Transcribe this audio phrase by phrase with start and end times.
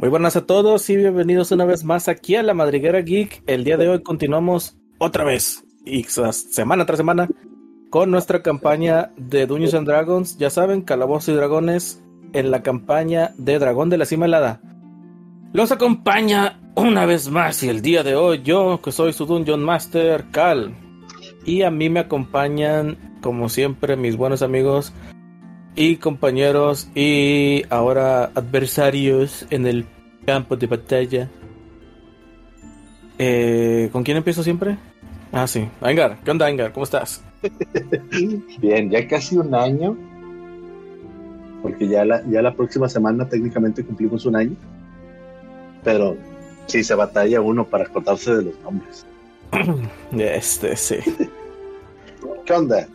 [0.00, 3.42] Muy buenas a todos y bienvenidos una vez más aquí a la Madriguera Geek.
[3.46, 7.28] El día de hoy continuamos otra vez y semana tras semana
[7.90, 10.38] con nuestra campaña de Dungeons and Dragons.
[10.38, 14.62] Ya saben, Calabozos y Dragones en la campaña de Dragón de la Cima Helada.
[15.52, 19.62] Los acompaña una vez más y el día de hoy yo, que soy su Dungeon
[19.62, 20.74] Master, Cal.
[21.44, 24.94] Y a mí me acompañan, como siempre, mis buenos amigos
[25.76, 29.86] y compañeros y ahora adversarios en el
[30.26, 31.28] campo de batalla.
[33.18, 34.78] Eh, ¿Con quién empiezo siempre?
[35.32, 35.68] Ah, sí.
[35.80, 36.72] Aingar, ¿qué onda, Aingar?
[36.72, 37.22] ¿Cómo estás?
[38.60, 39.96] Bien, ya casi un año.
[41.62, 44.56] Porque ya la, ya la próxima semana técnicamente cumplimos un año.
[45.84, 46.16] Pero
[46.66, 49.06] sí se batalla uno para acordarse de los nombres.
[50.18, 50.96] Este, sí.
[52.44, 52.86] ¿Qué onda?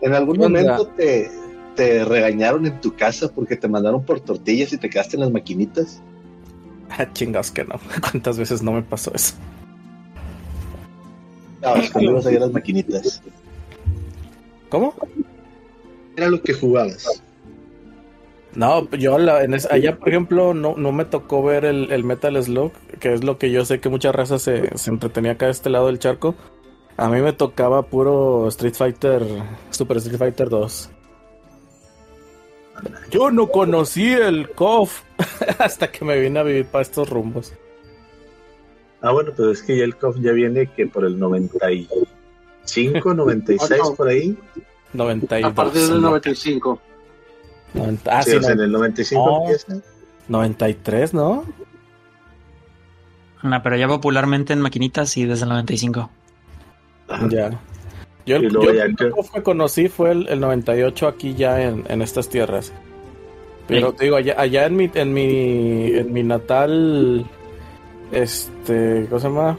[0.00, 1.30] ¿En algún momento te,
[1.74, 5.30] te regañaron en tu casa porque te mandaron por tortillas y te quedaste en las
[5.30, 6.00] maquinitas?
[6.94, 7.76] Ah, chingados que no.
[8.02, 9.34] ¿Cuántas veces no me pasó eso?
[11.62, 13.22] No, es que ibas a las maquinitas.
[14.68, 14.94] ¿Cómo?
[16.16, 17.22] Era lo que jugabas.
[18.54, 22.72] No, yo la, en allá, por ejemplo, no, no me tocó ver el, Metal Slug,
[23.00, 25.70] que es lo que yo sé que muchas razas se, se entretenía acá de este
[25.70, 26.34] lado del charco.
[26.98, 29.24] A mí me tocaba puro Street Fighter,
[29.70, 30.90] Super Street Fighter 2.
[33.10, 35.02] Yo no conocí el KOF
[35.58, 37.52] hasta que me vine a vivir para estos rumbos.
[39.00, 43.80] Ah, bueno, pero es que ya el KOF ya viene que por el 95, 96
[43.96, 44.36] por ahí.
[44.92, 45.50] 92.
[45.50, 46.80] A partir del 95.
[48.06, 49.80] ah, sí, en el 95 empieza.
[50.28, 51.44] 93, ¿no?
[53.42, 56.10] No, pero ya popularmente en maquinitas y desde el 95.
[57.28, 57.60] Ya.
[58.24, 62.72] Yo el, yo que conocí fue el, 98 aquí ya en, estas tierras.
[63.66, 67.24] Pero te digo, allá, allá en mi, en mi, en mi natal,
[68.12, 69.58] este, ¿cómo se llama?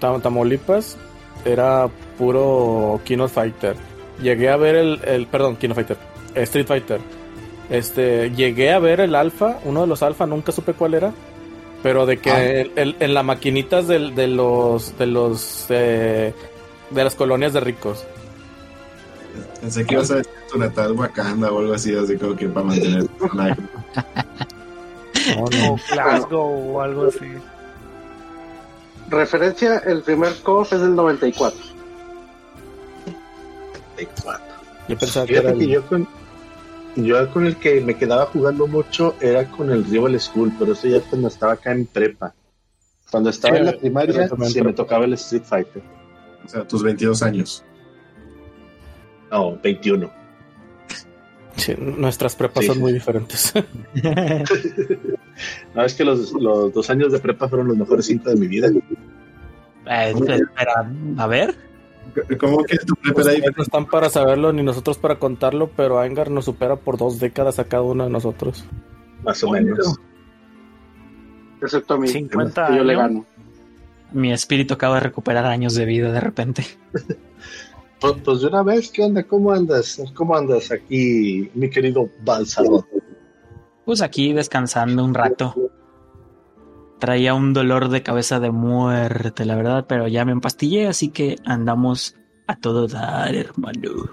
[0.00, 0.98] Tamaulipas,
[1.44, 3.76] era puro Kino Fighter.
[4.22, 5.96] Llegué a ver el, el perdón, Kino Fighter,
[6.34, 7.00] Street Fighter.
[7.70, 11.12] Este, llegué a ver el alfa, uno de los alfa, nunca supe cuál era.
[11.82, 12.80] Pero de que ah.
[12.98, 16.32] en las maquinitas de, de los, de los, eh,
[16.94, 18.04] de las colonias de ricos.
[19.60, 22.66] Pensé que ibas a decir tu natal Wakanda o algo así, así como que para
[22.66, 23.06] mantener
[25.38, 27.26] O Glasgow o algo así.
[29.08, 31.58] Referencia, el primer KOF es del 94.
[33.96, 34.44] 94.
[34.88, 36.06] Yo pensaba que, era yo con,
[36.96, 40.88] yo con el que me quedaba jugando mucho era con el Rival School, pero eso
[40.88, 42.34] ya cuando estaba acá en prepa.
[43.10, 45.82] Cuando estaba en la primaria, sí me tocaba el Street Fighter.
[46.44, 47.64] O sea, tus 22 años.
[49.30, 50.10] No, 21.
[51.96, 53.52] nuestras prepas son muy diferentes.
[55.74, 58.68] no, es que los, dos años de prepa fueron los mejores cinco de mi vida.
[58.68, 61.56] Eh, espera, a ver.
[62.38, 66.30] ¿Cómo que tu prepa pues No están para saberlo ni nosotros para contarlo, pero Angar
[66.30, 68.64] nos supera por dos décadas a cada uno de nosotros.
[69.24, 69.98] Más o menos.
[71.60, 72.08] Excepto a mí.
[72.08, 73.24] 50 yo le gano
[74.14, 76.64] mi espíritu acaba de recuperar años de vida de repente.
[78.00, 79.22] Pues, pues, de una vez, ¿qué onda?
[79.22, 80.02] ¿Cómo andas?
[80.12, 82.86] ¿Cómo andas aquí, mi querido Balsado?
[83.86, 85.54] Pues aquí descansando un rato.
[86.98, 91.36] Traía un dolor de cabeza de muerte, la verdad, pero ya me empastillé, así que
[91.46, 92.14] andamos
[92.46, 94.10] a todo dar, hermano.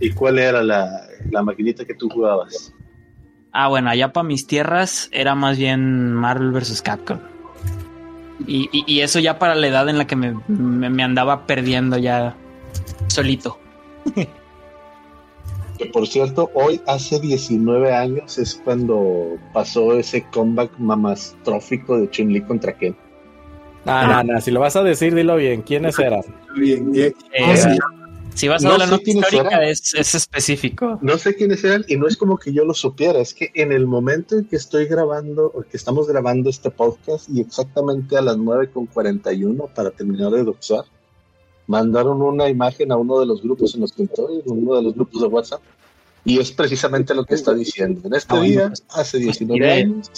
[0.00, 2.72] ¿Y cuál era la, la maquinita que tú jugabas?
[3.52, 6.80] Ah, bueno, allá para mis tierras era más bien Marvel vs.
[6.80, 7.18] Capcom.
[8.46, 12.34] Y, eso ya para la edad en la que me, andaba perdiendo ya
[13.08, 13.58] solito.
[15.78, 22.42] Que por cierto, hoy hace 19 años es cuando pasó ese comeback mamastrófico de Chun-Li
[22.42, 22.94] contra Ken.
[23.86, 25.62] Ah, no, no, si lo vas a decir, dilo bien.
[25.62, 26.20] ¿Quiénes eran?
[26.56, 27.14] Bien, bien.
[27.32, 27.78] Eh,
[28.34, 30.98] si vas a no la nota histórica, es, específico.
[31.02, 33.72] No sé quiénes eran y no es como que yo lo supiera, es que en
[33.72, 38.22] el momento en que estoy grabando, o que estamos grabando este podcast y exactamente a
[38.22, 40.84] las 9.41 para terminar de doxar,
[41.66, 44.94] mandaron una imagen a uno de los grupos en los que estoy, uno de los
[44.94, 45.62] grupos de WhatsApp,
[46.24, 48.00] y es precisamente lo que está diciendo.
[48.04, 50.10] En este ah, día, pues, hace 19 pues, años.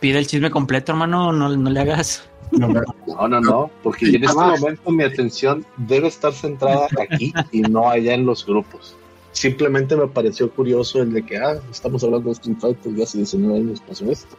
[0.00, 2.24] Pide el chisme completo, hermano, no, no le hagas.
[2.52, 7.88] No, no, no, porque en este momento mi atención debe estar centrada aquí y no
[7.88, 8.94] allá en los grupos.
[9.32, 13.18] Simplemente me pareció curioso el de que, ah, estamos hablando de Street Fighter y hace
[13.18, 14.36] 19 años pasó esto.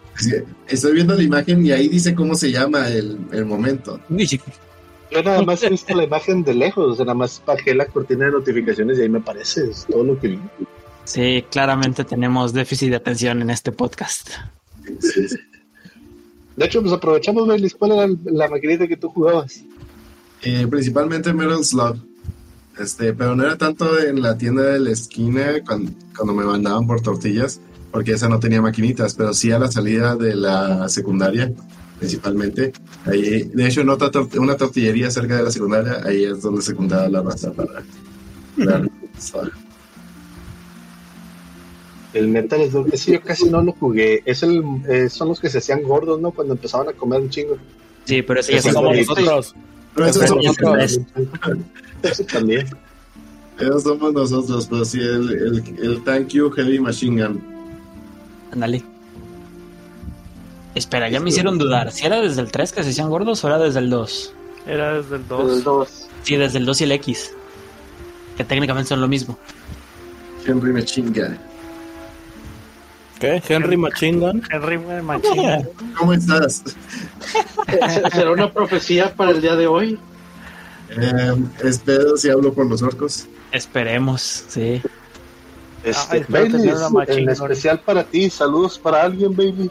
[0.67, 3.99] estoy viendo la imagen y ahí dice cómo se llama el, el momento.
[5.11, 8.31] Yo nada más he visto la imagen de lejos, nada más bajé la cortina de
[8.31, 10.39] notificaciones y ahí me parece, es todo lo que vi.
[11.05, 14.29] Sí, claramente tenemos déficit de atención en este podcast.
[16.55, 17.75] De hecho, pues aprovechamos, Baileys.
[17.75, 19.63] ¿Cuál era la maquinita que tú jugabas?
[20.41, 21.97] Eh, principalmente Metal Slug.
[22.77, 26.87] Este, pero no era tanto en la tienda de la esquina cuando, cuando, me mandaban
[26.87, 27.59] por tortillas,
[27.91, 31.53] porque esa no tenía maquinitas, pero sí a la salida de la secundaria,
[31.99, 32.73] principalmente.
[33.05, 34.09] Ahí, de hecho, en otra
[34.39, 37.83] una tortillería cerca de la secundaria, ahí es donde se juntaba la raza para,
[42.13, 44.21] El Metal Slug, ese yo casi no lo jugué.
[44.25, 46.31] Es el, eh, son los que se hacían gordos, ¿no?
[46.31, 47.57] Cuando empezaban a comer un chingo.
[48.05, 49.55] Sí, pero ese ya somos nosotros.
[49.95, 50.99] Pero eso somos nosotros.
[52.03, 52.67] Eso también.
[53.59, 57.43] Esos somos nosotros, pero sí, el, el, el Thank You Heavy Machine Gun.
[58.51, 58.83] Ándale.
[60.75, 61.91] Espera, ya me hicieron dudar.
[61.91, 64.33] ¿Si era desde el 3 que se hacían gordos o era desde el 2?
[64.65, 65.45] Era desde el 2.
[65.45, 66.07] Desde el 2.
[66.23, 67.31] Sí, desde el 2 y el X.
[68.37, 69.37] Que técnicamente son lo mismo.
[70.45, 71.37] Henry Machine Gun.
[73.19, 73.41] ¿Qué?
[73.47, 74.43] ¿Henry Machine Gun?
[74.49, 75.93] Henry Machine Gun.
[75.97, 76.63] ¿Cómo estás?
[78.11, 79.99] ¿Será una profecía para el día de hoy?
[80.89, 83.27] Eh, espero si hablo con los orcos.
[83.51, 84.81] Esperemos, sí.
[85.83, 89.69] Este, en especial para ti, saludos para alguien, baby.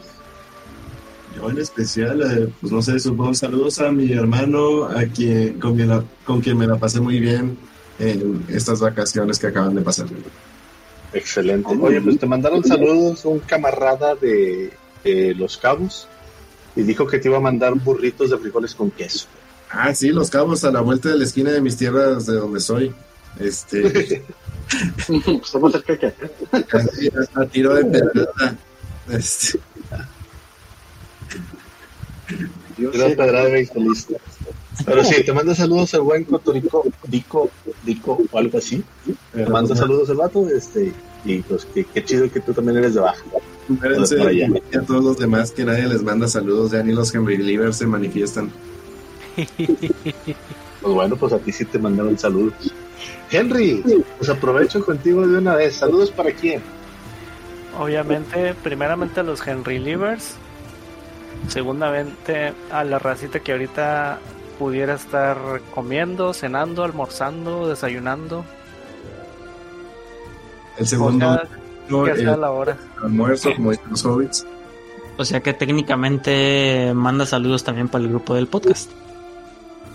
[1.35, 5.75] Yo en especial, eh, pues no sé, supongo saludos a mi hermano, a quien, con,
[5.75, 5.89] quien
[6.23, 7.57] con quien me la pasé muy bien
[7.97, 10.05] en estas vacaciones que acaban de pasar.
[11.13, 11.75] Excelente.
[11.79, 14.71] Oye, pues te mandaron saludos un camarada de,
[15.03, 16.07] de Los Cabos
[16.75, 19.27] y dijo que te iba a mandar burritos de frijoles con queso.
[19.69, 22.59] Ah, sí, Los Cabos a la vuelta de la esquina de mis tierras de donde
[22.59, 22.93] soy.
[23.39, 24.23] Este.
[25.43, 26.13] Estamos cerca que
[27.35, 28.57] a tiro de pedrada.
[29.09, 29.59] Este.
[32.75, 34.15] Tiro de pedrada listo.
[34.85, 37.49] Pero sí, te manda saludos el buen Cotorico, Dico,
[37.83, 38.83] Dico o algo así.
[39.33, 40.91] Te manda saludos el vato, este,
[41.25, 43.23] y pues qué, chido que tú también eres de baja.
[43.69, 47.87] a todos los demás que nadie les manda saludos, ya ni los Henry Livers se
[47.87, 48.51] manifiestan.
[50.83, 52.53] Pues bueno, pues a ti sí te mandaron saludos.
[53.31, 53.81] Henry,
[54.17, 55.77] pues aprovecho contigo de una vez.
[55.77, 56.61] ¿Saludos para quién?
[57.79, 60.35] Obviamente, primeramente a los Henry Livers.
[61.47, 64.19] Segundamente a la racita que ahorita
[64.57, 65.37] pudiera estar
[65.73, 68.45] comiendo, cenando, almorzando, desayunando.
[70.77, 71.41] El segundo.
[71.91, 72.77] O sea, la hora.
[73.03, 74.47] Almuerzo, como dicen los hobbits.
[75.17, 78.89] O sea que técnicamente manda saludos también para el grupo del podcast.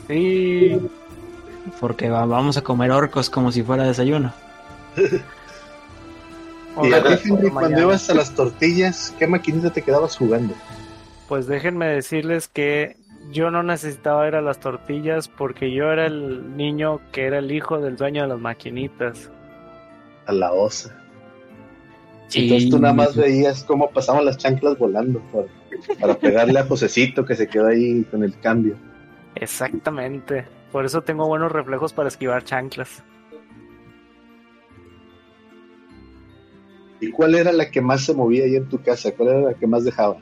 [0.06, 0.78] Sí.
[1.80, 4.32] Porque vamos a comer orcos como si fuera desayuno.
[6.82, 7.02] y a
[7.52, 10.54] cuando ibas a las tortillas, ¿qué maquinita te quedabas jugando?
[11.28, 12.96] Pues déjenme decirles que
[13.30, 17.52] yo no necesitaba ir a las tortillas porque yo era el niño que era el
[17.52, 19.30] hijo del dueño de las maquinitas.
[20.26, 20.94] A la osa.
[22.34, 25.22] Entonces tú nada más veías cómo pasaban las chanclas volando
[26.00, 28.76] para pegarle a Josecito que se quedó ahí con el cambio.
[29.34, 30.46] Exactamente.
[30.70, 33.02] Por eso tengo buenos reflejos para esquivar chanclas.
[37.00, 39.12] ¿Y cuál era la que más se movía ahí en tu casa?
[39.12, 40.18] ¿Cuál era la que más dejaba?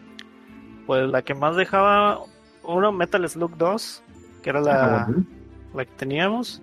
[0.87, 2.21] Pues la que más dejaba,
[2.67, 4.03] uno, Metal Slug 2,
[4.43, 5.09] que era la, ah,
[5.75, 6.63] la que teníamos.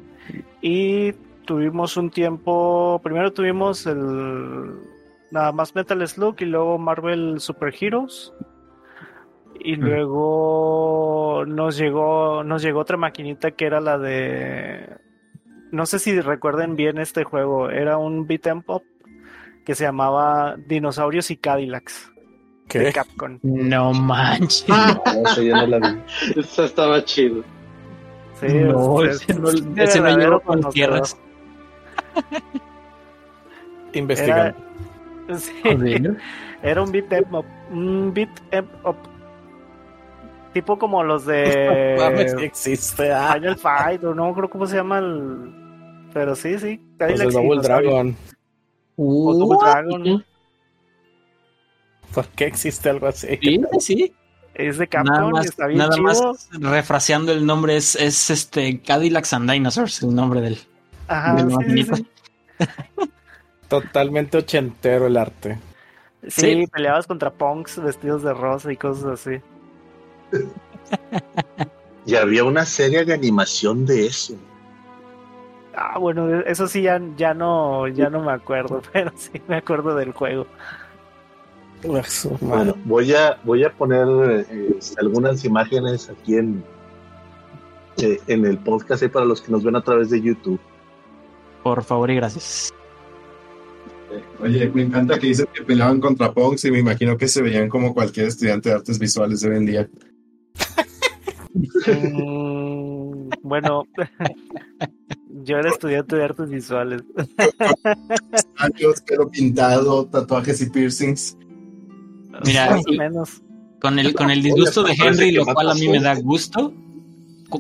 [0.62, 1.14] Y
[1.46, 4.80] tuvimos un tiempo, primero tuvimos el
[5.32, 8.32] nada más Metal Slug y luego Marvel Super Heroes.
[9.60, 14.98] Y luego nos llegó nos llegó otra maquinita que era la de
[15.72, 18.84] no sé si recuerden bien este juego era un beat em pop
[19.64, 22.13] que se llamaba Dinosaurios y Cadillacs
[22.68, 22.80] ¿Qué?
[22.80, 24.66] de Capcom no manches
[25.26, 27.44] eso yo no la vi eso estaba chido
[28.40, 31.18] sí no, ese no, ese no llegó con tierras
[33.94, 34.56] investigar
[35.38, 35.54] sí.
[36.64, 38.98] era un beat em up un beat em up
[40.54, 41.96] Tipo como los de.
[41.98, 43.12] No existe.
[43.12, 43.34] Ah.
[43.34, 45.52] Final Fight, o no creo cómo se llama el.
[46.14, 46.80] Pero sí, sí.
[47.00, 48.16] Pues el Double Dragon.
[48.96, 50.24] O Double Dragon.
[52.14, 53.40] ¿Por qué existe algo así?
[53.42, 54.14] Sí, sí.
[54.54, 56.04] Es de Capcom, nada más, está bien nada chido.
[56.04, 60.60] más refraseando el nombre es, es este Cadillacs and Dinosaurs, el nombre del.
[61.08, 62.08] Ajá, sí, sí.
[63.68, 65.58] Totalmente ochentero el arte.
[66.28, 69.42] Sí, sí, peleabas contra punks vestidos de rosa y cosas así.
[72.06, 74.36] y había una serie de animación de eso.
[75.76, 79.96] Ah, bueno, eso sí ya, ya no ya no me acuerdo, pero sí me acuerdo
[79.96, 80.46] del juego.
[82.42, 86.64] Bueno, voy a voy a poner eh, algunas imágenes aquí en
[87.98, 90.60] eh, en el podcast para los que nos ven a través de YouTube.
[91.62, 92.74] Por favor y gracias.
[94.40, 97.70] Oye, me encanta que dices que peleaban contra punks y me imagino que se veían
[97.70, 99.90] como cualquier estudiante de artes visuales de hoy en día.
[101.86, 103.84] Mm, bueno,
[105.44, 107.04] yo era estudiante de artes visuales.
[108.58, 111.38] Años, pelo pintado, tatuajes y piercings.
[112.46, 113.42] Mira, Más o menos.
[113.80, 116.74] con el, con el disgusto de Henry, lo cual a mí me da gusto.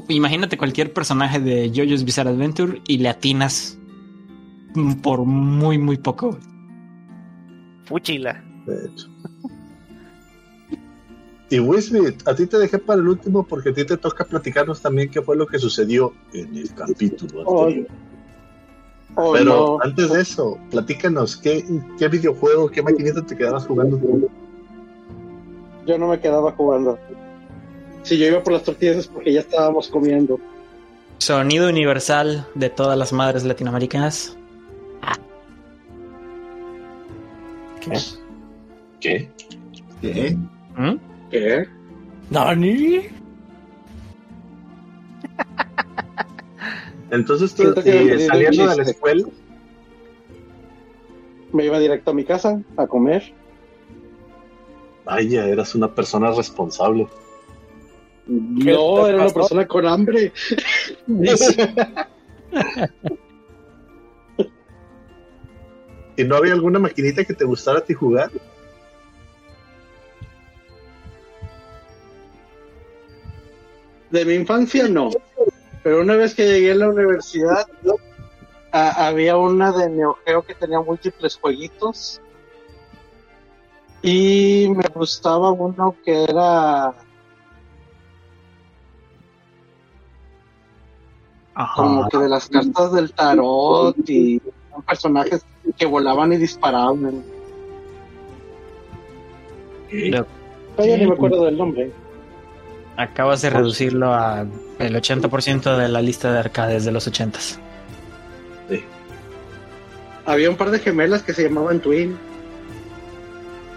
[0.08, 3.78] Imagínate cualquier personaje de JoJo's Bizarre Adventure y le atinas
[5.04, 6.38] por muy, muy poco.
[7.86, 8.44] Fuchila.
[8.66, 9.08] De hecho.
[11.50, 14.82] Y Wisbit, a ti te dejé para el último porque a ti te toca platicarnos
[14.82, 17.88] también qué fue lo que sucedió en el capítulo Oh, anterior.
[19.16, 19.78] oh, Pero no.
[19.84, 21.64] antes de eso, platícanos, ¿qué,
[22.00, 24.30] qué videojuego, qué maquinita te quedabas jugando tú?
[25.86, 26.98] Yo no me quedaba jugando.
[28.04, 30.40] Si yo iba por las tortillas es porque ya estábamos comiendo.
[31.18, 34.38] Sonido universal de todas las madres latinoamericanas.
[37.80, 37.98] ¿Qué?
[39.00, 39.30] ¿Qué?
[40.02, 40.38] ¿Qué?
[40.78, 40.96] ¿Mm?
[41.30, 41.68] ¿Qué?
[42.30, 43.02] ¿Nani?
[47.12, 49.28] Entonces tú, Siento que me eh, saliendo de la escuela,
[51.52, 53.34] Me iba directo a mi casa a comer.
[55.06, 57.08] Vaya, eras una persona responsable.
[58.28, 60.32] No, era una persona con hambre.
[66.16, 68.30] ¿Y no había alguna maquinita que te gustara a ti jugar?
[74.12, 75.10] De mi infancia no.
[75.84, 77.68] Pero una vez que llegué a la universidad,
[78.72, 82.22] a- había una de Neo Geo que tenía múltiples jueguitos.
[84.04, 86.94] Y me gustaba uno que era
[91.76, 94.42] como que de las cartas del tarot y
[94.88, 95.46] personajes
[95.78, 97.24] que volaban y disparaban.
[99.92, 100.26] Lo-
[100.76, 101.92] Todavía ni me acuerdo del nombre.
[102.98, 104.46] Acabas de reducirlo a
[104.80, 107.58] el 80% de la lista de arcades de los 80s.
[110.26, 112.18] Había un par de gemelas que se llamaban Twin.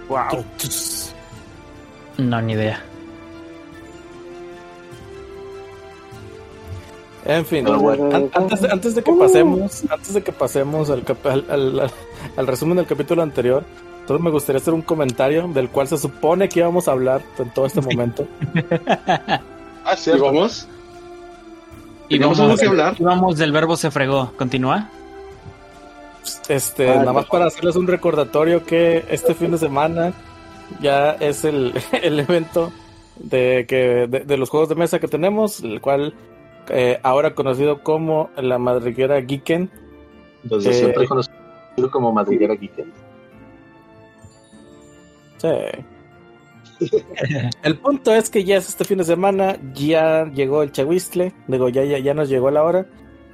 [0.08, 0.44] Wow.
[2.18, 2.80] No, ni idea.
[7.24, 8.14] En fin, Pero bueno.
[8.14, 11.80] an- antes, de, antes de que pasemos, antes de que pasemos al, cap- al, al-
[11.80, 11.90] al-
[12.36, 13.64] al resumen del capítulo anterior,
[14.06, 17.50] solo me gustaría hacer un comentario del cual se supone que íbamos a hablar en
[17.50, 18.26] todo este momento.
[19.88, 20.66] Ah, ¿Y vamos?
[22.08, 22.96] Y ¿Tenemos vamos, que hablar?
[22.98, 24.32] y vamos del verbo se fregó.
[24.36, 24.88] Continúa.
[26.48, 30.12] Este, Ah, nada más para hacerles un recordatorio que este fin de semana
[30.80, 32.72] ya es el, el evento
[33.18, 36.14] de que de, de los juegos de mesa que tenemos, el cual
[36.68, 39.70] eh, ahora conocido como la madriguera Geeken.
[40.42, 42.86] Desde Eh, siempre conocido como Madriguera Geek.
[45.38, 45.48] Sí.
[47.62, 51.68] El punto es que ya es este fin de semana, ya llegó el Chahuistle, digo,
[51.68, 52.86] ya, ya, ya nos llegó la hora.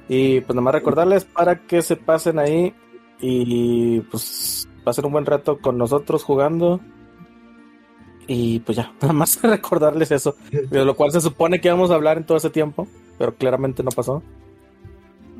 [0.07, 2.73] Y pues nada más recordarles para que se pasen ahí
[3.19, 6.81] y pues pasen un buen rato con nosotros jugando.
[8.27, 11.95] Y pues ya, nada más recordarles eso, de lo cual se supone que íbamos a
[11.95, 14.21] hablar en todo ese tiempo, pero claramente no pasó.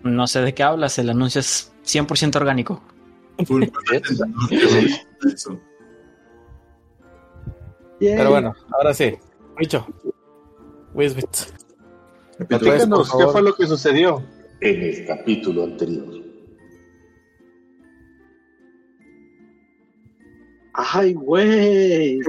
[0.03, 2.81] No sé de qué hablas, el anuncio es 100% orgánico.
[7.99, 9.15] Pero bueno, ahora sí,
[9.57, 9.87] dicho.
[12.49, 14.21] Platícanos, ¿qué fue lo que sucedió
[14.63, 16.23] en el capítulo anterior?
[20.73, 22.21] Ay, güey.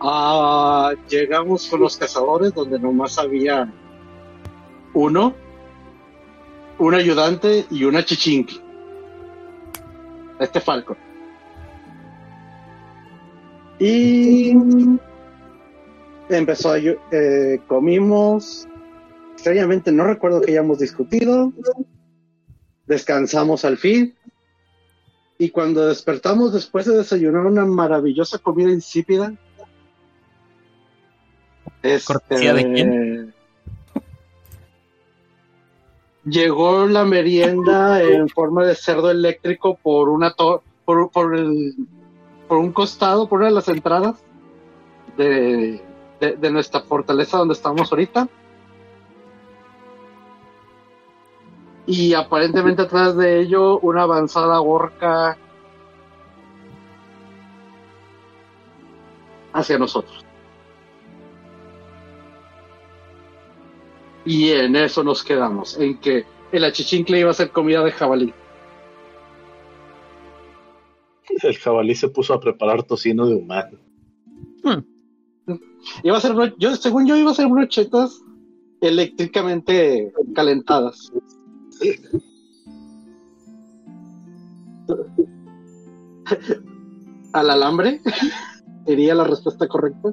[0.00, 3.70] Ah, llegamos con los cazadores donde nomás había
[4.94, 5.34] uno,
[6.78, 8.60] un ayudante y una chichinqui.
[10.38, 10.96] Este Falcon.
[13.78, 14.52] Y
[16.30, 18.66] empezó a eh, comimos.
[19.40, 21.50] Extrañamente no recuerdo que hayamos discutido.
[22.86, 24.14] Descansamos al fin.
[25.38, 29.32] Y cuando despertamos después de desayunar una maravillosa comida insípida,
[31.82, 33.34] este, ¿Cortesía de quién?
[36.26, 41.74] Llegó la merienda en forma de cerdo eléctrico por una to- por, por el
[42.46, 44.16] por un costado, por una de las entradas
[45.16, 45.80] de,
[46.20, 48.28] de, de nuestra fortaleza donde estamos ahorita.
[51.92, 55.36] Y aparentemente atrás de ello una avanzada orca
[59.52, 60.24] hacia nosotros.
[64.24, 68.32] Y en eso nos quedamos, en que el achichincle iba a ser comida de jabalí.
[71.42, 73.78] el jabalí se puso a preparar tocino de humano.
[74.62, 75.56] Hmm.
[76.04, 78.22] Iba a ser, yo, según yo, iba a ser brochetas
[78.80, 81.10] eléctricamente calentadas.
[87.32, 88.00] Al alambre
[88.86, 90.12] sería la respuesta correcta.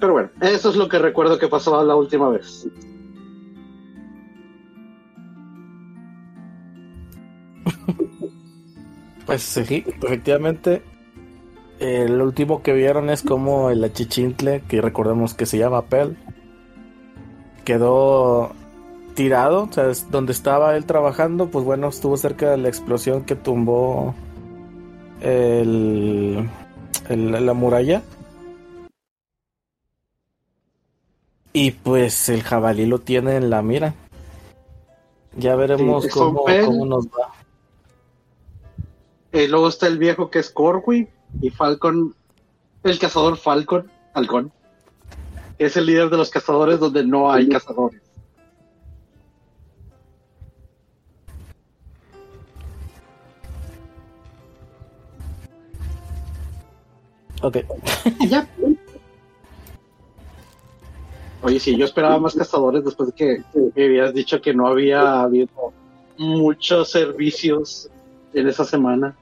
[0.00, 2.66] Pero bueno, eso es lo que recuerdo que pasó la última vez.
[9.26, 10.82] Pues sí, efectivamente.
[11.78, 16.16] El último que vieron es como el achichintle, que recordemos que se llama Pel,
[17.64, 18.50] quedó
[19.14, 23.36] tirado, o sea, donde estaba él trabajando, pues bueno, estuvo cerca de la explosión que
[23.36, 24.14] tumbó
[25.20, 26.48] el,
[27.08, 28.02] la muralla.
[31.52, 33.94] Y pues el jabalí lo tiene en la mira.
[35.36, 37.32] Ya veremos cómo, cómo, nos va.
[39.32, 41.08] Eh, luego está el viejo que es Corwy
[41.40, 42.14] y Falcon,
[42.82, 44.52] el cazador Falcon, Halcón,
[45.58, 48.00] es el líder de los cazadores donde no hay cazadores.
[57.42, 57.58] Ok.
[58.28, 58.46] ya.
[61.42, 63.42] Oye, sí, yo esperaba más cazadores después de que
[63.74, 65.72] me habías dicho que no había habido
[66.18, 67.88] muchos servicios
[68.34, 69.16] en esa semana.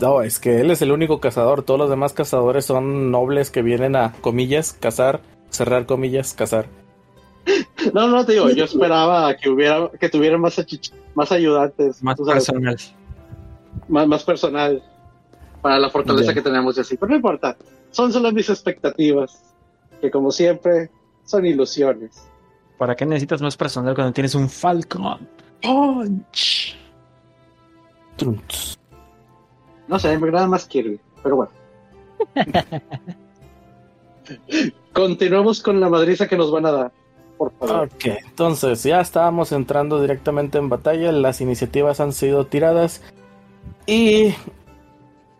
[0.00, 1.62] No, es que él es el único cazador.
[1.62, 5.20] Todos los demás cazadores son nobles que vienen a, comillas, cazar,
[5.50, 6.66] cerrar comillas, cazar.
[7.92, 10.56] No, no, te digo, yo esperaba que hubiera, que tuvieran más,
[11.14, 12.02] más ayudantes.
[12.02, 12.76] Más personal.
[13.88, 14.82] Más, más personal
[15.64, 16.98] para la fortaleza que tenemos y así.
[16.98, 17.56] Pero no importa,
[17.90, 19.42] son solo mis expectativas,
[19.98, 20.90] que como siempre
[21.24, 22.28] son ilusiones.
[22.76, 25.26] ¿Para qué necesitas más personal cuando tienes un Falcon?
[25.62, 26.76] Punch.
[29.88, 31.52] No sé, me agrada más Kirby, pero bueno.
[34.92, 36.92] Continuamos con la madriza que nos van a dar.
[37.38, 37.86] Por favor.
[37.86, 41.10] Ok, entonces ya estábamos entrando directamente en batalla.
[41.10, 43.00] Las iniciativas han sido tiradas.
[43.86, 44.34] Y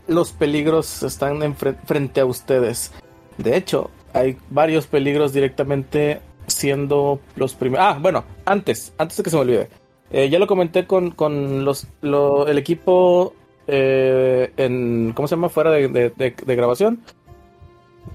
[0.06, 2.92] los peligros están frente a ustedes.
[3.38, 7.86] De hecho, hay varios peligros directamente siendo los primeros.
[7.86, 9.68] Ah, bueno, antes, antes de que se me olvide.
[10.10, 13.34] Eh, ya lo comenté con, con los, el equipo
[13.66, 15.12] eh, en.
[15.14, 15.48] ¿Cómo se llama?
[15.48, 17.02] Fuera de, grabación.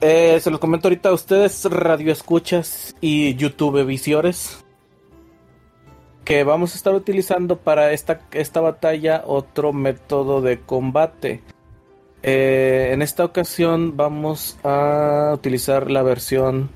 [0.01, 4.63] Eh, se los comento ahorita a ustedes, radioescuchas y YouTube visores.
[6.23, 11.41] Que vamos a estar utilizando para esta, esta batalla otro método de combate.
[12.21, 16.69] Eh, en esta ocasión vamos a utilizar la versión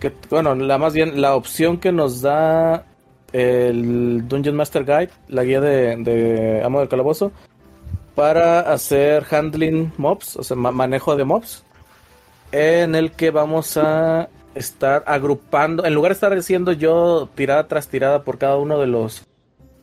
[0.00, 2.86] que, bueno, la más bien la opción que nos da
[3.32, 7.30] el Dungeon Master Guide, la guía de, Amo del Calabozo,
[8.14, 11.64] para hacer handling mobs, o sea, manejo de mobs,
[12.50, 17.88] en el que vamos a estar agrupando, en lugar de estar haciendo yo tirada tras
[17.88, 19.24] tirada por cada uno de los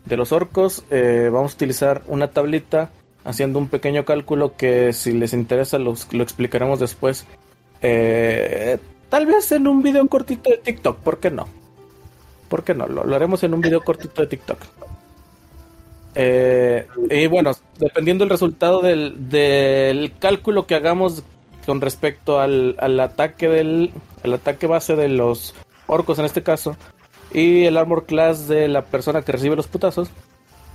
[0.05, 2.89] de los orcos, eh, vamos a utilizar una tablita
[3.29, 7.25] haciendo un pequeño cálculo que si les interesa lo explicaremos después.
[7.81, 11.47] Eh, tal vez en un video cortito de TikTok, ¿por qué no?
[12.49, 12.87] ¿Por qué no?
[12.87, 14.57] Lo, haremos en un video cortito de TikTok.
[16.15, 21.23] Eh, y bueno, dependiendo del resultado del, cálculo que hagamos
[21.67, 23.91] con respecto al, al ataque del
[24.23, 25.53] el ataque base de los
[25.85, 26.75] orcos en este caso
[27.31, 30.09] y el armor class de la persona que recibe los putazos,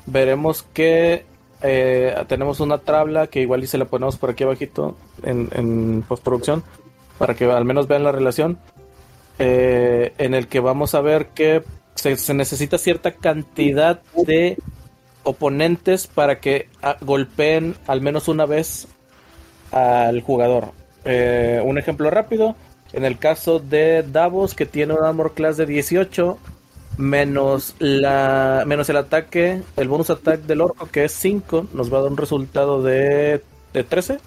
[0.06, 1.26] veremos que
[1.62, 6.62] eh, tenemos una tabla que igual y la ponemos por aquí abajito en, postproducción
[7.18, 8.58] para que al menos vean la relación
[9.38, 11.62] eh, en el que vamos a ver que
[11.94, 14.58] se, necesita cierta cantidad de
[15.22, 18.88] oponentes para que ah, golpeen al menos una vez
[19.72, 20.72] al jugador.
[21.04, 22.56] Eh, un ejemplo rápido,
[22.92, 26.38] en el caso de Davos que tiene un armor class de 18,
[26.96, 31.98] menos la menos el ataque, el bonus attack del orco que es 5, nos va
[31.98, 34.18] a dar un resultado de, de 13.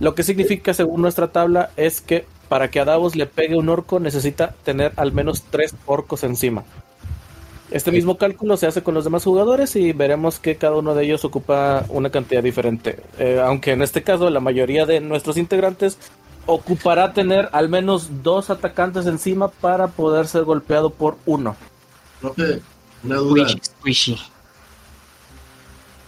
[0.00, 3.68] Lo que significa, según nuestra tabla, es que para que a Davos le pegue un
[3.68, 6.64] orco necesita tener al menos 3 orcos encima.
[7.72, 11.04] Este mismo cálculo se hace con los demás jugadores y veremos que cada uno de
[11.04, 12.98] ellos ocupa una cantidad diferente.
[13.18, 15.98] Eh, aunque en este caso la mayoría de nuestros integrantes
[16.46, 21.56] ocupará tener al menos dos atacantes encima para poder ser golpeado por uno.
[23.02, 23.46] una duda.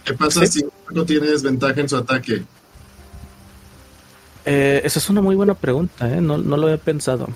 [0.03, 2.43] ¿Qué pasa si no tiene desventaja en su ataque?
[4.45, 6.21] Eh, esa es una muy buena pregunta, ¿eh?
[6.21, 7.27] no, lo he pensado.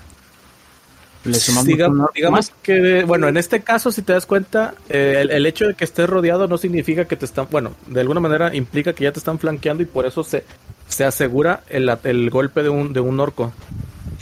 [1.24, 1.66] Le sumamos
[2.14, 5.84] digamos, que, bueno, en este caso, si te das cuenta, eh, el, hecho de que
[5.84, 9.18] estés rodeado no significa que te están, bueno, de alguna manera implica que ya te
[9.18, 10.44] están flanqueando y por eso se,
[10.88, 13.52] se asegura el, el golpe de un, de un orco.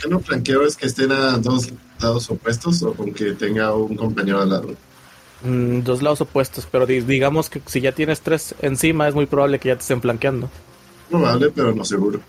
[0.01, 3.95] ¿Qué no flanqueo es que estén a dos lados opuestos o con que tenga un
[3.95, 4.75] compañero al lado?
[5.43, 9.59] Mm, dos lados opuestos, pero digamos que si ya tienes tres encima, es muy probable
[9.59, 10.49] que ya te estén flanqueando.
[11.09, 12.19] Probable, pero no seguro.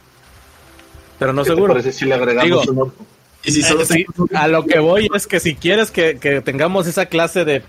[1.18, 1.74] Pero no seguro.
[1.74, 3.04] Parece si le agregamos un orco?
[3.44, 7.06] Y si solo eh, a lo que voy es que si quieres que, tengamos esa
[7.06, 7.62] clase de,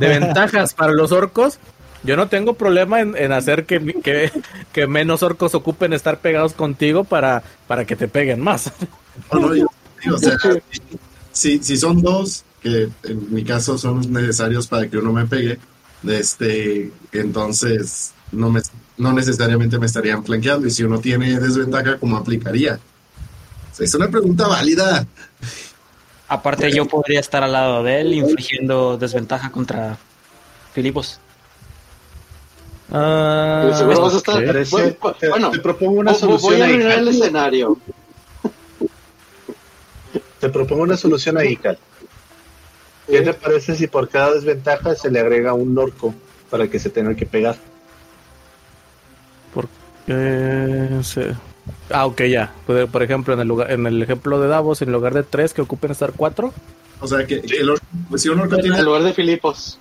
[0.00, 1.58] ventajas para los orcos,
[2.02, 4.30] yo no tengo problema en, hacer que,
[4.72, 8.72] que, menos orcos ocupen estar pegados contigo para, para que te peguen más.
[9.30, 10.36] o sea,
[11.30, 15.58] si, si son dos, que en mi caso son necesarios para que uno me pegue,
[16.08, 18.60] este, entonces no, me,
[18.96, 20.66] no necesariamente me estarían flanqueando.
[20.66, 22.80] Y si uno tiene desventaja, ¿cómo aplicaría?
[23.78, 25.06] Es una pregunta válida.
[26.28, 29.98] Aparte, yo podría estar al lado de él infligiendo desventaja contra
[30.72, 31.20] Filipos.
[32.90, 33.70] Ah,
[35.30, 36.58] bueno, te propongo una solución.
[36.58, 37.78] Voy a el escenario.
[40.40, 41.78] Te propongo una solución ahí, Cal.
[43.06, 46.14] ¿Qué te parece si por cada desventaja se le agrega un orco
[46.50, 47.56] para que se tenga que pegar?
[49.54, 51.34] Porque se
[51.90, 52.52] Ah, ok, ya.
[52.66, 55.62] Por ejemplo, en el lugar, en el ejemplo de Davos, en lugar de tres, que
[55.62, 56.52] ocupen estar cuatro.
[57.00, 57.72] O sea, que, el
[58.08, 58.78] pues, si un orco tiene...
[58.78, 59.78] En lugar de Filipos.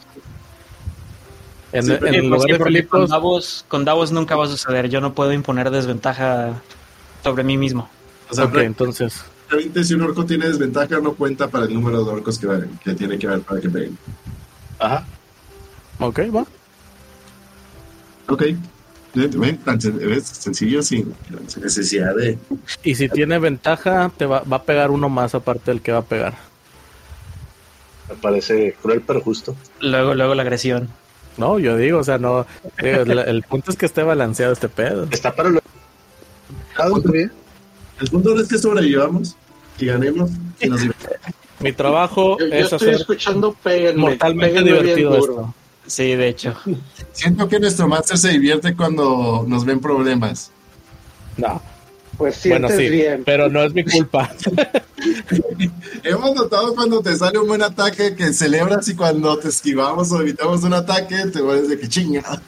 [1.71, 2.99] En, el lugar de Filipos...
[2.99, 4.89] Con Davos, con Davos nunca va a suceder.
[4.89, 6.61] Yo no puedo imponer desventaja
[7.23, 7.89] sobre mí mismo.
[8.29, 9.23] O sea, ok, entonces...
[9.83, 12.47] Si un orco tiene desventaja, no cuenta para el número de orcos que,
[12.83, 13.97] que tiene que haber para que peguen.
[14.79, 15.05] Ajá.
[15.99, 16.45] Ok, va.
[18.27, 18.43] Ok
[19.15, 21.13] es sencillo sin
[21.61, 22.37] necesidad de.
[22.83, 26.05] Y si tiene ventaja, te va, a pegar uno más aparte del que va a
[26.05, 26.35] pegar.
[28.09, 29.55] Me parece cruel pero justo.
[29.79, 30.89] Luego, luego la agresión.
[31.37, 32.45] No, yo digo, o sea, no.
[32.77, 35.07] el, punto es que esté balanceado este pedo.
[35.11, 35.61] Está para lo.
[37.99, 39.35] El punto es que sobrevivamos
[39.77, 40.31] y ganemos.
[41.59, 43.55] Mi trabajo es estoy escuchando
[43.95, 45.53] mortalmente divertido esto.
[45.91, 46.55] Sí, de hecho.
[47.11, 50.49] Siento que nuestro máster se divierte cuando nos ven problemas.
[51.35, 51.61] No.
[52.17, 53.23] Pues bueno, sí, bien.
[53.25, 54.31] pero no es mi culpa.
[56.03, 60.21] Hemos notado cuando te sale un buen ataque que celebras y cuando te esquivamos o
[60.21, 62.41] evitamos un ataque te vuelves de que chinga.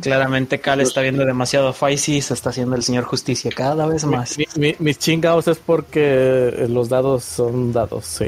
[0.00, 4.04] Claramente Cal está viendo demasiado Faisy y se está haciendo el señor justicia cada vez
[4.04, 4.36] más.
[4.78, 8.26] mis chingados es porque los dados son dados, sí.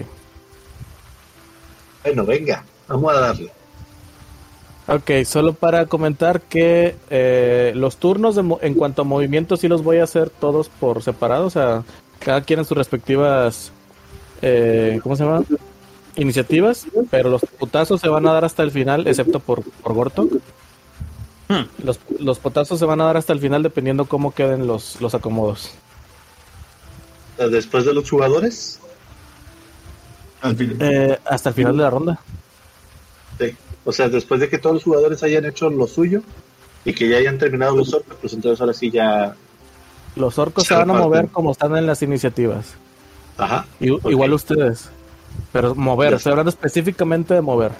[2.02, 3.61] Bueno, venga, vamos a darle.
[4.88, 9.98] Ok, solo para comentar que eh, los turnos en cuanto a movimientos sí los voy
[9.98, 11.84] a hacer todos por separado, o sea,
[12.18, 13.72] cada quien en sus respectivas,
[14.42, 15.44] eh, ¿cómo se llama?
[16.16, 20.28] Iniciativas, pero los putazos se van a dar hasta el final, excepto por, por Gorto.
[21.48, 21.64] Hmm.
[21.84, 25.14] Los, los potazos se van a dar hasta el final dependiendo cómo queden los, los
[25.14, 25.72] acomodos.
[27.38, 28.80] ¿Después de los jugadores?
[30.44, 32.20] Eh, hasta el final de la ronda.
[33.38, 33.56] Sí.
[33.84, 36.22] O sea, después de que todos los jugadores hayan hecho lo suyo
[36.84, 39.34] y que ya hayan terminado los orcos, pues entonces ahora sí ya.
[40.14, 42.74] Los orcos se, van a mover como están en las iniciativas.
[43.38, 43.66] Ajá.
[43.80, 44.90] Igual ustedes.
[45.52, 47.72] Pero mover, estoy hablando específicamente de mover.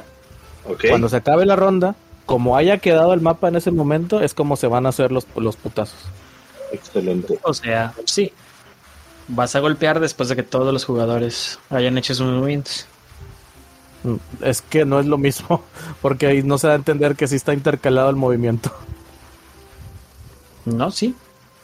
[0.89, 1.95] Cuando se acabe la ronda,
[2.27, 5.27] como haya quedado el mapa en ese momento, es como se van a hacer los,
[5.37, 5.99] los putazos.
[6.73, 7.39] Excelente.
[7.43, 8.33] O sea, sí.
[9.29, 12.87] Vas a golpear después de que todos los jugadores hayan hecho sus movimientos.
[14.41, 15.63] Es que no es lo mismo,
[16.03, 18.73] porque ahí no se da a entender que sí está intercalado el movimiento.
[20.65, 21.15] No, sí.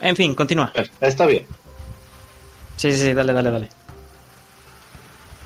[0.01, 0.73] En fin, continúa.
[1.01, 1.47] Está bien.
[2.77, 3.69] Sí, sí, sí, dale, dale, dale.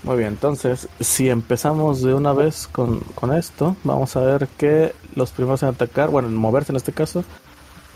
[0.02, 4.94] Muy bien, entonces, si empezamos de una vez con, con esto, vamos a ver que
[5.14, 7.24] los primeros en atacar, bueno, en moverse en este caso,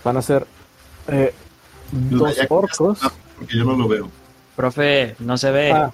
[0.04, 0.46] van a ser
[1.08, 1.34] eh,
[1.90, 3.00] dos orcos.
[3.36, 4.08] Porque yo no lo veo.
[4.54, 5.72] Profe, no se ve.
[5.72, 5.90] Ah,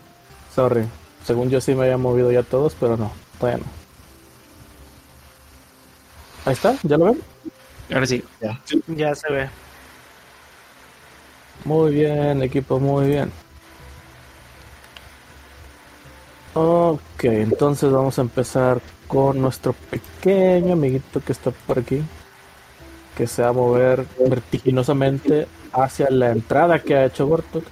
[0.54, 0.84] sorry.
[1.24, 3.70] Según yo sí me había movido ya todos, pero no, todavía no.
[6.44, 7.22] Ahí está, ¿ya lo ven?
[7.92, 8.24] Ahora sí.
[8.40, 9.48] Ya, ya se ve.
[11.64, 13.30] Muy bien, equipo, muy bien.
[16.54, 22.02] Ok, entonces vamos a empezar con nuestro pequeño amiguito que está por aquí.
[23.16, 27.64] Que se va a mover vertiginosamente hacia la entrada que ha hecho Gortok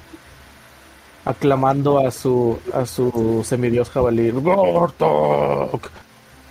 [1.24, 4.30] aclamando a su a su semidios jabalí.
[4.30, 5.90] ¡Gortok!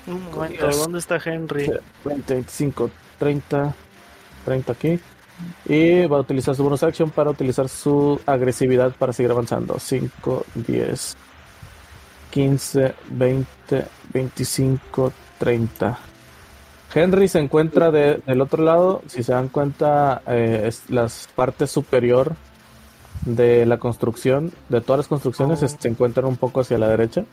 [0.07, 1.71] Un momento, ¿dónde está Henry?
[2.03, 3.75] 20, 25, 30,
[4.45, 4.99] 30 aquí.
[5.65, 9.79] Y va a utilizar su bonus action para utilizar su agresividad para seguir avanzando.
[9.79, 11.17] 5, 10,
[12.31, 15.99] 15, 20, 25, 30.
[16.93, 19.03] Henry se encuentra del otro lado.
[19.07, 22.35] Si se dan cuenta, eh, es las partes superior
[23.25, 25.67] de la construcción, de todas las construcciones, oh.
[25.67, 27.25] se encuentran un poco hacia la derecha.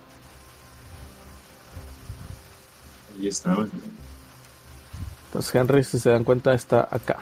[3.19, 3.57] Ahí está.
[5.27, 7.19] Entonces Henry, si se dan cuenta, está acá.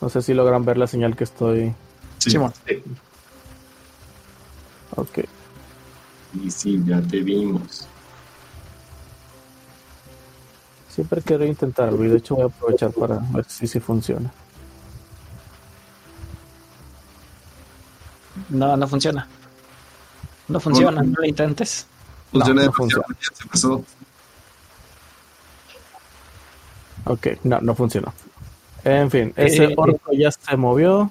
[0.00, 1.74] No sé si logran ver la señal que estoy.
[2.18, 2.36] Sí.
[4.96, 5.18] Ok.
[6.34, 7.86] Y sí, ya te vimos.
[10.88, 14.32] Siempre quiero intentarlo y de hecho voy a aprovechar para ver si sí funciona.
[18.48, 19.26] No, no funciona.
[20.48, 21.86] No funciona, no lo intentes.
[22.32, 23.06] Funciona no, funciona.
[23.20, 23.84] Se pasó.
[27.04, 28.12] Ok, no, no funcionó.
[28.84, 31.10] En fin, ese eh, orco ya se movió.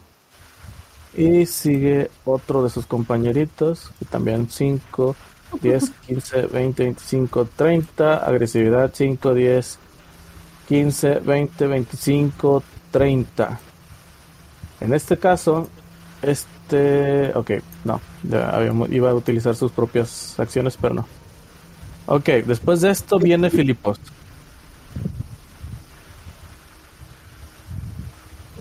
[1.15, 5.15] Y sigue otro de sus compañeritos, que también 5,
[5.61, 8.17] 10, 15, 20, 25, 30.
[8.17, 9.79] Agresividad 5, 10,
[10.67, 13.59] 15, 20, 25, 30.
[14.81, 15.67] En este caso,
[16.21, 16.56] este...
[17.36, 17.51] Ok,
[17.84, 18.01] no.
[18.89, 21.08] iba a utilizar sus propias acciones, pero no.
[22.08, 23.99] Ok, después de esto viene Filipos.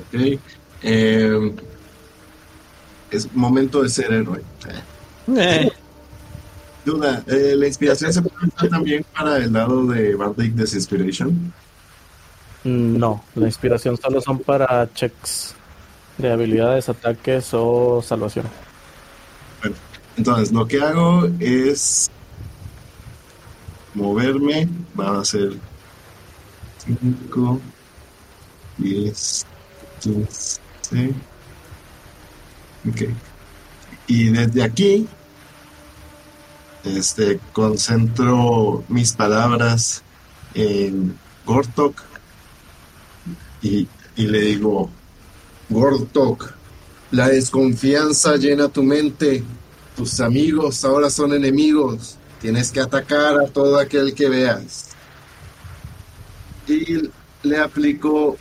[0.00, 0.40] Ok.
[0.82, 1.54] Eh,
[3.10, 4.42] es momento de ser héroe.
[5.36, 5.70] Eh.
[6.84, 11.52] Duda, eh, ¿la inspiración se puede usar también para el lado de Bardic Desinspiration?
[12.62, 15.54] Mm, no, la inspiración solo son para checks
[16.18, 18.46] de habilidades, ataques o salvación.
[19.60, 19.76] Bueno,
[20.16, 22.10] entonces lo que hago es
[23.94, 25.52] moverme, va a ser
[26.86, 27.60] 5,
[28.78, 29.46] 10,
[30.00, 30.60] 15,
[32.88, 33.02] Ok.
[34.06, 35.08] Y desde aquí,
[36.84, 40.02] este, concentro mis palabras
[40.54, 42.00] en Gortok
[43.62, 44.90] y, y le digo,
[45.68, 46.52] Gortok,
[47.10, 49.42] la desconfianza llena tu mente,
[49.96, 54.90] tus amigos ahora son enemigos, tienes que atacar a todo aquel que veas.
[56.68, 57.10] Y
[57.42, 58.36] le aplico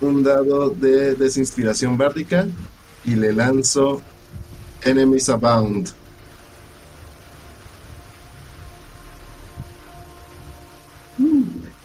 [0.00, 2.52] un dado de desinspiración vertical
[3.04, 4.00] y le lanzo
[4.82, 5.90] Enemies Abound.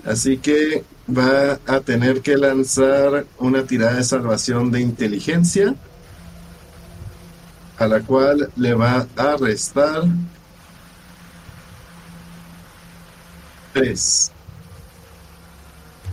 [0.05, 0.83] Así que
[1.17, 5.75] va a tener que lanzar una tirada de salvación de inteligencia,
[7.77, 10.03] a la cual le va a restar
[13.73, 14.31] 3.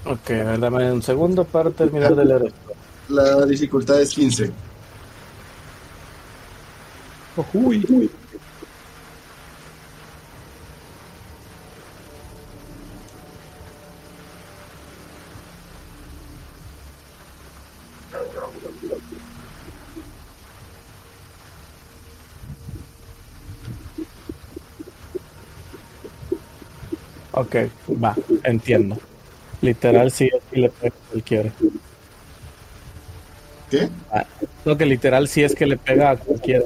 [0.06, 2.72] Ok, dame un segundo para terminar de leer esto.
[3.08, 4.50] La dificultad es 15.
[7.52, 8.10] Uy, uy.
[27.50, 27.56] Ok,
[28.02, 28.96] va, entiendo.
[29.60, 31.52] Literal sí es que le pega a cualquiera.
[33.68, 33.88] ¿Qué?
[34.12, 34.24] Ah,
[34.64, 36.64] lo que literal sí es que le pega a cualquiera.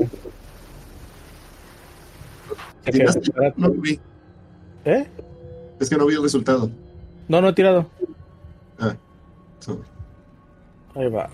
[3.56, 3.98] No vi.
[4.84, 5.08] ¿Eh?
[5.80, 6.70] Es que no vi el resultado.
[7.28, 7.88] No, no he tirado.
[8.78, 8.94] Ah,
[10.94, 11.30] Ahí va.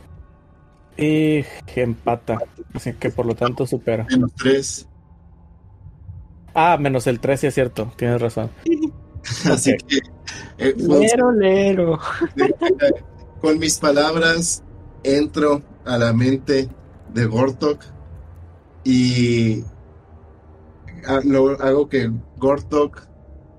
[0.97, 2.39] Y empata.
[2.73, 4.07] Así que por lo tanto supera.
[4.09, 4.87] Menos 3.
[6.55, 7.93] Ah, menos el 3, sí es cierto.
[7.97, 8.51] Tienes razón.
[9.45, 9.99] Así que.
[10.59, 11.99] Eh, lero, lero.
[13.41, 14.63] con mis palabras
[15.03, 16.69] entro a la mente
[17.15, 17.83] de Gortok
[18.85, 19.65] y
[21.07, 23.09] hago que Gortok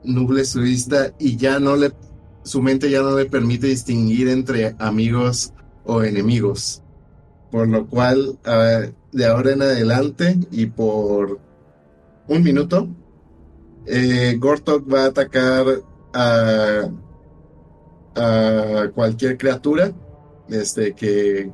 [0.03, 1.91] nuble su vista y ya no le,
[2.43, 5.53] su mente ya no le permite distinguir entre amigos
[5.85, 6.83] o enemigos.
[7.51, 8.39] Por lo cual,
[9.11, 11.39] de ahora en adelante y por
[12.27, 12.87] un minuto,
[13.85, 15.65] eh, Gortok va a atacar
[16.13, 16.89] a,
[18.93, 19.91] cualquier criatura
[20.49, 21.51] este, que,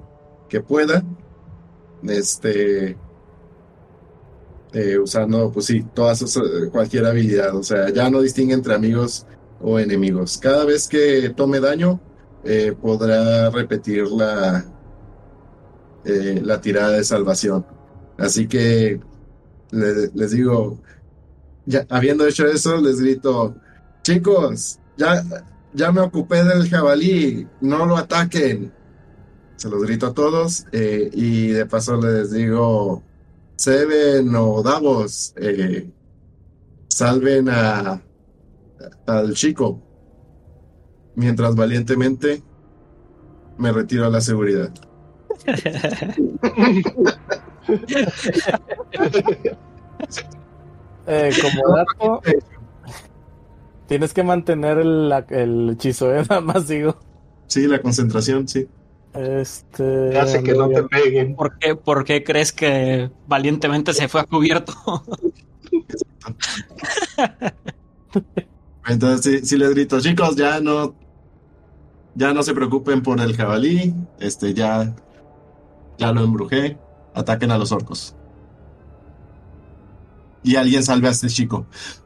[0.50, 1.04] que pueda.
[2.08, 2.98] Este,
[4.74, 7.56] eh, usando, pues sí, todas eh, cualquier habilidad.
[7.56, 9.26] O sea, ya no distingue entre amigos
[9.62, 10.38] o enemigos.
[10.38, 12.00] Cada vez que tome daño,
[12.82, 14.66] podrá repetir la,
[16.06, 17.66] la tirada de salvación.
[18.18, 19.02] Así que
[19.72, 20.80] les digo,
[21.90, 23.56] habiendo hecho eso, les grito,
[24.04, 25.24] chicos, ya,
[25.74, 28.74] ya me ocupé del jabalí, no lo ataquen.
[29.56, 33.04] Se los grito a todos y de paso les digo,
[33.56, 35.90] Seven o Davos, eh,
[36.88, 38.00] salven a,
[39.08, 39.82] al chico,
[41.16, 42.44] mientras valientemente
[43.58, 44.72] me retiro a la seguridad.
[51.08, 52.22] Eh, como dato,
[53.88, 56.24] tienes que mantener el, el hechizo, ¿eh?
[56.30, 56.98] Nada más digo.
[57.48, 58.68] Sí, la concentración, sí.
[59.14, 60.20] Este.
[60.20, 61.36] Hace que no te peguen.
[61.36, 64.74] ¿Por qué, ¿Por qué crees que valientemente se fue a cubierto?
[68.88, 70.94] Entonces, si, les grito, chicos, ya no.
[72.16, 73.94] Ya no se preocupen por el jabalí.
[74.20, 74.94] Este, ya.
[75.98, 76.78] Ya lo embrujé.
[77.14, 78.17] Ataquen a los orcos.
[80.48, 81.66] Y alguien salve a este chico.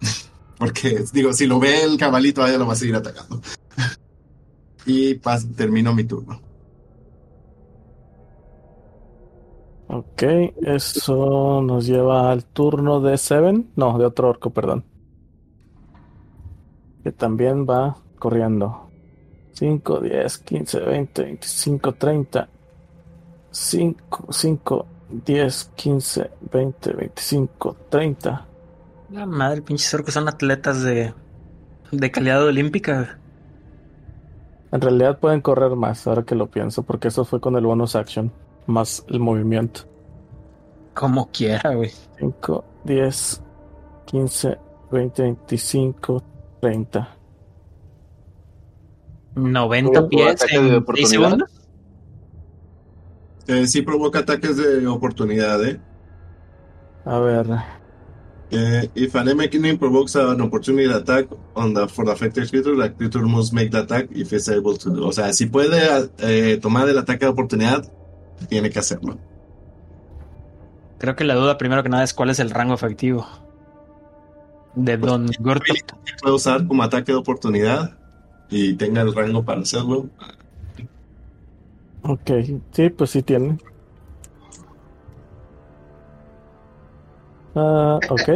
[0.57, 3.39] Porque, digo, si lo ve el jabalí, todavía lo va a seguir atacando.
[4.87, 5.15] y
[5.55, 6.41] termino mi turno.
[9.89, 10.23] Ok,
[10.63, 13.71] eso nos lleva al turno de Seven.
[13.75, 14.85] No, de otro orco, perdón.
[17.03, 18.89] Que también va corriendo.
[19.53, 22.49] 5, 10, 15, 20, 25, 30.
[23.51, 28.47] 5, 5, 10, 15, 20, 25, 30.
[29.11, 31.13] La madre, pinches orcos son atletas de,
[31.91, 33.19] de calidad olímpica.
[34.71, 37.95] En realidad pueden correr más, ahora que lo pienso, porque eso fue con el bonus
[37.95, 38.31] action
[38.67, 39.81] más el movimiento.
[40.93, 41.91] Como quiera, güey.
[42.19, 43.41] 5, 10,
[44.05, 44.57] 15,
[44.91, 46.23] 20, 25,
[46.61, 47.17] 30.
[49.35, 51.60] 90 pies en 10 segundos.
[53.51, 55.77] Eh, sí provoca ataques de oportunidad, ¿eh?
[57.03, 57.47] A ver.
[57.49, 62.89] Uh, if an enemy provokes an opportunity attack on the, for the affected creature, the
[62.93, 65.05] creature must make the attack if it's able to do.
[65.05, 67.91] O sea, si puede eh, tomar el ataque de oportunidad,
[68.47, 69.17] tiene que hacerlo.
[70.97, 73.27] Creo que la duda primero que nada es cuál es el rango efectivo
[74.75, 75.73] de pues, Don Gorto.
[76.21, 77.97] Puede usar como ataque de oportunidad
[78.49, 80.09] y tenga el rango para hacerlo.
[82.03, 82.31] Ok,
[82.71, 83.57] sí, pues sí tiene.
[87.55, 88.29] Ah, ok.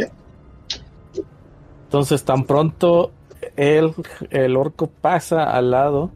[1.86, 3.12] Entonces, tan pronto
[3.56, 3.94] el,
[4.30, 6.12] el orco pasa al lado.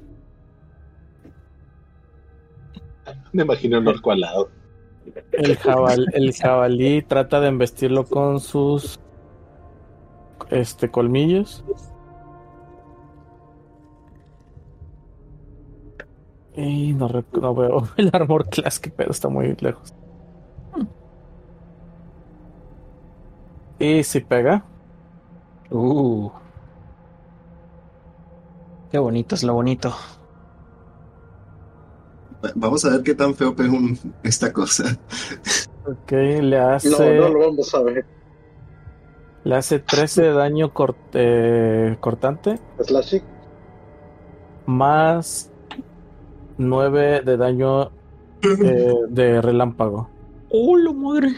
[3.32, 4.50] Me imagino un orco al lado.
[5.32, 5.58] El,
[6.14, 9.00] el jabalí trata de embestirlo con sus
[10.50, 11.64] este colmillos.
[16.60, 19.94] Y no, no veo el armor class, que pedo, está muy lejos.
[23.80, 24.66] Y si pega.
[25.72, 26.30] Uh.
[28.92, 29.96] Qué bonito es lo bonito.
[32.56, 33.72] Vamos a ver qué tan feo pega
[34.24, 35.00] esta cosa.
[35.86, 36.90] Ok, le hace.
[36.90, 38.06] No, no lo vamos a ver.
[39.46, 40.74] Le hace 13 de daño
[41.14, 42.60] eh, cortante.
[42.82, 43.24] Slashing.
[44.66, 45.50] Más
[46.60, 47.92] 9 de daño
[48.44, 50.10] eh, de relámpago.
[50.52, 51.30] ¡Oh, la madre!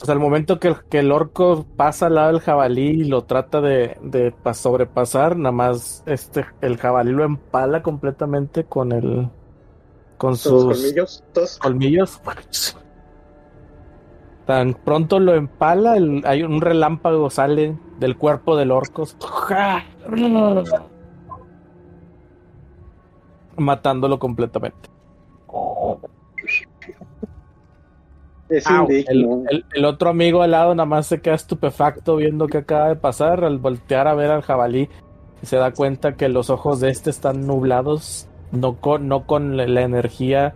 [0.00, 3.04] O sea, al momento que el, que el orco pasa al lado del jabalí y
[3.04, 9.28] lo trata de, de sobrepasar, nada más este, el jabalí lo empala completamente con el.
[10.18, 11.24] con sus colmillos.
[11.60, 12.20] colmillos.
[14.44, 19.04] Tan pronto lo empala, hay un relámpago sale del cuerpo del orco.
[23.56, 24.88] Matándolo completamente.
[28.48, 33.44] el, otro amigo al lado nada más se queda estupefacto viendo qué acaba de pasar.
[33.44, 34.88] Al voltear a ver al jabalí,
[35.42, 39.82] se da cuenta que los ojos de este están nublados, no con, no con la
[39.82, 40.54] energía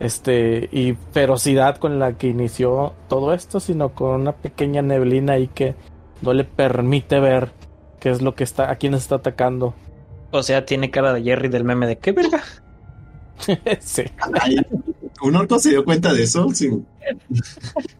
[0.00, 5.48] este y ferocidad con la que inició todo esto, sino con una pequeña neblina ahí
[5.48, 5.74] que
[6.22, 7.52] no le permite ver
[8.00, 9.74] qué es lo que está, a quién está atacando.
[10.32, 12.42] O sea, tiene cara de Jerry del meme de qué verga.
[13.80, 14.04] sí.
[15.22, 16.48] ¿Un orco se dio cuenta de eso?
[16.54, 16.70] Sí.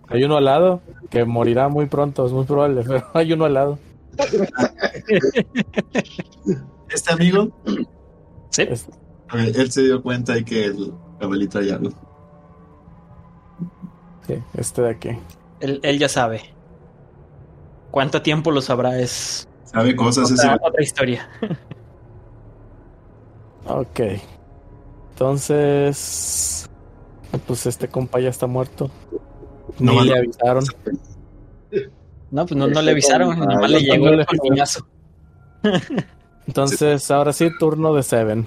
[0.09, 3.55] Hay uno al lado que morirá muy pronto, es muy probable, pero hay uno al
[3.55, 3.79] lado.
[6.89, 7.51] ¿Este amigo?
[8.51, 8.69] Sí.
[9.33, 11.91] él se dio cuenta de que el abuelito ya no.
[14.27, 15.11] Sí, este de aquí.
[15.61, 16.43] Él, él, ya sabe.
[17.91, 18.99] ¿Cuánto tiempo lo sabrá?
[18.99, 19.49] Es.
[19.65, 20.31] Sabe cosas.
[20.33, 21.29] Otra, otra historia.
[23.75, 24.01] ok.
[25.13, 26.69] Entonces.
[27.47, 28.91] Pues este compa ya está muerto.
[29.79, 30.65] No Ni le avisaron.
[32.31, 34.87] No, pues no, no le avisaron, nomás le llegó el piñazo.
[36.47, 38.47] Entonces, ahora sí, turno de Seven.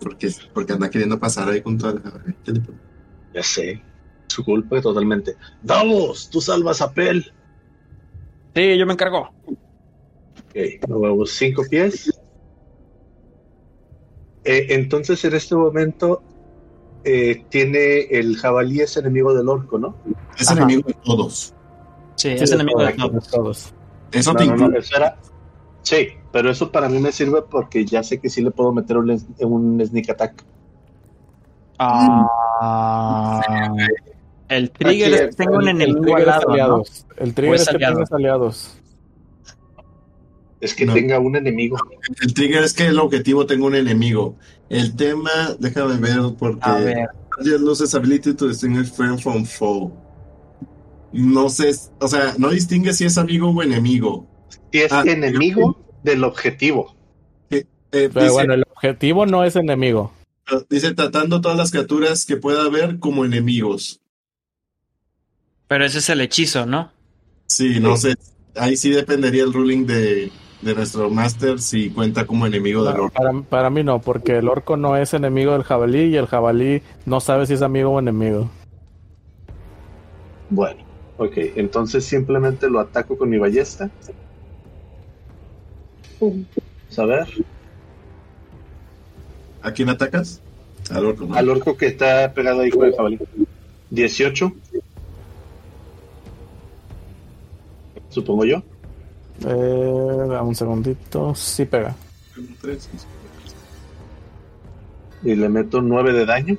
[0.00, 2.02] Porque, porque anda queriendo pasar ahí con toda la...
[3.34, 3.82] Ya sé.
[4.28, 5.36] su culpa totalmente.
[5.62, 7.32] Davos, tú salvas a Pel.
[8.54, 9.30] Sí, yo me encargo.
[9.46, 12.10] Ok, nos cinco pies.
[14.44, 16.22] Eh, entonces, en este momento,
[17.04, 19.94] eh, tiene el jabalí es enemigo del orco, ¿no?
[20.38, 21.54] Es enemigo de todos.
[22.16, 23.72] Sí, es enemigo de todos.
[24.12, 24.44] Eso te
[25.82, 28.96] Sí, pero eso para mí me sirve porque ya sé que sí le puedo meter
[28.96, 30.42] un, un sneak attack.
[31.78, 33.42] Ah,
[34.48, 36.84] el trigger es que tengo un enemigo al lado.
[37.18, 38.78] El trigger es que tengas aliados.
[40.64, 41.76] Es que tenga un enemigo.
[42.22, 44.38] El trigger es que el objetivo tenga un enemigo.
[44.70, 46.58] El tema, déjame ver, porque.
[46.62, 47.06] A ver.
[47.60, 49.92] loses ability to distinguish friend from foe.
[51.12, 54.26] No sé, o sea, no distingue si es amigo o enemigo.
[54.72, 56.96] Si es ah, enemigo del objetivo.
[57.50, 60.12] Eh, Pero bueno, el objetivo no es enemigo.
[60.70, 64.00] Dice tratando todas las criaturas que pueda haber como enemigos.
[65.68, 66.90] Pero ese es el hechizo, ¿no?
[67.48, 68.14] Sí, no sé.
[68.56, 70.32] Ahí sí dependería el ruling de,
[70.64, 73.14] de nuestro máster si cuenta como enemigo del orco.
[73.14, 76.82] Para, para, mí no, porque el orco no es enemigo del jabalí y el jabalí
[77.06, 78.50] no sabe si es amigo o enemigo.
[80.50, 80.82] Bueno,
[81.18, 83.90] ok, entonces simplemente lo ataco con mi ballesta.
[86.96, 87.28] A ver.
[89.62, 90.40] ¿A quién atacas?
[90.90, 91.28] Al orco.
[91.34, 93.18] Al orco que está pegado ahí con el jabalí.
[93.90, 94.52] 18.
[98.08, 98.62] Supongo yo.
[99.40, 101.34] Eh, dame un segundito.
[101.34, 101.94] Sí pega.
[105.22, 106.56] Y le meto 9 de daño.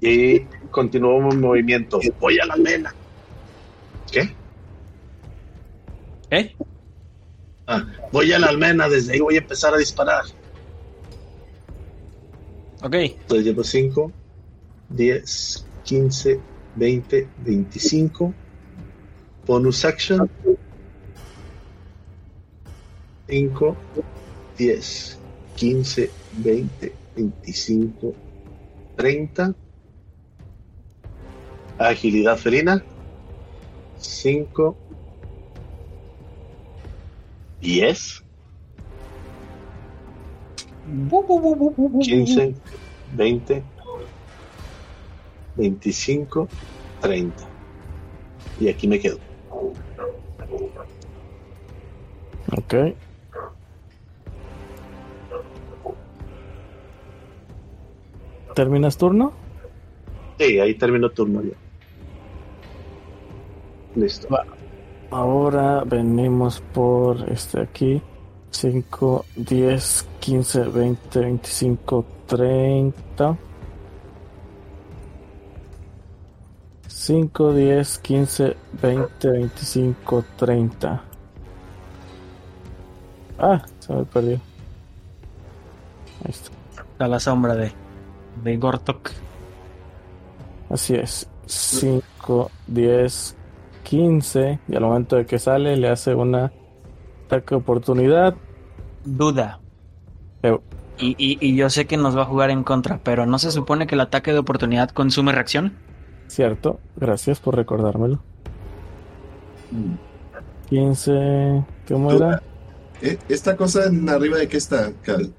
[0.00, 0.40] Y
[0.70, 2.00] continúo mi movimiento.
[2.20, 2.94] Voy a la almena.
[4.10, 4.34] ¿Qué?
[6.30, 6.54] ¿Eh?
[7.66, 10.24] Ah, voy a la almena, desde ahí voy a empezar a disparar.
[12.82, 12.94] Ok.
[12.94, 14.12] Entonces llevo 5,
[14.90, 16.40] 10, 15,
[16.76, 18.34] 20, 25.
[19.46, 20.28] Bonus action.
[23.28, 23.76] 5,
[24.56, 25.20] 10,
[25.54, 28.14] 15, 20, 25,
[28.96, 29.54] 30.
[31.78, 32.84] Agilidad felina.
[33.98, 34.76] 5,
[37.60, 38.24] 10.
[42.02, 42.54] 15,
[43.16, 43.64] 20,
[45.56, 46.48] 25,
[47.00, 47.48] 30.
[48.58, 49.35] Y aquí me quedo.
[52.52, 52.74] Ok.
[58.54, 59.32] ¿Terminas turno?
[60.38, 61.54] Sí, ahí termino turno ya.
[63.94, 64.28] Listo.
[65.10, 68.02] Ahora venimos por este aquí.
[68.50, 73.36] 5, 10, 15, 20, 25, 30.
[76.88, 81.15] 5, 10, 15, 20, 25, 30.
[83.38, 84.40] Ah, se me perdió.
[86.24, 86.50] Ahí está.
[86.98, 87.72] A la sombra de,
[88.42, 89.10] de Gortok.
[90.70, 91.28] Así es.
[91.46, 93.36] 5, 10,
[93.84, 94.58] 15.
[94.68, 96.50] Y al momento de que sale, le hace una
[97.26, 98.34] ataque de oportunidad.
[99.04, 99.60] Duda.
[100.98, 103.50] Y, y, y, yo sé que nos va a jugar en contra, pero ¿no se
[103.50, 105.74] supone que el ataque de oportunidad consume reacción?
[106.26, 108.20] Cierto, gracias por recordármelo.
[110.70, 111.64] 15.
[111.88, 112.42] ¿Cómo era?
[113.02, 115.32] Eh, ¿Esta cosa en arriba de qué está, Cal?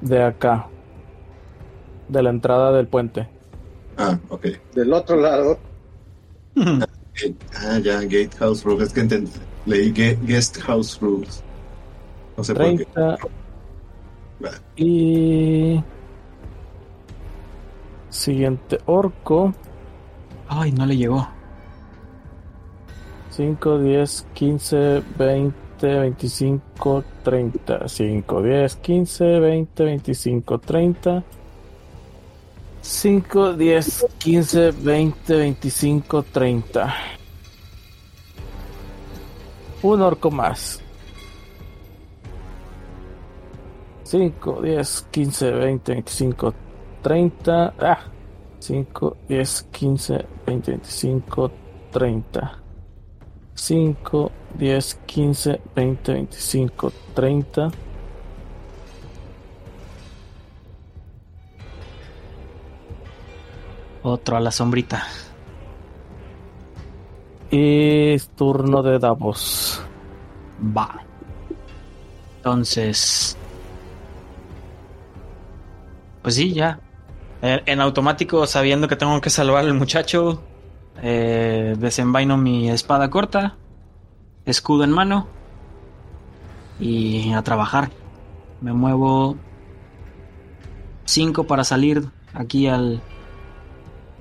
[0.00, 0.68] De acá.
[2.08, 3.28] De la entrada del puente.
[3.96, 4.46] Ah, ok.
[4.74, 5.58] Del otro lado.
[6.56, 8.88] ah, ya, Gatehouse Rules.
[8.88, 9.30] Es que entendí.
[9.66, 11.42] Leí Guest House Rules.
[12.36, 13.16] No sé 30.
[13.18, 14.82] por qué.
[14.82, 15.84] Y.
[18.10, 19.54] Siguiente orco.
[20.48, 21.28] Ay, no le llegó.
[23.30, 25.56] 5, 10, 15, 20,
[25.88, 27.88] 25, 30.
[27.88, 31.24] 5, 10, 15, 20, 25, 30.
[32.80, 36.94] 5, 10, 15, 20, 25, 30.
[39.82, 40.80] Un orco más.
[44.04, 46.54] 5, 10, 15, 20, 25,
[47.02, 47.74] 30.
[47.78, 47.98] Ah.
[48.58, 51.50] 5, 10, 15, 20, 25,
[51.90, 52.61] 30.
[53.54, 57.70] 5, 10, 15, 20, 25, 30.
[64.02, 65.06] Otro a la sombrita.
[67.50, 69.82] Y turno de Davos.
[70.76, 71.04] Va.
[72.36, 73.36] Entonces.
[76.22, 76.80] Pues sí, ya.
[77.42, 80.42] Eh, en automático, sabiendo que tengo que salvar al muchacho,
[81.02, 83.56] eh, desenvaino mi espada corta,
[84.46, 85.26] escudo en mano
[86.78, 87.90] y a trabajar.
[88.60, 89.36] Me muevo
[91.04, 93.02] 5 para salir aquí al,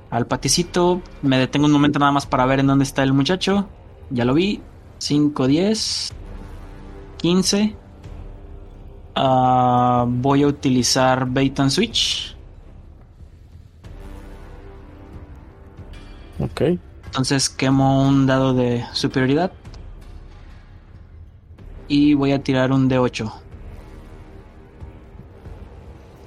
[0.09, 1.01] al paticito.
[1.21, 3.67] Me detengo un momento nada más para ver en dónde está el muchacho.
[4.09, 4.61] Ya lo vi.
[4.97, 6.13] 5, 10,
[7.17, 7.75] 15.
[10.07, 12.35] voy a utilizar bait and switch.
[16.41, 16.61] Ok.
[17.05, 19.51] Entonces quemo un dado de superioridad.
[21.87, 23.31] Y voy a tirar un D8.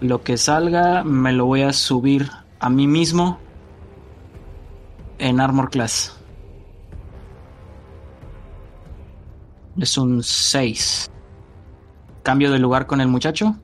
[0.00, 3.38] Lo que salga me lo voy a subir a mí mismo
[5.18, 6.16] en Armor Class.
[9.78, 11.10] Es un 6.
[12.22, 13.56] Cambio de lugar con el muchacho.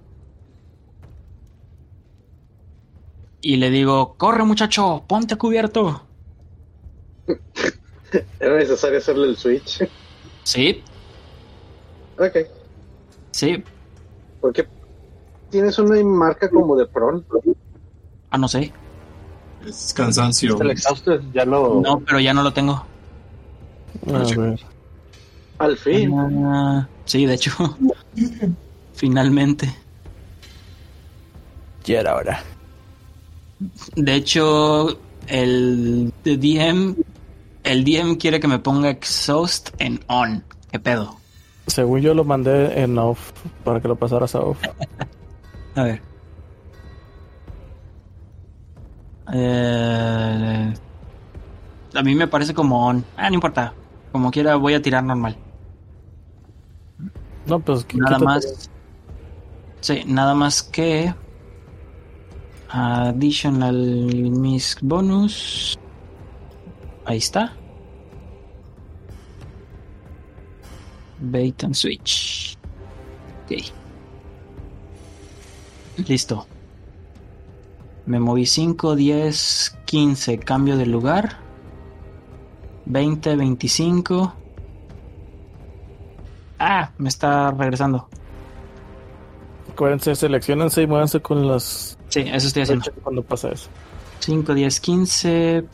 [3.42, 6.09] Y le digo, corre muchacho, ponte cubierto.
[8.40, 9.88] ¿Era necesario hacerle el switch?
[10.42, 10.82] Sí.
[12.18, 12.36] Ok.
[13.30, 13.62] Sí.
[14.40, 14.66] ¿Por qué
[15.50, 17.24] tienes una marca como de pron?
[18.30, 18.72] Ah, no sé.
[19.66, 20.60] Es cansancio.
[20.60, 21.80] El exhausto ya lo...
[21.80, 22.84] No, pero ya no lo tengo.
[24.06, 24.60] A ver.
[25.58, 26.14] Al fin.
[26.46, 27.52] Ah, sí, de hecho.
[28.94, 29.68] Finalmente.
[31.84, 32.42] Ya era hora.
[33.94, 36.96] De hecho, el DM.
[37.64, 40.44] El DM quiere que me ponga exhaust en on.
[40.70, 41.16] ¿Qué pedo?
[41.66, 43.32] Según yo lo mandé en off
[43.64, 44.58] para que lo pasaras a off.
[45.76, 46.02] A ver.
[49.32, 50.74] Eh,
[51.94, 53.04] a mí me parece como on.
[53.16, 53.72] Ah, no importa.
[54.12, 55.36] Como quiera, voy a tirar normal.
[57.46, 58.70] No, pues nada más.
[59.80, 61.14] Sí, nada más que.
[62.68, 65.79] Additional Miss Bonus.
[67.04, 67.52] Ahí está.
[71.18, 72.56] Bait and switch.
[73.44, 73.72] Ok.
[76.08, 76.46] Listo.
[78.06, 80.38] Me moví 5, 10, 15.
[80.38, 81.38] Cambio de lugar.
[82.86, 84.34] 20, 25.
[86.58, 88.08] Ah, me está regresando.
[89.72, 91.96] Acuérdense, seleccionense y muévanse con las.
[92.08, 92.92] Sí, eso estoy haciendo.
[93.02, 93.68] Cuando pasa eso.
[94.18, 95.64] 5, 10, 15,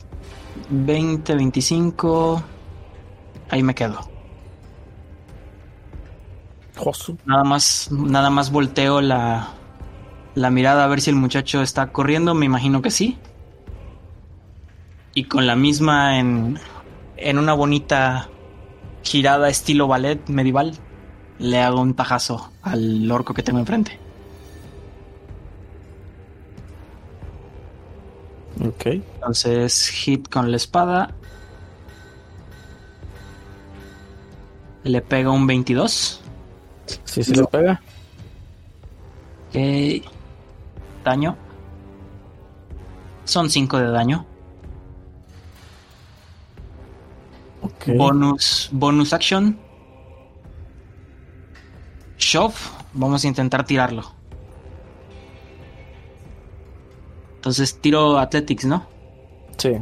[0.71, 2.43] 20, 25.
[3.51, 4.01] Ahí me quedo.
[6.77, 7.17] Josu.
[7.25, 9.49] Nada más, nada más volteo la,
[10.35, 12.35] la mirada a ver si el muchacho está corriendo.
[12.35, 13.19] Me imagino que sí.
[15.15, 16.59] Y con la misma en,
[17.17, 18.29] en una bonita
[19.03, 20.75] girada estilo ballet medieval,
[21.39, 24.06] le hago un tajazo al orco que tengo enfrente.
[28.65, 28.87] Ok.
[28.87, 31.15] Entonces, hit con la espada.
[34.85, 36.21] Le pega un 22.
[37.05, 37.83] Sí, sí le pega.
[39.49, 40.05] Ok.
[41.05, 41.37] Daño.
[43.25, 44.27] Son 5 de daño.
[47.63, 47.97] Ok.
[47.97, 49.59] Bonus, bonus action.
[52.19, 52.55] Shove.
[52.93, 54.16] Vamos a intentar tirarlo.
[57.37, 58.87] Entonces tiro Athletics, ¿no?
[59.57, 59.72] Sí.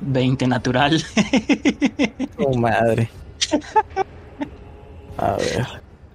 [0.00, 1.02] 20 natural.
[2.38, 3.10] Oh, madre.
[5.16, 5.66] A ver.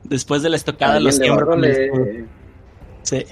[0.04, 2.28] Después de la estocada lo Alguien le siembro con el.
[3.04, 3.26] Sí.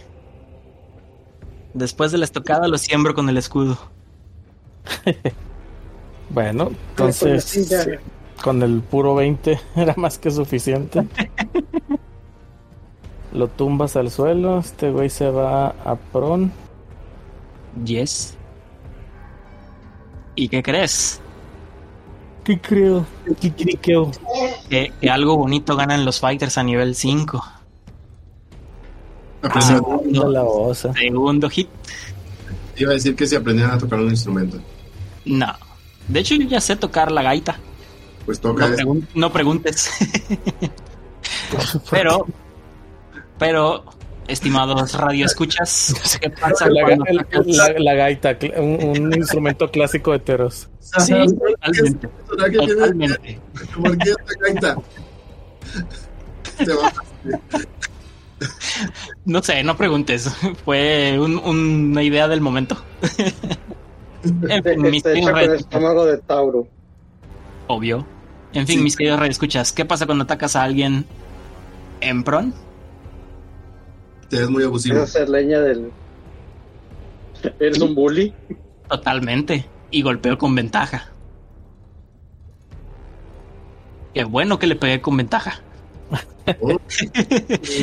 [1.74, 3.78] Después de la estocada lo siembro con el escudo.
[6.34, 7.43] Bueno, entonces.
[7.43, 7.68] sí,
[8.41, 11.05] con el puro 20 era más que suficiente.
[13.34, 14.60] Lo tumbas al suelo.
[14.60, 16.52] Este güey se va a pron.
[17.86, 18.36] Yes.
[20.36, 21.20] ¿Y qué crees?
[22.44, 23.06] ¿Qué creo?
[23.40, 24.12] ¿Qué creo?
[24.70, 27.44] Que, que algo bonito ganan los fighters a nivel 5.
[29.44, 30.94] Aprender- Anda la osa.
[30.94, 31.70] Segundo hit.
[32.78, 34.58] Iba a decir que si aprendían a tocar un instrumento.
[35.26, 35.48] No.
[36.08, 37.58] De hecho, yo ya sé tocar la gaita.
[38.26, 39.90] Pues toca No, pregun- no preguntes.
[41.92, 42.26] pero,
[43.42, 43.84] pero,
[44.28, 50.12] estimados radioescuchas, ¿qué pasa La, cuando el- sacas- la- la gaita, un, un instrumento clásico
[50.12, 50.70] de teros.
[50.80, 52.08] Sí, totalmente.
[52.30, 53.39] ¿Será que tiene Totalmente.
[59.26, 60.30] No sé, no preguntes.
[60.66, 62.78] Fue un- una idea del momento.
[64.24, 66.68] en fin, mis Este queridos hecho con el radioescuchas, estómago de Tauro.
[67.68, 68.06] obvio.
[68.54, 68.84] En fin, Sí.
[68.84, 71.06] mis queridos radioescuchas, ¿qué pasa cuando atacas a alguien
[72.02, 72.54] en pron?
[74.32, 74.98] Te ves muy abusivo.
[74.98, 75.92] Es hacer leña del.
[77.60, 78.34] Eres un bully.
[78.90, 79.66] Totalmente.
[79.92, 81.10] Y golpeo con ventaja.
[84.14, 85.60] Qué bueno que le pegué con ventaja.
[86.60, 86.78] Oh,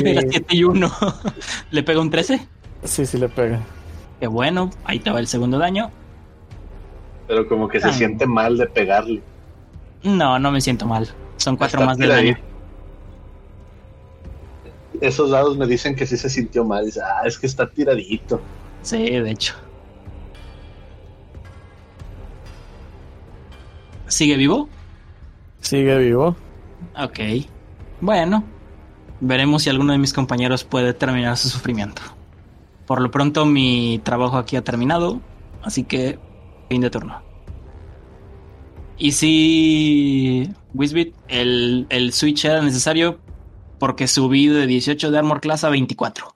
[0.03, 0.91] Era 7 y 1.
[1.71, 2.47] ¿Le pega un 13?
[2.83, 3.59] Sí, sí le pega.
[4.19, 4.69] Qué bueno.
[4.85, 5.91] Ahí te va el segundo daño.
[7.27, 7.93] Pero como que se Ah.
[7.93, 9.21] siente mal de pegarle.
[10.03, 11.07] No, no me siento mal.
[11.37, 12.37] Son 4 Está más de daño.
[15.01, 16.85] Esos dados me dicen que sí se sintió mal.
[16.85, 18.41] Dice, ah, es que está tiradito.
[18.81, 19.55] Sí, de hecho.
[24.07, 24.67] ¿Sigue vivo?
[25.61, 26.35] Sigue vivo.
[26.97, 27.19] Ok.
[28.01, 28.43] Bueno,
[29.19, 32.01] veremos si alguno de mis compañeros puede terminar su sufrimiento.
[32.87, 35.21] Por lo pronto mi trabajo aquí ha terminado,
[35.61, 36.17] así que
[36.69, 37.21] fin de turno.
[38.97, 43.19] Y si, Wisbit, el, el switch era necesario
[43.79, 46.35] porque subí de 18 de Armor Class a 24.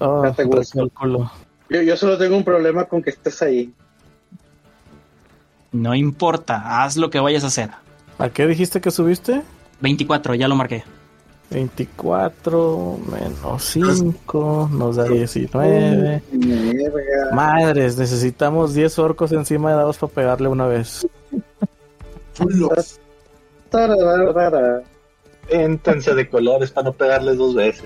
[0.00, 0.78] Oh, Ya te gusta.
[0.80, 1.30] cálculo.
[1.70, 3.72] Yo, yo solo tengo un problema con que estés ahí.
[5.70, 7.70] No importa, haz lo que vayas a hacer.
[8.18, 9.42] ¿A qué dijiste que subiste?
[9.80, 10.84] 24, ya lo marqué.
[11.50, 16.22] 24 menos 5 nos da 19.
[16.32, 17.34] Mierda.
[17.34, 21.06] Madres, necesitamos 10 orcos encima de dados para pegarle una vez.
[22.34, 23.00] chulos.
[25.48, 27.84] Éntense de colores para no pegarles dos veces.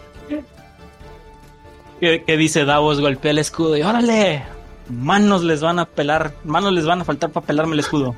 [2.00, 3.00] ¿Qué, qué dice Davos?
[3.00, 4.42] Golpea el escudo y órale.
[4.88, 8.14] Manos les van a pelar, manos les van a faltar para pelarme el escudo.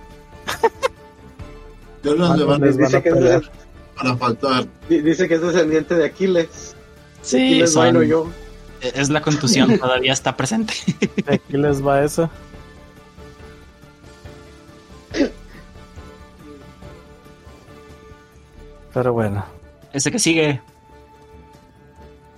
[2.02, 3.42] Yo los ¿Cuántos levanto les van a Dice que, es, pelear?
[3.96, 4.66] para faltar.
[4.88, 6.76] di- dice que es descendiente de Aquiles.
[7.22, 8.26] Sí, Aquiles son- bueno yo.
[8.80, 10.74] es la contusión, todavía está presente.
[11.26, 12.30] Aquí les va esa.
[18.94, 19.44] Pero bueno,
[19.92, 20.60] Ese que sigue.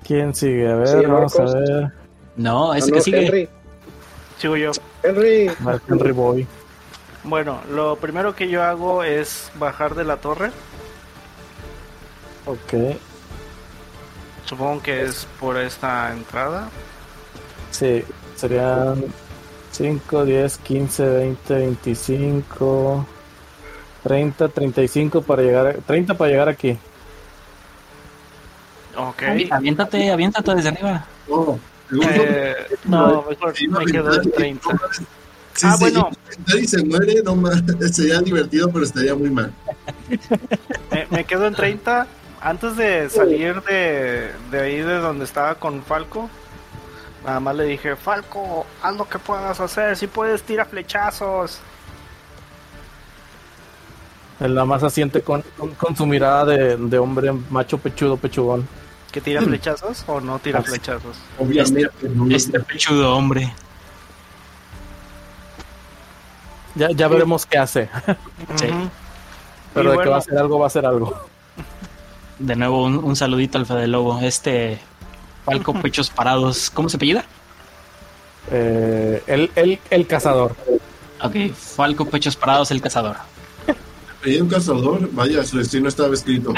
[0.04, 0.70] ¿quién sigue?
[0.70, 1.92] A ver, Sí, vamos a ver.
[2.36, 3.26] No, ese no, que sigue.
[3.26, 3.48] Henry.
[4.38, 4.70] Sigo yo.
[5.02, 5.50] Henry.
[5.60, 6.46] Mark Henry Boy.
[7.22, 10.50] Bueno, lo primero que yo hago es bajar de la torre.
[12.46, 12.96] Ok,
[14.46, 16.68] Supongo que es por esta entrada.
[17.70, 18.02] sí,
[18.34, 19.04] serían
[19.70, 23.06] 5, 10, 15, 20, 25,
[24.02, 26.78] 30, 35 para llegar, a- 30 para llegar aquí.
[28.96, 29.22] Ok.
[29.50, 31.04] Aviéntate, aviéntate desde arriba.
[31.28, 31.58] Oh.
[32.02, 34.68] Eh, no, mejor Sí, me quedo en 30.
[35.54, 36.08] Si Ah, se bueno.
[36.10, 37.62] infecta y se muere, no más.
[37.92, 39.52] Sería divertido, pero estaría muy mal.
[40.90, 42.06] Me, me quedo en 30.
[42.40, 46.30] Antes de salir de, de ahí de donde estaba con Falco,
[47.26, 51.60] nada más le dije, Falco, haz lo que puedas hacer, si puedes tira flechazos.
[54.40, 58.66] Él nada más asiente con, con, con su mirada de, de hombre macho pechudo, pechugón.
[59.12, 60.68] ¿Que tira flechazos o no tira sí.
[60.70, 61.18] flechazos?
[61.38, 61.90] Obviamente.
[62.02, 63.52] lo Este pechudo hombre.
[66.74, 67.90] Ya, ya veremos qué hace.
[68.54, 68.68] Sí.
[69.74, 71.28] Pero Y de que va a hacer algo, va a hacer algo.
[72.38, 74.20] De nuevo, un, un saludito al Fede Lobo.
[74.20, 74.80] Este
[75.44, 76.70] Falco Pechos Parados.
[76.70, 77.24] ¿Cómo se apellida?
[78.50, 80.56] Eh, el, el, el cazador.
[81.22, 83.16] Ok, Falco Pechos Parados, el cazador.
[84.26, 86.52] Un cazador, vaya, su destino estaba escrito.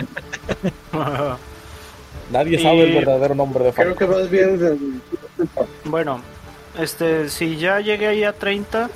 [2.32, 3.98] Nadie Y- sabe el verdadero nombre de Creo Falco.
[3.98, 5.02] que más bien.
[5.84, 6.20] Bueno,
[6.78, 8.90] este, si ya llegué ahí a 30,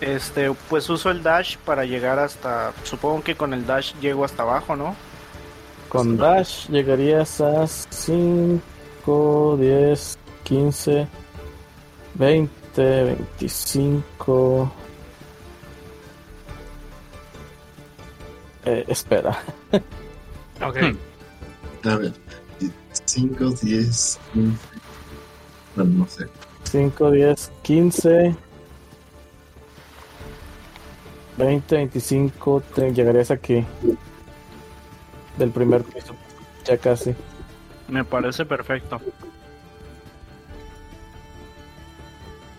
[0.00, 4.42] este, pues uso el dash para llegar hasta, supongo que con el dash llego hasta
[4.42, 4.94] abajo, ¿no?
[5.88, 11.06] Con Dash llegarías a 5, 10, 15,
[12.14, 14.72] 20, 25.
[18.66, 19.38] Eh, espera.
[20.62, 20.76] Ok.
[20.82, 21.88] Hmm.
[21.88, 22.12] A ver,
[23.04, 24.58] 5, 10, 15.
[25.76, 26.26] Bueno, no sé.
[26.64, 28.34] 5, 10, 15,
[31.36, 33.64] 20, 25, te- llegarías aquí.
[35.38, 36.14] Del primer piso.
[36.64, 37.14] Ya casi.
[37.88, 39.00] Me parece perfecto.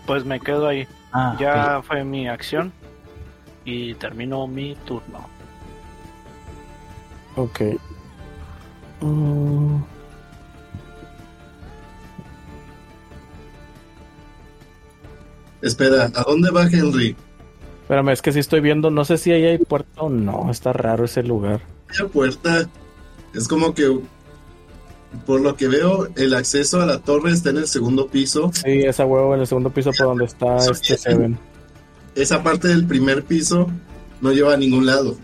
[0.05, 0.87] Pues me quedo ahí.
[1.11, 2.71] Ah, Ya fue mi acción
[3.65, 5.27] y termino mi turno.
[7.37, 7.61] Ok.
[9.01, 9.77] Mm,
[15.61, 17.15] Espera, ¿a dónde va Henry?
[17.81, 20.51] espérame, es que si estoy viendo, no sé si ahí hay puerta o no.
[20.51, 21.61] Está raro ese lugar.
[21.97, 22.69] La puerta.
[23.33, 23.99] Es como que,
[25.25, 28.51] por lo que veo, el acceso a la torre está en el segundo piso.
[28.53, 30.97] Sí, esa huevo en el segundo piso por donde está Eso este.
[30.97, 31.37] Seven.
[32.15, 33.67] Esa parte del primer piso
[34.21, 35.15] no lleva a ningún lado.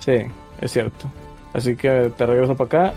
[0.00, 0.12] Sí,
[0.60, 1.10] es cierto.
[1.52, 2.94] Así que te regreso para acá.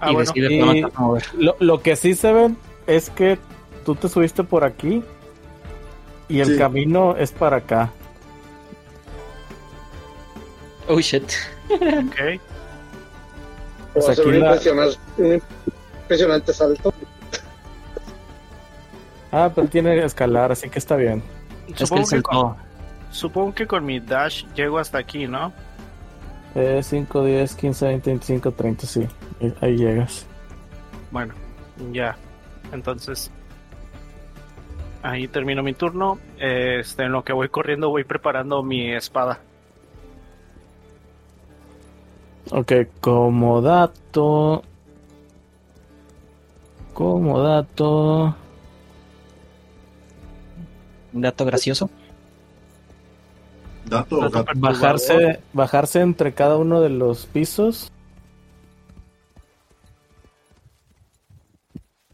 [0.00, 1.24] Ah, y mover.
[1.38, 2.54] Lo, lo, que sí se ve
[2.86, 3.38] es que
[3.84, 5.02] tú te subiste por aquí
[6.28, 7.90] y el camino es para acá.
[10.88, 11.30] Oh shit.
[11.70, 12.40] ok.
[13.94, 14.34] O sea, un,
[16.00, 16.94] impresionante, salto.
[19.30, 21.22] Ah, pero tiene escalar, así que está bien.
[21.74, 22.56] Supongo, que con,
[23.10, 25.52] supongo que con mi dash llego hasta aquí, ¿no?
[26.54, 29.08] Eh, 5, 10, 15, 20, 25, 30, sí.
[29.60, 30.26] Ahí llegas.
[31.10, 31.34] Bueno,
[31.92, 32.16] ya.
[32.72, 33.30] Entonces,
[35.02, 36.18] ahí termino mi turno.
[36.38, 39.40] Este, en lo que voy corriendo, voy preparando mi espada.
[42.50, 44.62] Ok, como dato.
[46.92, 48.34] Como dato.
[51.14, 51.90] Un dato gracioso.
[53.86, 57.90] Dato, bajarse, bajarse entre cada uno de los pisos.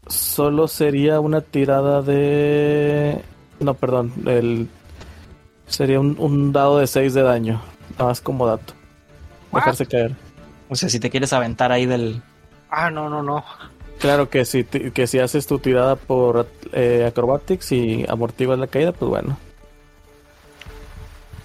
[0.07, 3.21] Solo sería una tirada de.
[3.59, 4.11] No, perdón.
[4.25, 4.67] El...
[5.67, 7.61] Sería un, dado de 6 de daño.
[7.91, 8.73] Nada más como dato.
[9.53, 10.15] Dejarse caer.
[10.67, 12.21] O sea, si te quieres aventar ahí del.
[12.71, 13.43] Ah, no, no, no.
[13.99, 18.93] Claro que si, que si haces tu tirada por eh, acrobatics y amortiguas la caída,
[18.93, 19.37] pues bueno.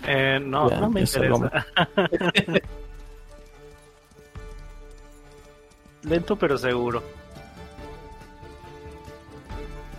[0.07, 1.66] Eh, no, no me interesa.
[6.02, 7.02] Lento pero seguro.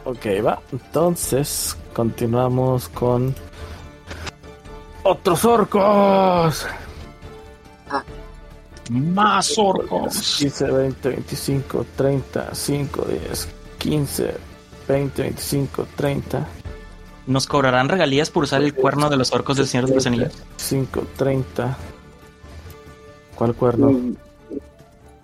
[0.06, 0.62] Ok, va.
[0.72, 3.34] Entonces, continuamos con
[5.02, 6.68] otros orcos.
[8.92, 10.38] Más orcos.
[10.38, 13.48] 15, 20, 25, 30, 5, 10,
[13.80, 14.34] 15,
[14.88, 16.48] 20, 25, 30.
[17.28, 20.34] ¿Nos cobrarán regalías por usar el cuerno de los orcos del Señor de los Anillos?
[20.58, 21.78] 5, 30.
[23.36, 23.90] ¿Cuál cuerno?
[23.92, 24.16] Mm.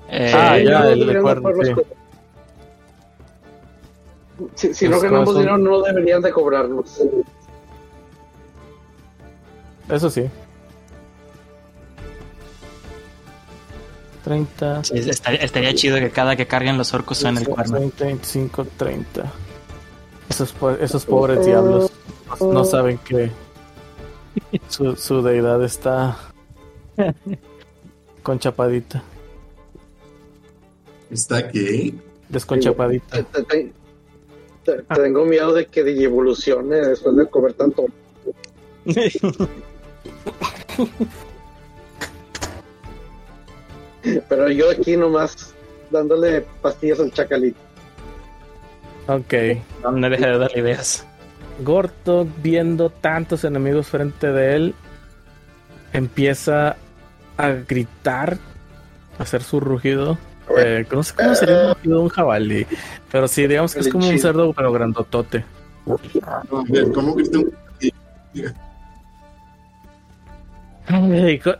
[0.09, 1.51] Eh, ah, ya, el, el cuerno.
[1.63, 1.73] Sí.
[4.55, 6.99] Si, si no ganamos dinero, no deberían de cobrarnos.
[9.87, 10.29] Eso sí.
[14.23, 14.81] 30.
[14.93, 17.79] estaría, chido que cada que carguen los orcos suene el cuerno.
[17.79, 19.31] 20, 25, 30.
[20.31, 21.91] Esos, esos pobres diablos
[22.39, 23.29] no saben que
[24.69, 26.17] su, su deidad está
[28.23, 29.03] conchapadita.
[31.09, 31.93] ¿Está qué?
[32.29, 33.25] Desconchapadita.
[34.95, 37.87] Tengo miedo de que evolucione después de comer tanto.
[44.29, 45.53] Pero yo aquí nomás
[45.89, 47.59] dándole pastillas al chacalito.
[49.07, 49.33] Ok.
[49.83, 51.05] No me deje de dar ideas.
[51.59, 54.75] Gorto, viendo tantos enemigos frente de él,
[55.93, 56.75] empieza
[57.37, 58.37] a gritar,
[59.19, 60.17] a hacer su rugido.
[60.57, 62.67] Eh, no sé cómo sería un rugido de un jabalí,
[63.11, 65.45] pero sí, digamos que es como un cerdo, pero grandotote.
[66.93, 67.53] ¿Cómo grita un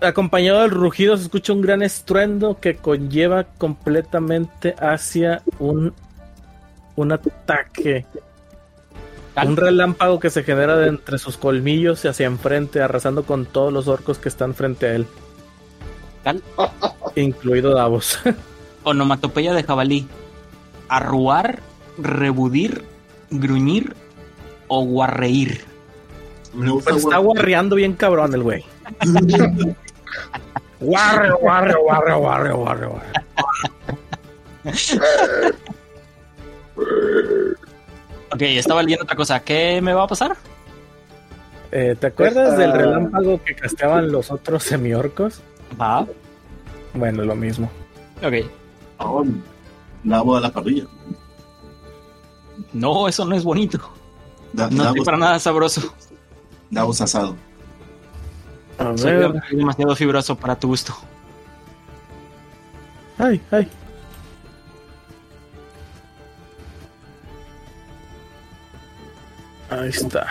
[0.01, 5.93] acompañado del rugido se escucha un gran estruendo que conlleva completamente hacia un,
[6.95, 8.05] un ataque.
[9.43, 13.71] Un relámpago que se genera de entre sus colmillos y hacia enfrente, arrasando con todos
[13.71, 15.07] los orcos que están frente a él.
[17.15, 18.19] Incluido Davos.
[18.83, 20.07] Onomatopeya de jabalí.
[20.89, 21.59] Arruar,
[21.97, 22.83] rebudir,
[23.29, 23.95] gruñir
[24.67, 25.63] o guarreír.
[26.53, 28.65] Pues está guarreando bien cabrón el güey.
[30.81, 32.87] guarre, guarre, guarre, guarre, guarre,
[38.31, 39.39] ok, estaba leyendo otra cosa.
[39.41, 40.35] ¿Qué me va a pasar?
[41.71, 45.41] Eh, ¿Te acuerdas del relámpago que casteaban los otros semiorcos?
[45.79, 46.05] Va.
[46.93, 47.71] Bueno, lo mismo.
[48.21, 48.45] Ok.
[48.97, 49.23] Oh,
[50.03, 50.85] lavo de la parrilla.
[52.73, 53.79] No, eso no es bonito.
[54.53, 55.93] no es para nada sabroso.
[56.69, 57.35] Davos asado.
[58.77, 59.33] A ver.
[59.51, 60.93] demasiado fibroso para tu gusto.
[63.17, 63.69] Ay, ay.
[69.71, 70.27] Ahí está.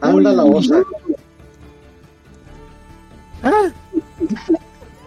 [0.00, 0.82] Anda la osa.
[3.42, 3.70] Ah.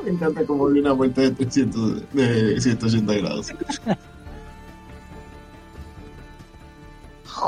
[0.04, 3.47] Me encanta como vi una vuelta de 300, de 180 grados.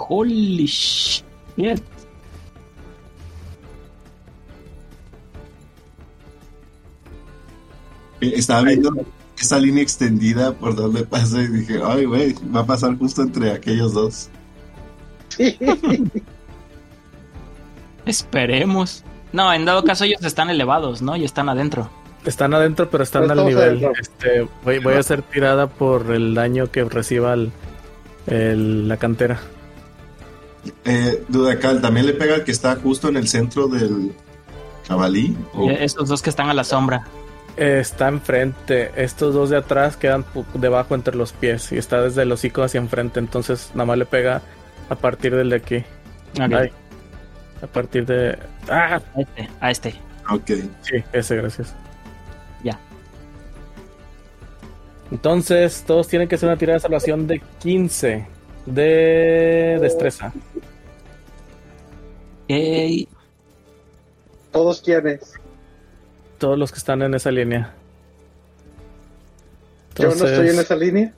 [0.10, 1.24] Holy shit.
[8.22, 8.92] Estaba viendo
[9.38, 13.52] esa línea extendida por donde pasa y dije, ay, güey, va a pasar justo entre
[13.52, 14.30] aquellos dos.
[18.06, 19.04] Esperemos.
[19.32, 21.16] No, en dado caso ellos están elevados, ¿no?
[21.16, 21.90] Y están adentro.
[22.26, 23.84] Están adentro, pero están al nivel.
[24.00, 27.36] Este, voy, voy, a ser tirada por el daño que reciba
[28.28, 29.40] el, la cantera.
[30.86, 34.14] Eh, Dudacal, ¿también le pega al que está justo en el centro del
[34.88, 35.36] jabalí?
[35.80, 37.06] Estos dos que están a la sombra.
[37.58, 38.92] está enfrente.
[38.96, 40.24] Estos dos de atrás quedan
[40.54, 43.20] debajo entre los pies y está desde el hocico hacia enfrente.
[43.20, 44.42] Entonces, nada más le pega
[44.94, 45.84] a partir del de aquí.
[46.40, 48.38] a partir de.
[48.70, 49.02] ¡Ah!
[49.16, 49.50] A este.
[49.60, 49.96] A este.
[50.30, 50.52] Ok.
[50.82, 51.76] Sí, ese, gracias.
[52.64, 52.80] Ya.
[55.12, 58.26] Entonces, todos tienen que hacer una tirada de salvación de 15
[58.66, 60.32] de destreza.
[64.52, 65.34] ¿Todos quiénes?
[66.38, 67.74] Todos los que están en esa línea.
[69.96, 71.14] ¿Yo no estoy en esa línea?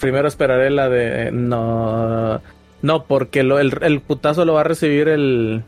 [0.00, 1.30] Primero esperaré la de.
[1.32, 2.40] No.
[2.82, 3.52] No, porque el,
[3.82, 5.64] el, putazo lo va a recibir el.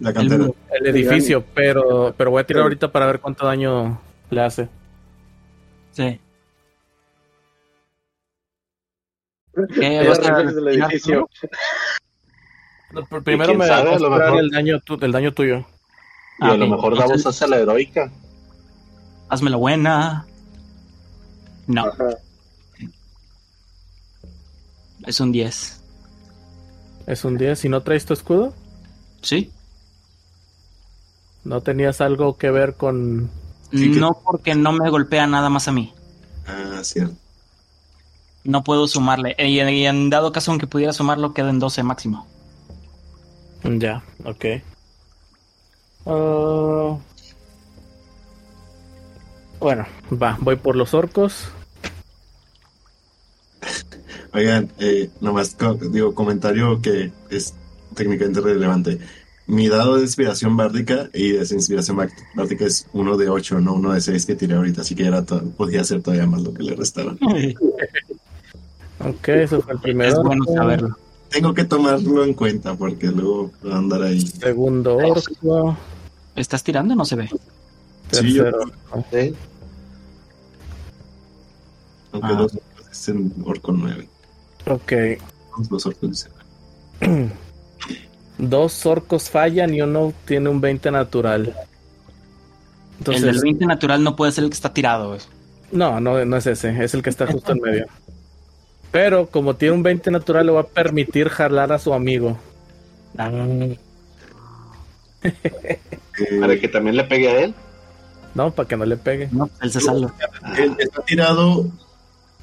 [0.00, 0.48] La cantera.
[0.70, 4.68] El, edificio, pero, pero voy a tirar ahorita para ver cuánto daño le hace.
[5.92, 6.20] Sí.
[9.74, 9.98] ¿Qué?
[9.98, 11.28] el edificio?
[13.24, 14.38] primero me sabe, a lo mejor...
[14.38, 15.64] el daño, el daño tuyo.
[16.40, 18.10] Y a lo mejor Davos hace la heroica.
[19.28, 20.26] Hazme la buena.
[21.66, 21.84] No.
[25.06, 25.81] Es un 10.
[27.06, 27.64] Es un 10.
[27.64, 28.54] ¿Y no traes tu escudo?
[29.22, 29.50] Sí.
[31.44, 33.30] ¿No tenías algo que ver con.?
[33.72, 35.92] No, porque no me golpea nada más a mí.
[36.46, 37.14] Ah, cierto.
[38.44, 39.34] No puedo sumarle.
[39.38, 42.26] Y en, dado caso, aunque pudiera sumarlo, queda en 12 máximo.
[43.64, 44.44] Ya, ok.
[46.04, 46.98] Uh,
[49.60, 49.86] bueno,
[50.20, 51.46] va, voy por los orcos.
[54.34, 55.56] Oigan, eh, nomás
[55.90, 57.54] digo, comentario que es
[57.94, 58.98] técnicamente relevante.
[59.46, 61.98] Mi dado de inspiración bárdica y de inspiración
[62.34, 65.22] bárdica es uno de 8, no uno de 6 que tiré ahorita, así que era
[65.22, 67.12] podía hacer todavía más lo que le restaba.
[69.00, 70.12] ok, eso fue el primero.
[70.12, 70.96] Es bueno saberlo.
[71.28, 74.20] Tengo que tomarlo en cuenta porque luego va a andar ahí.
[74.20, 75.76] Segundo orco.
[76.36, 77.30] ¿Estás tirando no se ve?
[78.10, 78.60] Tercero.
[79.10, 79.34] Sí,
[82.12, 82.34] Aunque ah.
[82.34, 82.58] dos
[82.90, 84.08] es en orco 9.
[84.66, 84.92] Ok.
[85.68, 86.28] Dos orcos
[88.38, 91.54] Dos orcos fallan y uno tiene un 20 natural.
[92.98, 95.16] Entonces, el del 20 natural no puede ser el que está tirado.
[95.70, 97.86] No, no, no es ese, es el que está justo en medio.
[98.90, 102.38] Pero como tiene un 20 natural, le va a permitir jalar a su amigo.
[106.40, 107.54] ¿Para que también le pegue a él?
[108.34, 109.28] No, para que no le pegue.
[109.32, 110.14] No, él se salva.
[110.56, 111.70] El que está tirado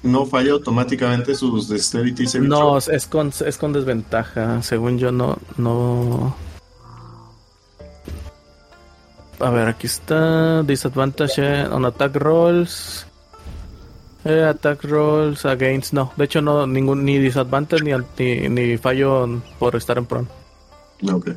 [0.03, 4.61] no falla automáticamente sus dexterity No, es con, es con desventaja.
[4.61, 6.35] Según yo, no, no.
[9.39, 10.63] A ver, aquí está.
[10.63, 13.05] Disadvantage on attack rolls.
[14.25, 15.93] Eh, attack rolls against.
[15.93, 20.27] No, de hecho, no, ningún, ni disadvantage ni, ni, fallo por estar en prone.
[21.11, 21.29] Ok.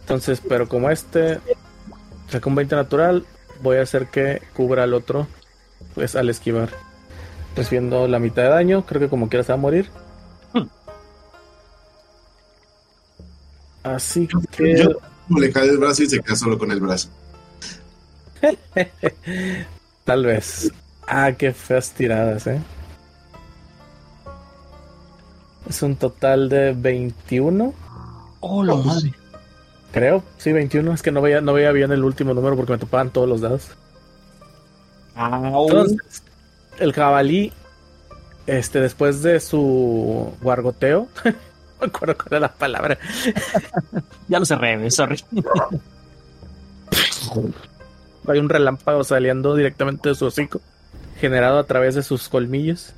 [0.00, 1.40] Entonces, pero como este
[2.28, 3.24] saca un 20 natural,
[3.62, 5.26] voy a hacer que cubra al otro
[5.94, 6.70] pues al esquivar.
[7.56, 9.88] Recibiendo la mitad de daño, creo que como quiera se va a morir.
[10.52, 10.66] Hmm.
[13.84, 14.76] Así que.
[14.76, 14.90] Yo
[15.38, 17.08] le cae el brazo y se queda solo con el brazo.
[20.04, 20.72] Tal vez.
[21.06, 22.60] Ah, qué feas tiradas, eh.
[25.68, 27.72] Es un total de 21.
[28.40, 29.14] Oh, lo madre.
[29.92, 30.92] Creo, sí, 21.
[30.92, 33.40] Es que no veía, no veía bien el último número porque me topaban todos los
[33.40, 33.70] dados.
[35.16, 36.22] Entonces,
[36.78, 37.52] el jabalí,
[38.46, 41.32] este, después de su guargoteo, no
[41.80, 42.98] me acuerdo cuál era la palabra.
[44.28, 45.22] ya lo cerré, sorry.
[48.26, 50.60] Hay un relámpago saliendo directamente de su hocico,
[51.18, 52.94] generado a través de sus colmillos,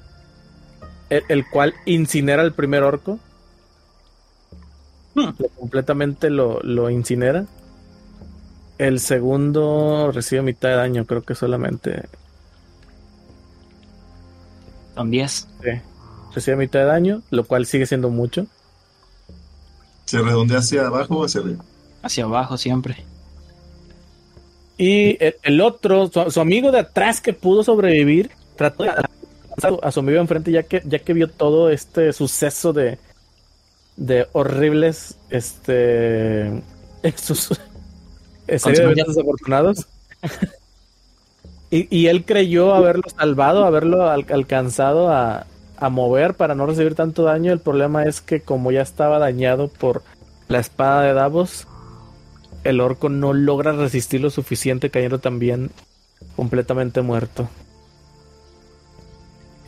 [1.11, 3.19] el, cual incinera el primer orco.
[5.15, 5.31] Hmm.
[5.59, 7.47] completamente lo, lo incinera.
[8.79, 12.09] El segundo recibe mitad de daño, creo que solamente.
[14.95, 15.31] Son 10.
[15.33, 15.71] Sí.
[16.35, 18.47] Recibe mitad de daño, lo cual sigue siendo mucho.
[20.05, 21.65] ¿Se redondea hacia abajo o hacia arriba?
[22.03, 23.05] Hacia abajo siempre.
[24.79, 28.93] Y el, otro, su, amigo de atrás que pudo sobrevivir, trató de
[29.83, 32.99] a su amigo enfrente ya que, ya que vio todo este suceso de,
[33.97, 36.63] de horribles este,
[38.59, 39.87] serie de desafortunados.
[41.71, 45.47] y, él creyó haberlo salvado, haberlo alcanzado a,
[45.91, 47.53] mover para no recibir tanto daño.
[47.53, 50.03] El problema es que como ya estaba dañado por
[50.49, 51.67] la espada de Davos,
[52.65, 55.71] el orco no logra resistir lo suficiente cayendo también
[56.35, 57.49] completamente muerto.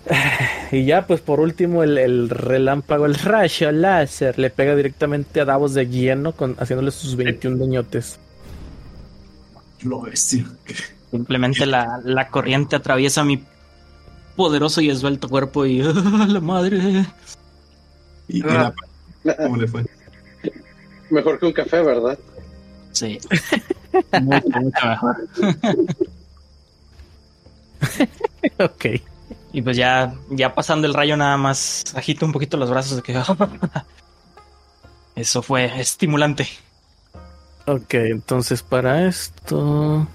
[0.70, 5.72] Y ya, pues por último, el, relámpago, el rayo láser, le pega directamente a Davos
[5.72, 8.20] de lleno, con, haciéndole sus 21 dañotes.
[9.82, 10.44] Lo bestia.
[11.10, 13.42] Simplemente la, la, corriente atraviesa mi
[14.36, 15.82] poderoso y esbelto cuerpo y
[16.28, 17.06] la madre.
[18.28, 18.72] ¿Y ah.
[19.36, 19.84] cómo le fue?
[21.10, 22.18] Mejor que un café, ¿verdad?
[22.92, 23.18] Sí.
[24.20, 25.16] mucho, mucho mejor.
[28.58, 28.84] ok.
[29.52, 33.02] Y pues ya, ya pasando el rayo nada más agito un poquito los brazos de
[33.02, 33.18] que
[35.16, 36.46] eso fue estimulante.
[37.68, 40.08] Ok, entonces para esto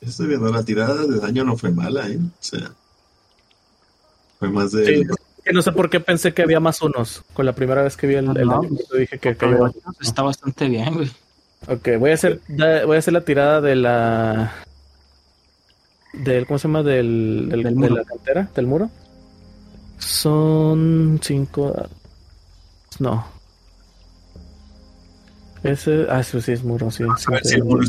[0.00, 2.18] Estoy viendo la tirada de daño no fue mala, ¿eh?
[2.18, 2.72] O sea,
[4.38, 5.06] fue más de.
[5.52, 7.22] no sé por qué pensé que había más unos.
[7.34, 8.60] Con la primera vez que vi el, daño,
[8.98, 9.36] dije que,
[10.00, 11.10] Está bastante bien, güey.
[11.68, 14.54] Ok, voy a hacer, voy a hacer la tirada de la.
[16.16, 16.82] Del, ¿Cómo se llama?
[16.82, 18.90] Del, del, de la cantera, del muro.
[19.98, 21.74] Son cinco.
[22.98, 23.26] No.
[25.62, 26.06] Ese.
[26.08, 27.02] Ah, sí, sí es muro, sí.
[27.04, 27.82] A ver si el muro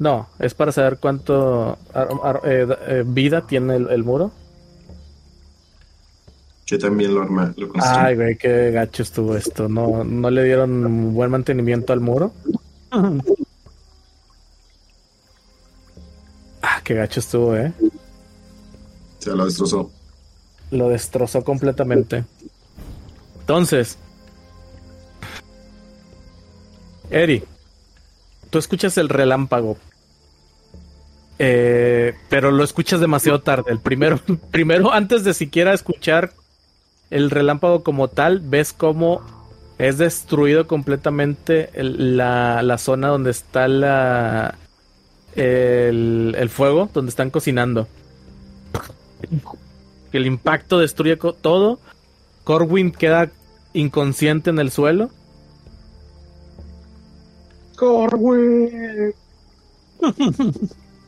[0.00, 1.76] no, es para saber cuánto
[2.44, 4.32] eh, eh, vida tiene el, muro.
[6.66, 9.68] Yo también lo arma, lo Ay, güey, qué gacho estuvo esto.
[9.68, 12.32] No, no le dieron buen mantenimiento al muro.
[16.90, 17.72] qué gacho estuvo, eh.
[19.20, 19.92] Se lo destrozó.
[20.72, 22.24] Lo destrozó completamente.
[23.38, 23.96] Entonces,
[27.08, 27.44] Eri,
[28.50, 29.76] tú escuchas el relámpago,
[31.38, 33.70] eh, pero lo escuchas demasiado tarde.
[33.70, 34.18] El primero,
[34.50, 36.32] primero, antes de siquiera escuchar
[37.10, 39.22] el relámpago como tal, ves cómo
[39.78, 44.56] es destruido completamente la, zona donde está la,
[45.34, 47.86] el, el, fuego, donde están cocinando.
[50.12, 51.78] El impacto destruye todo.
[52.44, 53.30] Corwin queda
[53.72, 55.10] inconsciente en el suelo.
[57.76, 59.14] Corwin.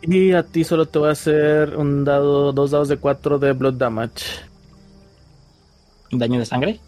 [0.02, 3.52] Y a ti solo te voy a hacer un dado, dos dados de cuatro de
[3.52, 4.24] blood damage.
[6.10, 6.80] ¿Daño de sangre?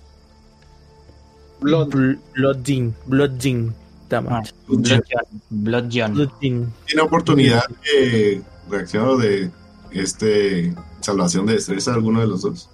[1.61, 1.95] Blood.
[2.35, 3.73] Blood Blooding
[4.15, 4.53] damage.
[4.69, 9.51] Ah, blood Tiene oportunidad de reacción de
[9.91, 12.69] este salvación de destreza alguno de los dos.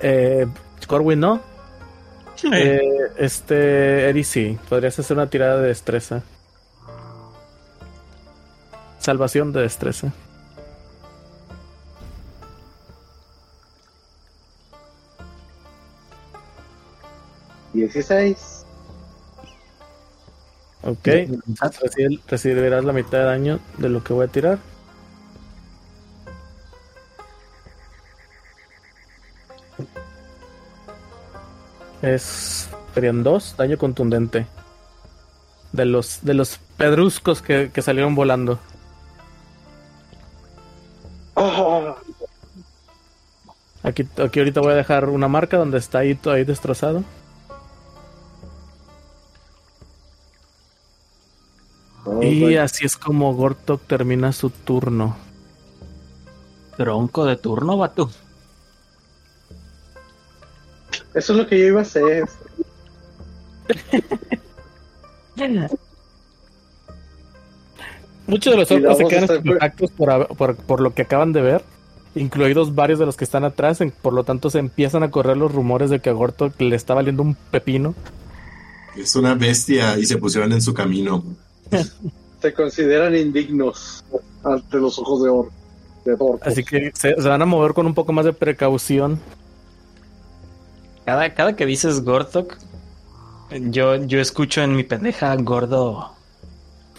[0.00, 0.46] Eh,
[0.86, 1.40] Corwin no.
[2.52, 2.80] Eh,
[3.18, 4.58] este Eri sí.
[4.68, 6.22] Podrías hacer una tirada de destreza.
[8.98, 10.12] Salvación de destreza.
[17.72, 18.49] Dieciséis.
[20.82, 21.08] Ok,
[22.28, 24.58] recibirás la mitad de daño de lo que voy a tirar.
[32.02, 34.46] Es serían dos daño contundente
[35.72, 38.58] de los de los pedruscos que salieron volando.
[43.82, 47.04] Aquí, aquí ahorita voy a dejar una marca donde está ahí, todo ahí destrozado.
[52.04, 55.16] Oh, y así es como Gortok termina su turno.
[56.76, 58.10] Tronco de turno, vato.
[61.14, 62.24] Eso es lo que yo iba a hacer.
[68.26, 71.64] Muchos de los orcos se quedan estupefactos por, por, lo que acaban de ver,
[72.14, 73.80] incluidos varios de los que están atrás.
[74.02, 76.94] por lo tanto, se empiezan a correr los rumores de que a Gorto le está
[76.94, 77.94] valiendo un pepino.
[78.96, 81.24] Es una bestia y se pusieron en su camino.
[82.42, 84.04] se consideran indignos
[84.44, 85.50] ante los ojos de Or.
[86.42, 89.20] Así que se, van a mover con un poco más de precaución.
[91.04, 92.56] Cada, cada que dices Gortok,
[93.50, 96.12] yo, yo escucho en mi pendeja gordo.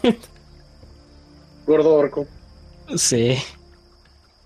[1.65, 2.27] Gordo orco.
[2.95, 3.37] Sí.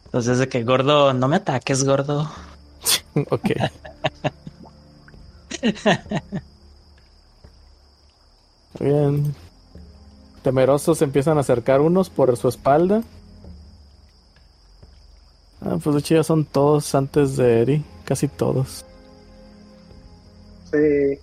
[0.05, 2.29] Entonces de que gordo, no me ataques, gordo.
[3.29, 3.49] ok.
[8.79, 9.35] Bien.
[10.45, 13.01] Temerosos empiezan a acercar unos por su espalda.
[15.59, 17.85] Ah, pues de hecho ya son todos antes de Eri.
[18.03, 18.85] Casi todos.
[20.71, 20.77] Sí,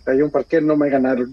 [0.07, 1.33] hay un par que no me ganaron.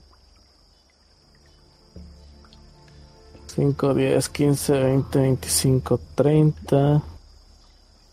[3.55, 7.01] 5, 10, 15, 20, 25, 30.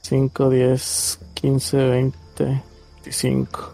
[0.01, 2.63] 5, 10, 15, 20,
[3.05, 3.73] 25.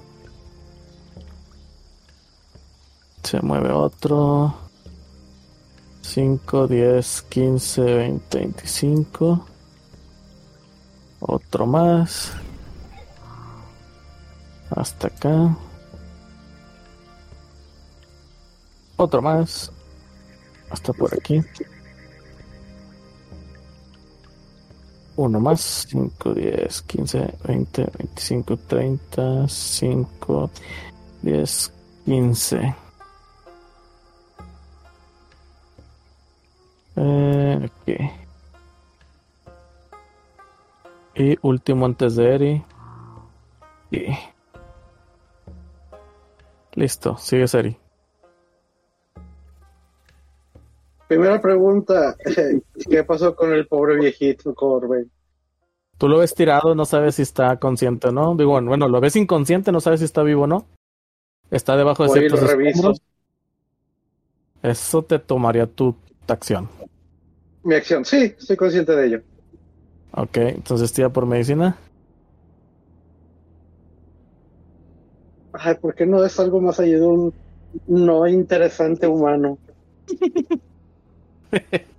[3.23, 4.72] Se mueve otro.
[6.03, 9.47] 5, 10, 15, 20, 25.
[11.21, 12.33] Otro más.
[14.71, 15.57] Hasta acá.
[18.97, 19.73] Otro más.
[20.71, 21.41] Hasta por aquí.
[25.17, 25.87] Uno más.
[25.89, 30.51] 5, 10, 15, 20, 25, 30, 5,
[31.23, 31.73] 10,
[32.05, 32.82] 15.
[36.97, 38.13] Eh, ok.
[41.15, 42.65] Y último antes de Eri.
[43.91, 44.07] Y...
[46.75, 47.77] Listo, sigue Eri.
[51.09, 52.17] Primera pregunta,
[52.91, 55.11] ¿qué pasó con el pobre viejito Corbin?
[55.99, 58.35] Tú lo ves tirado, no sabes si está consciente o no.
[58.35, 60.65] Digo, bueno, lo ves inconsciente, no sabes si está vivo o no.
[61.51, 63.03] Está debajo de ciertos escombros.
[64.63, 65.95] Eso te tomaría tu
[66.27, 66.69] acción.
[67.65, 69.23] Mi acción, sí, estoy consciente de ello.
[70.13, 71.77] Ok, entonces tira por medicina.
[75.53, 77.33] Ay, ¿por qué no es algo más allá de un
[77.87, 79.59] no interesante humano?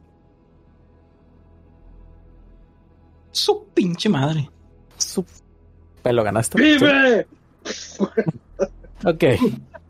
[3.32, 4.50] Su pinche madre.
[4.98, 5.26] Su
[6.02, 6.62] pelo ganaste.
[6.62, 7.26] ¡Vive!
[9.06, 9.24] ok.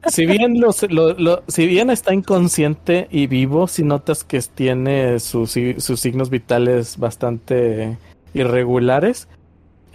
[0.07, 5.57] Si bien, los, lo, si bien está inconsciente y vivo, si notas que tiene sus,
[5.77, 7.97] sus signos vitales bastante
[8.33, 9.27] irregulares,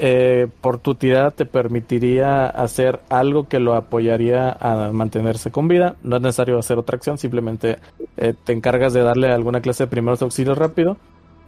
[0.01, 5.97] eh, por tu tirada te permitiría hacer algo que lo apoyaría a mantenerse con vida.
[6.03, 7.79] No es necesario hacer otra acción, simplemente
[8.17, 10.97] eh, te encargas de darle alguna clase de primeros auxilios rápido.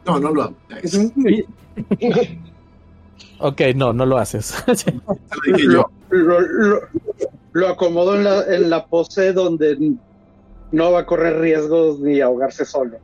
[0.04, 0.54] No, no lo hago.
[3.40, 4.54] ok, no, no lo haces.
[5.46, 6.80] lo, lo,
[7.52, 9.94] lo, acomodo en la, en la pose donde
[10.72, 12.98] no va a correr riesgos ni ahogarse solo.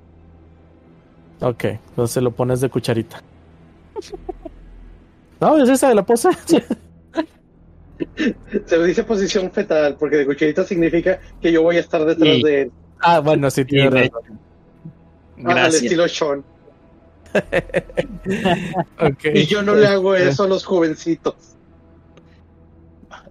[1.41, 3.22] Ok, entonces lo pones de cucharita.
[5.39, 6.30] No, es esa de la pose.
[8.66, 12.43] Se me dice posición fetal, porque de cucharita significa que yo voy a estar detrás
[12.43, 12.72] de él.
[13.01, 14.41] Ah, bueno, sí, tiene razón.
[15.45, 16.43] Al estilo Sean.
[19.01, 19.32] Okay.
[19.34, 21.34] Y yo no le hago eso a los jovencitos.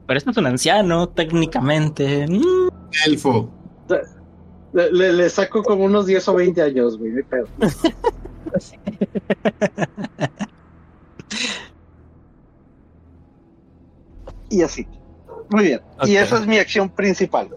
[0.07, 2.25] Pero esto es un anciano, técnicamente.
[3.05, 3.51] Elfo.
[4.73, 7.47] Le, le, saco como unos 10 o 20 años, güey, de pedo.
[14.49, 14.85] y así.
[15.49, 15.81] Muy bien.
[16.03, 17.49] Y esa es mi acción principal.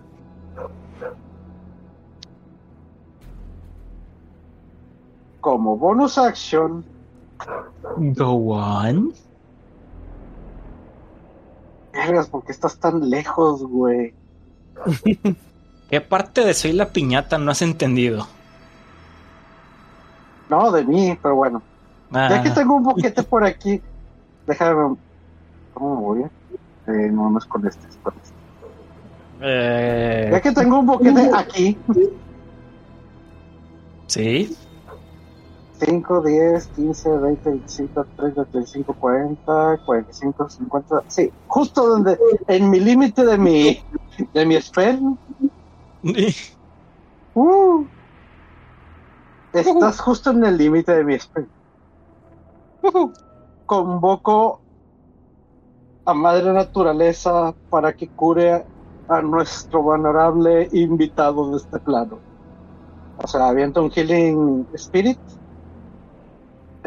[5.48, 6.84] Como bonus action.
[7.96, 9.14] Go on.
[12.30, 14.12] ¿por qué estás tan lejos, güey?
[15.90, 18.26] ¿Qué parte de Soy la Piñata no has entendido?
[20.50, 21.62] No, de mí, pero bueno.
[22.12, 22.54] Ya que ah.
[22.54, 23.80] tengo un boquete por aquí,
[24.46, 24.98] déjame.
[25.72, 26.24] ¿Cómo voy?
[26.88, 28.34] Eh, no, no es con este, es con este.
[29.40, 30.28] Eh...
[30.30, 31.78] Ya que tengo un boquete aquí.
[34.08, 34.54] Sí.
[35.78, 41.04] 5, 10, 15, 20, 25, 30, 35, 40, 45, 50.
[41.08, 42.18] Sí, justo donde,
[42.48, 43.78] en mi límite de mi,
[44.32, 45.00] de mi spell.
[47.34, 47.86] Uh,
[49.52, 51.48] estás justo en el límite de mi spell.
[53.64, 54.64] Convoco
[56.04, 58.66] a Madre Naturaleza para que cure
[59.06, 62.20] a nuestro vulnerable invitado de este plano.
[63.16, 65.20] O sea, avienta un Healing Spirit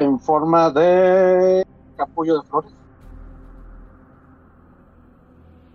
[0.01, 1.65] en forma de
[1.95, 2.71] capullo de flores.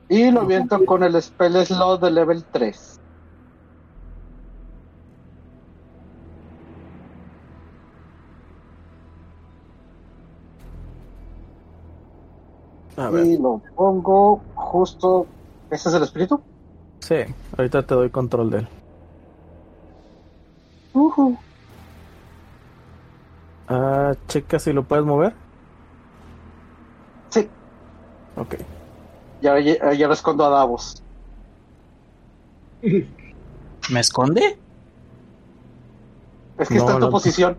[0.08, 3.00] Y lo aviento con el Spell Slot de level 3.
[12.96, 15.26] Y lo pongo justo.
[15.70, 16.40] ¿Ese es el espíritu?
[17.00, 17.16] Sí,
[17.56, 18.68] ahorita te doy control de él.
[23.68, 25.34] Ah, checa si lo puedes mover.
[27.30, 27.48] Sí.
[28.36, 28.56] Ok.
[29.40, 31.02] Ya, ya, lo escondo a Davos.
[33.90, 34.58] ¿Me esconde?
[36.58, 37.56] Es que está en tu posición.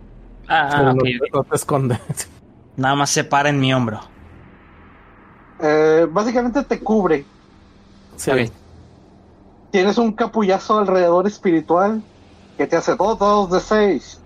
[0.47, 1.99] Ah, no, te esconde.
[2.77, 3.99] Nada más se para en mi hombro.
[5.59, 7.25] Eh, básicamente te cubre.
[8.15, 8.31] Sí.
[9.71, 12.01] Tienes un capullazo alrededor espiritual
[12.57, 14.19] ¿Qué te hace dos dados de seis?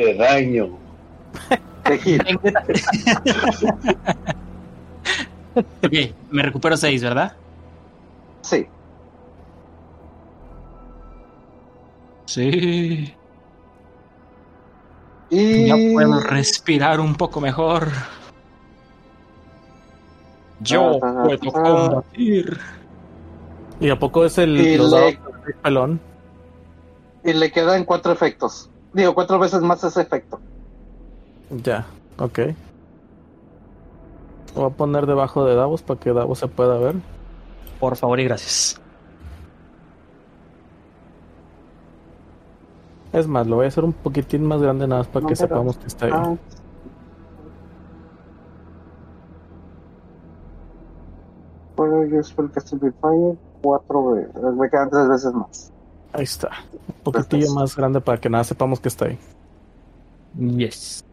[0.00, 0.68] De daño.
[5.56, 5.92] Ok,
[6.30, 7.32] me recupero seis, ¿verdad?
[8.42, 8.66] Sí.
[12.26, 13.12] Sí.
[15.28, 17.88] Y Ya puedo respirar un poco mejor.
[20.60, 21.88] Yo Ah, puedo ah.
[21.88, 22.58] combatir.
[23.80, 25.18] ¿Y a poco es el Y los le-
[25.62, 26.00] pelón?
[27.24, 28.70] y le quedan cuatro efectos.
[28.92, 30.40] Digo, cuatro veces más ese efecto.
[31.62, 31.86] Ya,
[32.18, 32.38] ok.
[34.54, 36.96] Lo voy a poner debajo de Davos para que Davos se pueda ver.
[37.78, 38.80] Por favor y gracias.
[43.12, 45.34] Es más, lo voy a hacer un poquitín más grande nada más para No, que
[45.34, 46.12] pero- sepamos que está ahí.
[46.14, 46.34] Ah,
[51.76, 52.20] Puedo yo
[52.52, 54.34] casting with fire cuatro veces.
[54.56, 55.72] Me quedan tres veces más.
[56.12, 56.50] Ahí está.
[56.72, 57.54] Un poquitillo Perfecto.
[57.54, 59.18] más grande para que nada sepamos que está ahí.
[60.38, 61.04] Yes.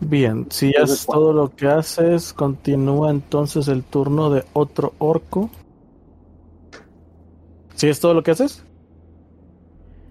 [0.00, 5.48] Bien, si ya es todo lo que haces, continúa entonces el turno de otro orco.
[7.76, 8.64] ¿Sí es todo lo que haces?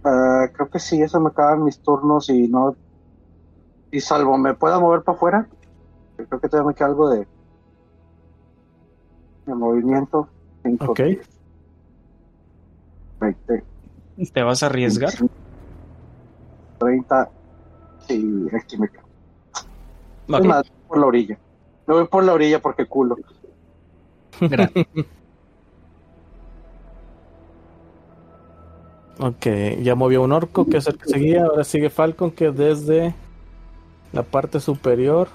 [0.03, 2.76] Ah, creo que sí, eso me acaban mis turnos y no.
[3.91, 5.49] Y salvo me pueda mover para afuera.
[6.15, 7.28] Creo que todavía me queda algo de.
[9.45, 10.30] de movimiento.
[10.64, 10.99] Cinco, Ok.
[13.19, 13.64] 20,
[14.34, 15.14] ¿Te vas a arriesgar?
[16.80, 17.30] 30.
[18.07, 19.03] Sí, aquí me quedo.
[20.30, 21.40] Ok, Es más, por la orilla.
[21.86, 23.15] Me voy por la orilla porque culo.
[29.20, 29.46] Ok,
[29.82, 31.44] ya movió un orco que es el que seguía.
[31.44, 33.14] Ahora sigue Falcon que desde
[34.14, 35.30] la parte superior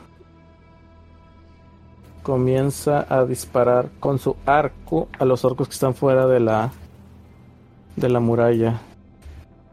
[2.22, 6.72] comienza a disparar con su arco a los orcos que están fuera de la
[7.94, 8.80] de la muralla.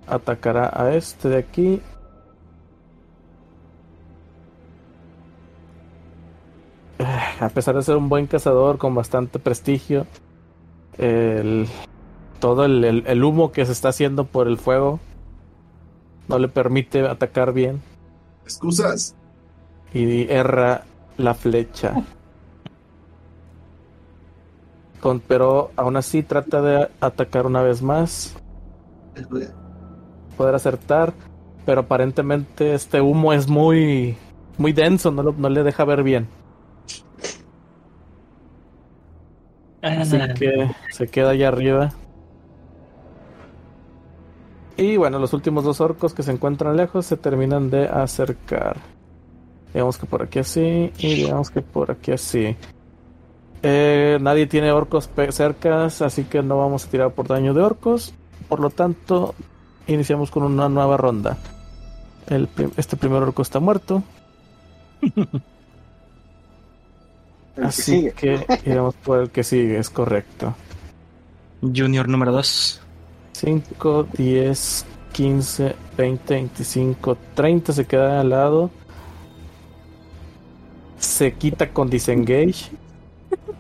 [0.08, 1.82] Atacará a este de aquí.
[7.00, 7.06] Eh,
[7.40, 10.06] A pesar de ser un buen cazador con bastante prestigio,
[10.98, 11.68] el,
[12.44, 15.00] todo el, el- el humo que se está haciendo por el fuego
[16.28, 17.82] no le permite atacar bien
[18.44, 19.16] Excusas.
[19.94, 20.84] y erra
[21.16, 21.94] la flecha.
[25.00, 28.36] Con, pero aún así trata de atacar una vez más,
[30.36, 31.14] poder acertar,
[31.66, 34.18] pero aparentemente este humo es muy
[34.58, 36.28] muy denso, no, lo- no le deja ver bien.
[39.82, 41.94] Así que se queda allá arriba.
[44.78, 48.78] Y bueno, los últimos dos orcos que se encuentran lejos se terminan de acercar.
[49.74, 52.56] Digamos que por aquí así y digamos que por aquí así.
[53.62, 58.14] Eh, nadie tiene orcos cercas, así que no vamos a tirar por daño de orcos.
[58.50, 59.36] Por lo tanto,
[59.88, 61.38] iniciamos con una nueva ronda.
[62.28, 64.02] El prim- este primer orco está muerto,
[67.62, 70.56] así que iremos por el que sigue, es correcto.
[71.62, 72.82] Junior número 2.
[73.34, 78.72] 5, 10, 15, 20, 25, 30 se queda al lado.
[80.98, 82.72] Se quita con disengage.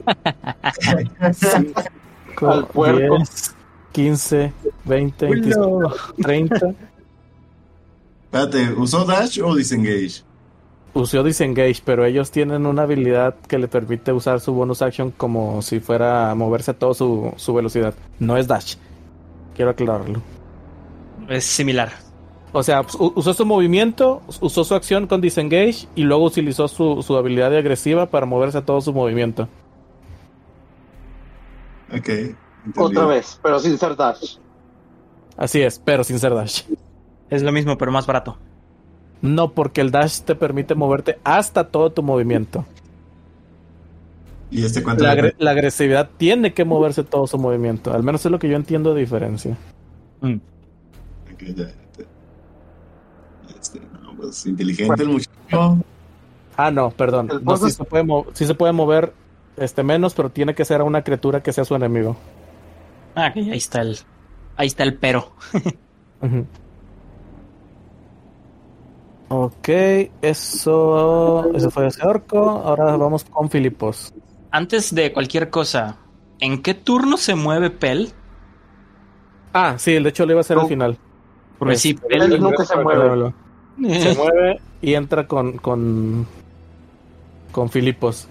[1.34, 3.18] Cinco, Al puerco.
[3.18, 3.56] 10,
[3.92, 4.54] 15,
[4.86, 6.74] 20, 25, 30.
[8.26, 10.24] Espérate, ¿usó Dash o Disengage?
[10.96, 15.62] Usó disengage, pero ellos tienen una habilidad que le permite usar su bonus action como
[15.64, 17.96] si fuera a moverse a toda su, su velocidad.
[18.20, 18.76] No es dash.
[19.56, 20.22] Quiero aclararlo.
[21.30, 21.92] Es similar.
[22.52, 27.02] O sea, pues, usó su movimiento, usó su acción con disengage y luego utilizó su,
[27.02, 29.48] su habilidad de agresiva para moverse a todo su movimiento.
[31.90, 32.10] Ok.
[32.10, 32.36] entendido.
[32.78, 34.38] Otra vez, pero sin ser dash.
[35.36, 36.62] Así es, pero sin ser dash.
[37.30, 38.38] Es lo mismo, pero más barato.
[39.22, 42.66] No, porque el dash te permite moverte hasta todo tu movimiento.
[44.54, 47.92] ¿Y este La, le agre- la agresividad tiene que moverse todo su movimiento.
[47.94, 49.58] Al menos es lo que yo entiendo de diferencia.
[50.22, 50.36] Mm.
[51.34, 52.06] Ok, ya, ya.
[53.60, 55.78] Este, no, pues, inteligente el muchacho.
[56.56, 57.30] Ah, no, perdón.
[57.44, 59.14] No, sí, se puede mo- sí se puede mover
[59.58, 62.16] este menos, pero tiene que ser a una criatura que sea su enemigo.
[63.16, 63.98] Ah, ok, ahí está el.
[64.56, 65.32] Ahí está el pero.
[69.30, 69.68] Ok,
[70.22, 72.38] eso, eso fue ese orco.
[72.40, 74.14] Ahora vamos con Filipos.
[74.54, 75.98] Antes de cualquier cosa,
[76.40, 78.12] ¿en qué turno se mueve Pel?
[79.52, 80.70] Ah, sí, de hecho lo iba a hacer al No.
[80.70, 80.98] final.
[81.58, 83.34] Porque sí, Este, Pel, Él nunca se mueve.
[83.78, 86.28] Se mueve y entra con, con,
[87.52, 88.28] con Filipos.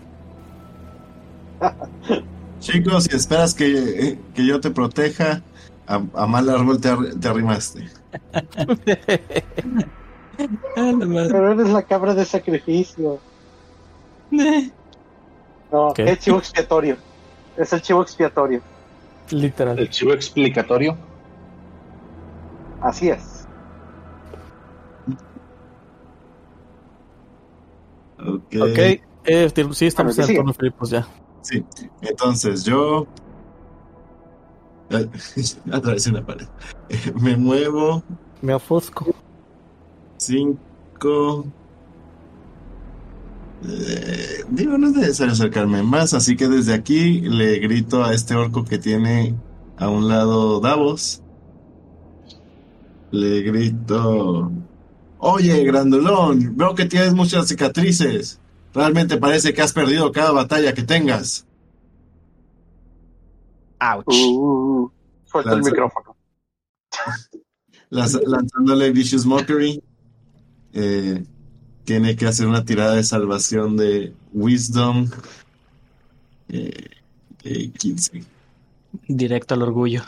[2.60, 5.42] Chicos, si esperas que, que yo te proteja,
[5.88, 6.90] a, mal árbol te,
[7.20, 7.90] te arrimaste.
[10.76, 13.18] Pero eres la cabra de sacrificio.
[15.72, 16.96] No, es chivo expiatorio.
[17.56, 18.60] Es el chivo expiatorio.
[19.30, 19.78] Literal.
[19.78, 20.96] El chivo explicatorio.
[22.82, 23.48] Así es.
[28.18, 28.54] Ok.
[28.60, 29.00] okay.
[29.24, 31.06] Eh, sí, estamos en turno, Filipos, ya.
[31.40, 31.64] Sí,
[32.02, 33.06] entonces yo.
[35.72, 36.46] Atravesé una pared.
[37.14, 38.02] Me muevo.
[38.42, 39.06] Me ofusco.
[40.18, 41.46] Cinco.
[43.64, 48.34] Eh, digo, no es necesario acercarme más, así que desde aquí le grito a este
[48.34, 49.36] orco que tiene
[49.76, 51.22] a un lado Davos.
[53.10, 54.50] Le grito.
[55.18, 58.40] Oye, grandulón, veo que tienes muchas cicatrices.
[58.74, 61.46] Realmente parece que has perdido cada batalla que tengas.
[63.78, 64.06] Ouch.
[64.08, 64.90] Uh,
[65.44, 66.16] el micrófono.
[67.90, 69.82] lanzándole Vicious Mockery.
[70.72, 71.24] Eh,
[71.84, 75.08] tiene que hacer una tirada de salvación de Wisdom.
[76.48, 76.90] Eh,
[77.78, 78.24] 15.
[79.08, 80.02] Directo al orgullo.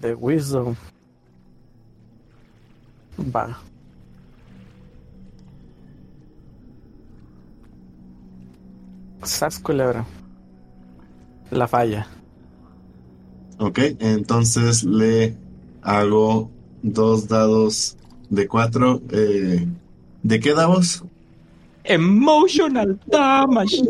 [0.00, 0.74] de Wisdom.
[3.34, 3.58] Va.
[9.62, 10.04] Culebra.
[11.50, 12.06] La falla.
[13.58, 15.36] Ok, entonces le
[15.82, 16.50] hago
[16.82, 17.96] dos dados
[18.30, 19.00] de cuatro.
[19.10, 19.66] Eh,
[20.22, 21.04] ¿De qué dados?
[21.84, 23.82] Emotional damage.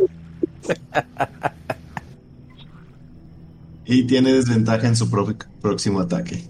[3.85, 5.11] y tiene desventaja en su
[5.61, 6.45] próximo ataque.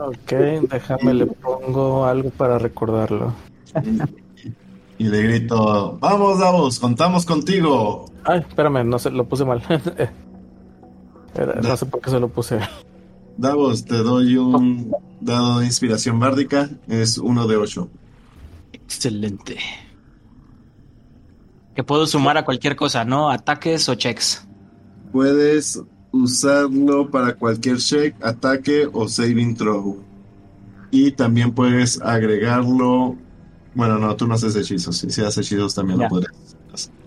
[0.00, 0.32] ok,
[0.70, 3.34] déjame le pongo algo para recordarlo.
[4.98, 8.06] Y le grito, vamos, Davos, contamos contigo.
[8.24, 9.62] Ay, espérame, no sé, lo puse mal.
[11.62, 12.58] no sé por qué se lo puse.
[13.36, 17.88] Davos, te doy un dado de inspiración bárdica, es uno de ocho.
[18.72, 19.58] Excelente.
[21.74, 23.30] Que puedo sumar a cualquier cosa, ¿no?
[23.30, 24.46] Ataques o checks.
[25.12, 25.80] Puedes
[26.12, 30.02] usarlo para cualquier check, ataque o saving throw.
[30.90, 33.16] Y también puedes agregarlo.
[33.74, 34.96] Bueno, no, tú no haces hechizos.
[34.96, 36.49] Si haces hechizos también lo podrías.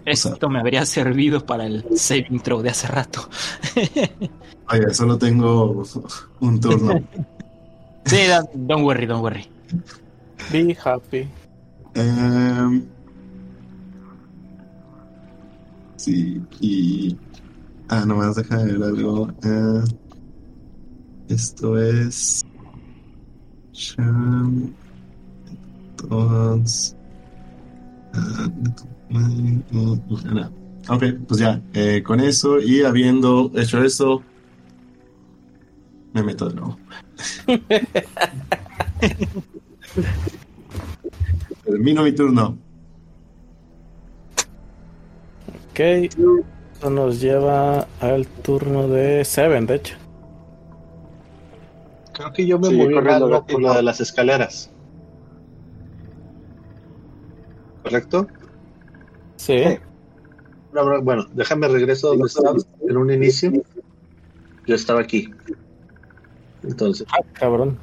[0.05, 3.29] Esto me habría servido para el saving throw de hace rato.
[4.69, 5.83] Oye, solo tengo
[6.39, 6.93] un turno.
[8.05, 8.17] sí,
[8.53, 9.47] don't worry, don't worry.
[10.51, 11.27] Be happy.
[11.95, 12.83] Um,
[15.95, 17.17] sí, y
[17.89, 19.29] Ah, nomás deja de ver algo.
[19.43, 19.83] Eh,
[21.27, 22.43] esto es.
[25.97, 26.95] Todos.
[30.89, 34.21] Ok, pues ya, eh, con eso y habiendo hecho eso,
[36.13, 36.77] me meto de nuevo.
[41.63, 42.57] Termino mi turno.
[45.71, 45.79] Ok
[46.89, 49.95] nos lleva al turno de Seven, de hecho.
[52.13, 54.69] Creo que yo me moví corriendo por lo de las escaleras.
[57.83, 58.27] ¿Correcto?
[59.45, 59.61] Sí.
[60.71, 62.55] Bueno, déjame regreso donde estaba
[62.87, 63.51] en un inicio.
[64.65, 65.33] Yo estaba aquí.
[66.63, 67.05] Entonces.
[67.11, 67.77] Ah, cabrón.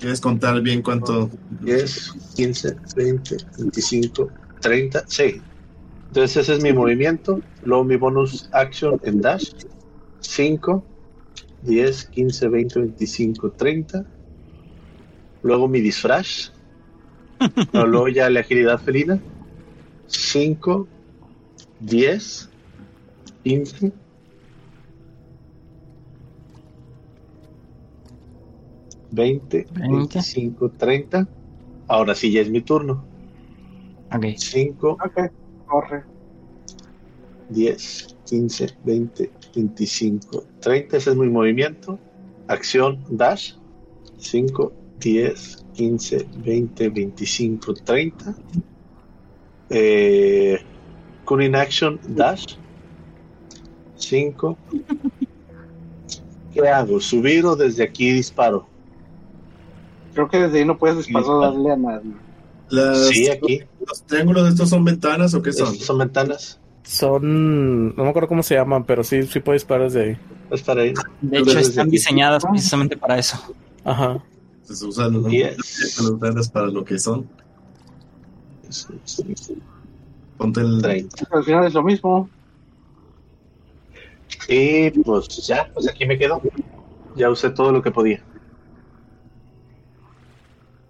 [0.00, 1.30] ¿Quieres contar bien cuánto?
[1.62, 4.28] 10, 15, 20, 25,
[4.60, 5.04] 30.
[5.06, 5.40] Sí,
[6.08, 7.40] entonces ese es mi movimiento.
[7.62, 9.52] Luego mi bonus action en dash.
[10.18, 10.84] 5,
[11.62, 14.04] 10, 15, 20, 25, 30.
[15.44, 16.52] Luego mi disfraz.
[17.72, 19.20] luego ya la agilidad felina.
[20.06, 20.86] 5,
[21.80, 22.50] 10,
[23.44, 23.92] 15.
[29.12, 31.28] 20, 25, 30.
[31.88, 33.04] Ahora sí ya es mi turno.
[34.12, 34.24] Ok.
[34.36, 35.28] 5, okay
[35.66, 36.04] corre.
[37.50, 40.96] 10, 15, 20, 25, 30.
[40.96, 41.98] Ese es mi movimiento.
[42.48, 43.54] Acción, dash.
[44.18, 48.34] 5, 10, 15, 20, 25, 30.
[49.70, 50.60] Eh,
[51.24, 52.54] con inaction, dash.
[53.96, 54.56] 5.
[56.54, 57.00] ¿Qué hago?
[57.00, 58.66] ¿Subir o desde aquí disparo?
[60.14, 62.12] Creo que desde ahí no puedes disparar a nadie.
[63.12, 63.60] sí, aquí.
[63.86, 65.74] ¿Los triángulos estos son ventanas o qué son?
[65.74, 66.58] son ventanas.
[66.82, 67.94] son.
[67.94, 70.16] No me acuerdo cómo se llaman, pero sí, sí puedes disparar desde ahí.
[70.50, 70.94] Estar ahí.
[71.20, 73.36] De hecho, están diseñadas precisamente para eso.
[73.84, 74.22] Ajá.
[74.62, 75.28] Se usan ¿no?
[75.28, 76.00] Yes.
[76.52, 77.28] para lo que son.
[80.36, 81.26] Ponte el 30.
[81.30, 82.28] Al final es lo mismo.
[84.48, 86.40] Y pues ya, pues aquí me quedo.
[87.14, 88.22] Ya usé todo lo que podía.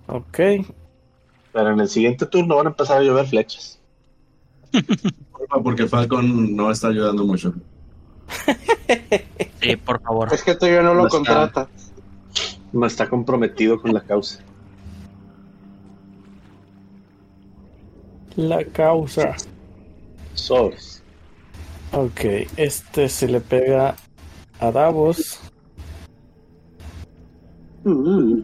[0.08, 0.38] Ok.
[1.52, 3.80] Pero en el siguiente turno van a empezar a llover flechas.
[5.62, 7.54] porque Falcon no está ayudando mucho.
[9.60, 10.32] Sí, por favor.
[10.32, 11.16] Es que tú ya no lo No está.
[11.16, 11.68] contratas.
[12.72, 14.42] No está comprometido con la causa.
[18.36, 19.34] La causa.
[20.34, 21.02] Sobres.
[21.92, 22.20] Ok,
[22.56, 23.96] este se le pega
[24.60, 25.40] a Davos.
[27.84, 28.40] Mm,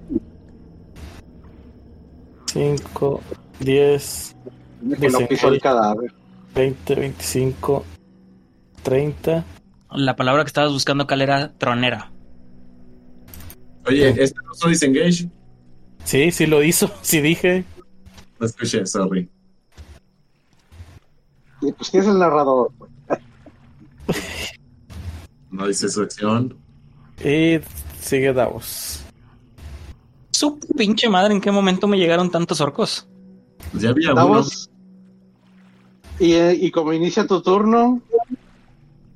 [2.53, 3.21] 5,
[3.61, 4.37] 10,
[5.01, 6.13] que no pisó el cadáver.
[6.55, 7.85] 20, 25,
[8.83, 9.45] 30.
[9.91, 12.11] La palabra que estabas buscando, Cal, era tronera.
[13.87, 15.29] Oye, ¿este no soy disengage?
[16.05, 16.91] Sí, sí lo hizo.
[17.03, 17.65] Sí dije.
[18.39, 19.29] No escuché, sorry.
[21.71, 22.73] Pues, ¿quién es el narrador?
[25.51, 26.57] No dice su acción.
[27.25, 27.61] Y
[28.01, 29.05] sigue Davos.
[30.33, 33.07] Su pinche madre, ¿en qué momento me llegaron tantos orcos?
[33.71, 34.13] Pues ya había.
[34.13, 34.71] Davos.
[36.19, 38.03] Y, y como inicia tu turno,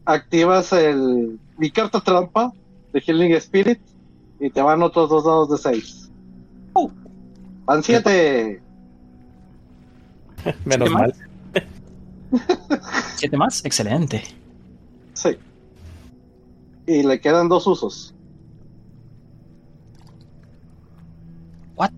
[0.05, 2.53] activas el mi carta trampa
[2.93, 3.81] de Healing Spirit
[4.39, 6.11] y te van otros dos dados de 6.
[6.75, 6.91] Oh.
[7.65, 8.63] Van 7.
[10.65, 11.15] Menos ¿Qué mal.
[13.17, 13.65] ¿Siete más?
[13.65, 14.23] Excelente.
[15.15, 15.37] Sí.
[16.87, 18.15] Y le quedan dos usos.
[21.77, 21.93] ¿What?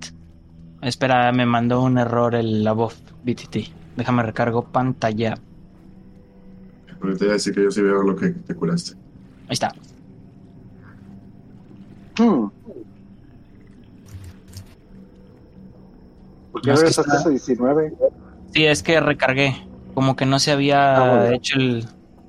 [0.83, 3.57] Espera, me mandó un error el la voz BTT.
[3.97, 5.35] Déjame recargo pantalla.
[6.99, 8.93] Porque te iba a decir que yo sí veo lo que te curaste.
[9.49, 9.73] Ahí está.
[12.19, 12.49] Hmm.
[16.53, 17.95] ¿Por qué No, es que regresaste ese 19?
[18.53, 19.68] Sí, es que recargué.
[19.99, 21.35] Como que no se había Ah, bueno.
[21.35, 21.85] hecho el,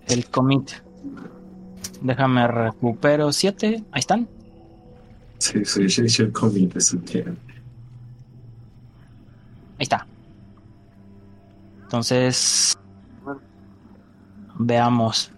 [0.08, 0.72] el commit.
[2.02, 3.84] Déjame recupero 7.
[3.92, 4.28] Ahí están.
[5.38, 7.32] Sí, sí, sí, sí, comí de su tierra.
[9.78, 10.08] Ahí está.
[11.84, 12.76] Entonces,
[14.58, 15.32] veamos.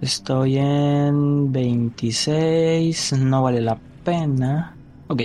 [0.00, 4.74] Estoy en 26, no vale la pena.
[5.08, 5.24] Ok,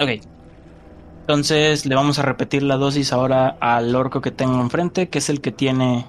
[0.00, 0.10] ok.
[1.26, 5.28] Entonces le vamos a repetir la dosis ahora al orco que tengo enfrente, que es
[5.28, 6.06] el que tiene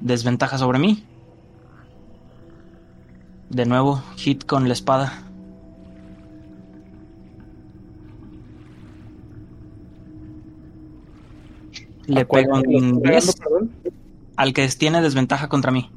[0.00, 1.02] desventaja sobre mí.
[3.48, 5.22] De nuevo, hit con la espada.
[12.04, 12.62] Le ¿A cuál pego un
[13.00, 13.70] pegando, 10 perdón?
[14.36, 15.90] al que tiene desventaja contra mí.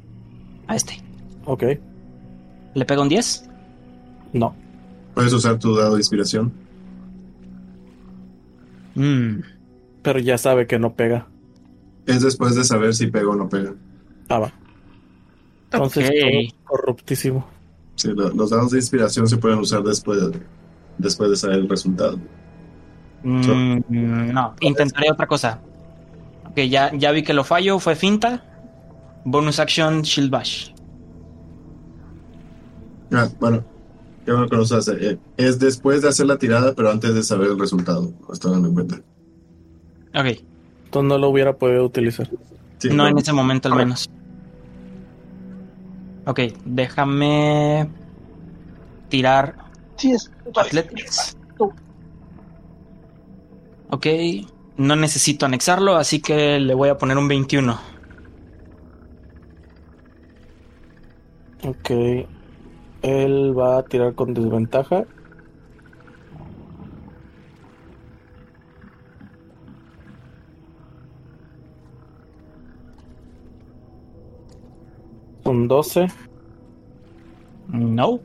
[0.68, 1.02] A este.
[1.44, 1.64] Ok.
[2.72, 3.50] ¿Le pego un 10?
[4.32, 4.54] No.
[5.12, 6.61] Puedes usar tu dado de inspiración.
[8.94, 9.40] Mm,
[10.02, 11.26] Pero ya sabe que no pega.
[12.06, 13.74] Es después de saber si pega o no pega.
[14.28, 14.52] Ah, va.
[15.72, 16.14] Entonces, Ok.
[16.20, 17.46] todo corruptísimo.
[17.96, 20.40] Sí, lo- los dados de inspiración se pueden usar después de,
[20.98, 22.18] después de saber el resultado.
[23.22, 23.78] mm,
[24.32, 25.60] no, intentaré otra cosa.
[26.50, 28.42] Ok, ya, ya vi que lo fallo, fue finta.
[29.24, 30.70] Bonus action, Shield Bash.
[33.12, 33.62] Ah, bueno,
[34.24, 34.88] qué bueno que lo usas.
[34.88, 38.12] Eh, es después de hacer la tirada, pero antes de saber el resultado.
[38.26, 38.96] Lo estoy dando en cuenta.
[40.14, 40.26] Ok,
[40.84, 42.28] Entonces no lo hubiera podido utilizar.
[42.78, 43.08] Sí, no bueno.
[43.08, 44.10] en ese momento al menos.
[46.26, 47.88] Ok, déjame
[49.08, 49.56] tirar
[49.96, 50.30] Sí, es.
[50.56, 51.36] Athletics.
[53.90, 54.06] Ok,
[54.78, 57.78] no necesito anexarlo, así que le voy a poner un 21.
[61.64, 61.90] Ok.
[63.02, 65.04] Él va a tirar con desventaja.
[75.44, 76.06] Un 12.
[77.68, 78.20] No.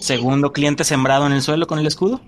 [0.00, 2.20] Segundo cliente sembrado en el suelo con el escudo.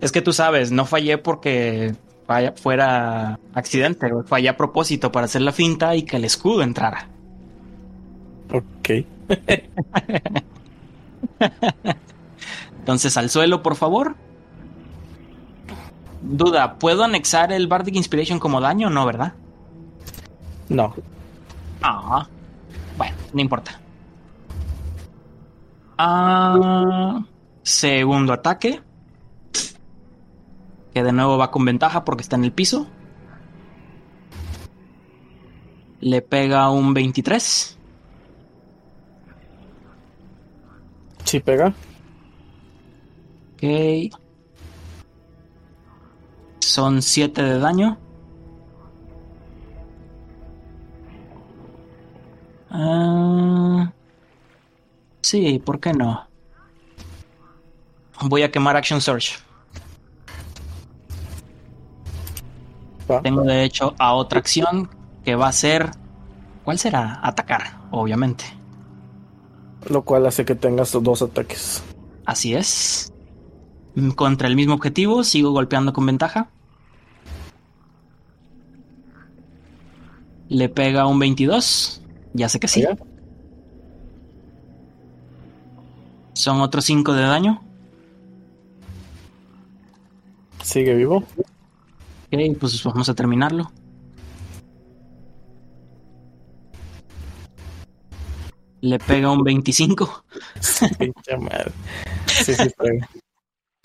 [0.00, 1.94] Es que tú sabes, no fallé porque
[2.26, 7.08] falla- fuera accidente, fallé a propósito para hacer la finta y que el escudo entrara.
[8.52, 8.90] Ok.
[12.78, 14.16] Entonces al suelo, por favor.
[16.22, 19.34] Duda, ¿puedo anexar el Bardic Inspiration como daño no, verdad?
[20.68, 20.94] No.
[21.82, 22.26] Ah,
[22.96, 23.80] bueno, no importa.
[25.98, 27.24] Ah,
[27.62, 28.82] segundo ataque.
[30.92, 32.86] Que de nuevo va con ventaja porque está en el piso.
[36.00, 37.73] Le pega un 23.
[41.24, 41.74] Sí, pega.
[43.54, 44.14] Ok.
[46.60, 47.98] Son 7 de daño.
[52.70, 53.92] Ah,
[55.22, 56.26] sí, ¿por qué no?
[58.22, 59.38] Voy a quemar Action Search.
[63.22, 64.90] Tengo de hecho a otra acción
[65.24, 65.90] que va a ser.
[66.64, 67.20] ¿Cuál será?
[67.22, 68.44] Atacar, obviamente.
[69.88, 71.82] Lo cual hace que tengas dos ataques.
[72.24, 73.12] Así es.
[74.16, 76.48] Contra el mismo objetivo, sigo golpeando con ventaja.
[80.48, 82.02] Le pega un 22.
[82.32, 82.84] Ya sé que sí.
[86.32, 87.62] Son otros 5 de daño.
[90.62, 91.24] ¿Sigue vivo?
[91.36, 93.70] Ok, pues vamos a terminarlo.
[98.84, 100.24] Le pega un 25.
[100.98, 101.72] Pinche madre.
[102.26, 103.08] Sí, sí, pega.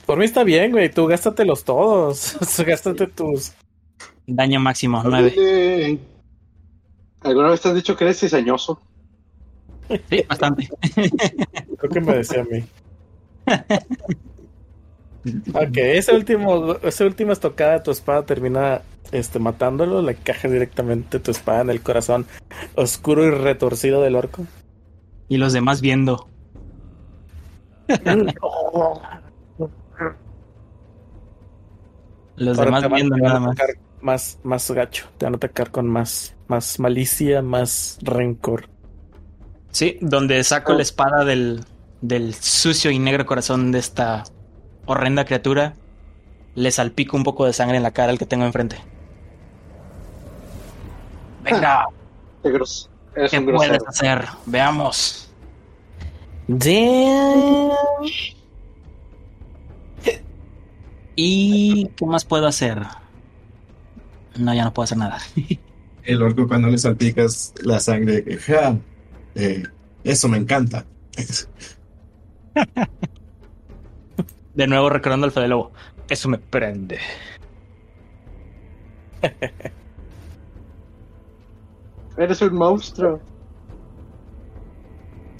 [0.05, 0.91] Por mí está bien, güey.
[0.91, 2.35] Tú gástatelos todos.
[2.67, 3.53] Gástate tus.
[4.27, 5.97] Daño máximo, 9.
[7.21, 8.81] ¿Alguna vez te has dicho que eres diseñoso?
[10.09, 10.67] Sí, bastante.
[11.77, 12.65] Creo que me decía a mí.
[15.53, 18.81] Ok, ese último, esa última estocada de tu espada termina
[19.13, 22.26] este, matándolo, le caja directamente tu espada en el corazón
[22.76, 24.45] oscuro y retorcido del orco.
[25.30, 26.27] Y los demás viendo.
[32.35, 33.56] los demás viendo nada más.
[34.01, 34.39] más.
[34.43, 38.68] Más gacho, te van a atacar con más, más malicia, más rencor.
[39.72, 41.64] Sí, donde saco la espada del,
[42.01, 44.23] del sucio y negro corazón de esta
[44.85, 45.76] horrenda criatura,
[46.56, 48.77] le salpico un poco de sangre en la cara al que tengo enfrente.
[51.43, 51.85] Venga.
[52.43, 52.51] Qué,
[53.30, 54.26] ¿Qué puedes hacer?
[54.45, 55.18] Veamos.
[61.15, 62.81] ¿Y qué más puedo hacer?
[64.38, 65.19] No, ya no puedo hacer nada.
[66.03, 68.23] El orco cuando le salpicas la sangre,
[69.35, 69.63] eh,
[70.03, 70.85] eso me encanta.
[74.55, 75.71] De nuevo recordando al Fede Lobo.
[76.09, 76.97] Eso me prende.
[82.17, 83.21] Eres un monstruo.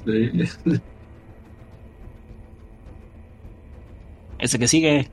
[4.40, 5.10] Ese que sigue.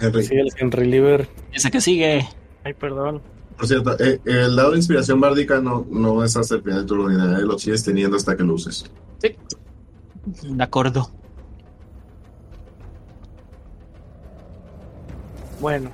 [0.00, 0.24] Henry.
[0.24, 1.28] Sí, el Henry Liver.
[1.52, 2.28] Ese que sigue.
[2.64, 3.22] Ay, perdón.
[3.56, 6.86] Por cierto, eh, el dado de inspiración bárdica no, no es hasta el final de
[6.86, 8.90] turno ni nada, lo sigues teniendo hasta que lo uses.
[9.18, 9.36] Sí.
[10.42, 11.10] De acuerdo.
[15.60, 15.90] Bueno,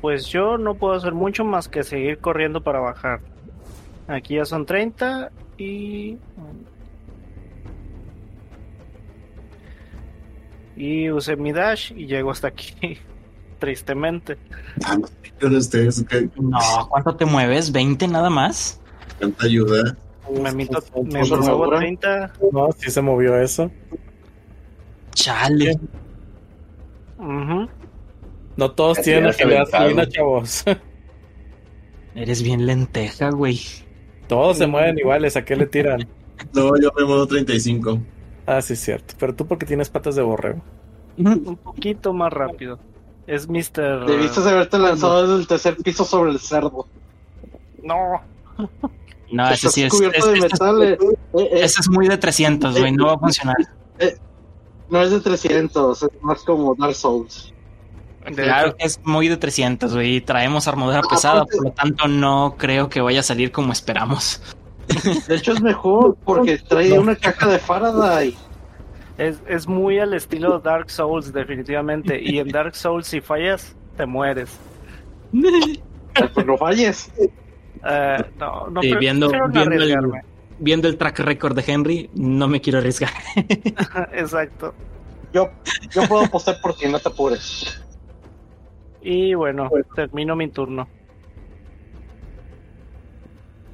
[0.00, 3.20] pues yo no puedo hacer mucho más que seguir corriendo para bajar.
[4.06, 6.18] Aquí ya son 30 y...
[10.76, 12.98] Y usé mi dash y llego hasta aquí.
[13.58, 14.36] Tristemente.
[16.36, 16.58] No,
[16.88, 17.72] ¿cuánto te mueves?
[17.72, 18.80] ¿20 nada más?
[19.18, 19.96] ¿Cuánta ayuda?
[20.30, 22.32] Me, me 30.
[22.52, 23.70] No, sí se movió eso.
[25.14, 25.78] Chale.
[28.56, 30.64] No todos tienen agilidad chavos.
[32.14, 33.60] Eres bien lenteja, güey.
[34.26, 36.06] Todos se mueven iguales, ¿a qué le tiran?
[36.52, 37.98] No, yo me muevo 35.
[38.46, 39.14] Ah, sí, es cierto.
[39.18, 40.62] Pero tú porque tienes patas de borrego.
[41.16, 42.78] Un poquito más rápido.
[43.26, 44.06] Es Mr.
[44.06, 46.86] Debiste haberte lanzado desde el tercer piso sobre el cerdo.
[47.82, 48.20] No.
[49.30, 49.94] No, ese sí es.
[49.94, 50.98] Es, de metal, eh,
[51.34, 52.92] eh, ese es muy de 300, güey.
[52.92, 53.56] no va a funcionar.
[53.98, 54.16] Eh,
[54.90, 57.52] no es de 300, es más como Dark Souls.
[58.24, 60.20] Claro que es muy de 300, güey.
[60.20, 64.42] Traemos armadura ah, pesada, por lo tanto no creo que vaya a salir como esperamos.
[65.28, 68.36] De hecho es mejor porque trae una caja de Faraday.
[69.18, 72.20] Es, es muy al estilo Dark Souls, definitivamente.
[72.22, 74.58] Y en Dark Souls, si fallas, te mueres.
[76.34, 77.12] pues no falles.
[77.84, 80.12] Eh, no, no sí, viendo, viendo, el,
[80.58, 83.10] viendo el track record de Henry, no me quiero arriesgar.
[84.12, 84.74] Exacto.
[85.32, 85.50] Yo,
[85.90, 87.82] yo puedo apostar por ti, no te apures.
[89.00, 90.88] Y bueno, termino mi turno.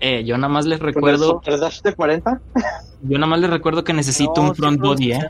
[0.00, 1.40] Eh, yo nada más les recuerdo.
[1.82, 2.40] de 40?
[3.02, 5.28] Yo nada más les recuerdo que necesito un front body, ¿eh?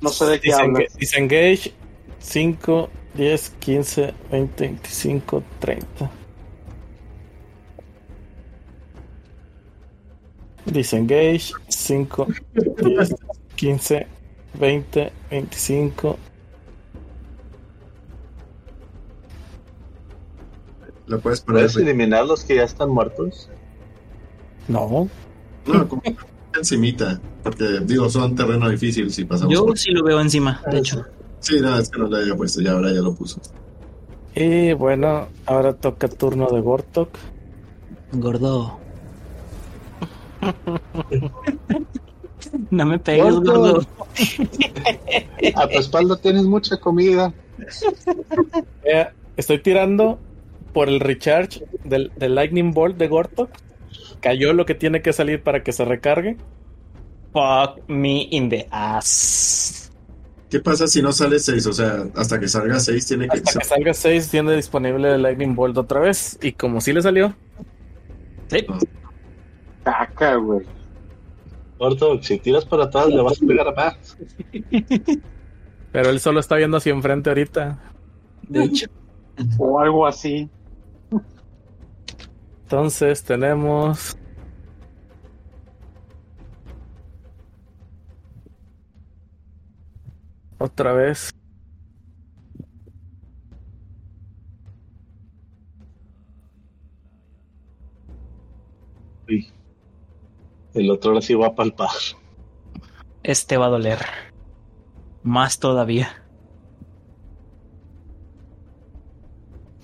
[0.00, 0.94] No sé de qué hablas.
[0.98, 1.72] Disengage
[2.18, 6.10] 5, 10, 15, 20, 25, 30.
[10.66, 12.26] Disengage 5,
[12.82, 13.14] 10,
[13.56, 14.06] 15,
[14.54, 16.18] 20, 25.
[21.06, 21.62] ¿Lo puedes poner?
[21.62, 23.48] ¿Puedes eliminar los que ya están muertos?
[24.68, 25.08] No.
[25.66, 26.02] No, como
[26.58, 29.52] encimita, porque digo, son terreno difícil si pasamos.
[29.54, 31.04] Yo por- sí lo veo encima, de hecho.
[31.40, 33.40] Sí, no, es que no lo había puesto, ya ahora ya lo puso.
[34.34, 37.10] Y bueno, ahora toca turno de Gortok.
[38.12, 38.78] Gordo.
[42.70, 43.52] no me pegues, Gordo.
[43.60, 43.86] gordo.
[45.54, 47.32] A tu espalda tienes mucha comida.
[49.36, 50.18] Estoy tirando
[50.76, 53.48] por el recharge del, del Lightning Bolt de Gortok.
[54.20, 56.36] Cayó lo que tiene que salir para que se recargue.
[57.32, 59.90] Fuck me in the ass.
[60.50, 61.66] ¿Qué pasa si no sale 6?
[61.68, 65.22] O sea, hasta que salga 6 tiene que Hasta que salga 6 tiene disponible el
[65.22, 66.38] Lightning Bolt otra vez.
[66.42, 67.34] Y como sí le salió,
[68.48, 68.66] Sí.
[69.82, 70.66] Caca, güey.
[71.78, 74.18] Gordo, si tiras para atrás le vas a pegar a más.
[75.90, 77.78] pero él solo está viendo hacia enfrente ahorita.
[78.42, 78.88] De hecho.
[79.56, 80.50] O algo así.
[82.66, 84.18] Entonces tenemos.
[90.58, 91.30] Otra vez.
[99.28, 99.52] Uy.
[100.74, 101.88] El otro ahora sí va a palpar.
[103.22, 104.00] Este va a doler.
[105.22, 106.08] Más todavía.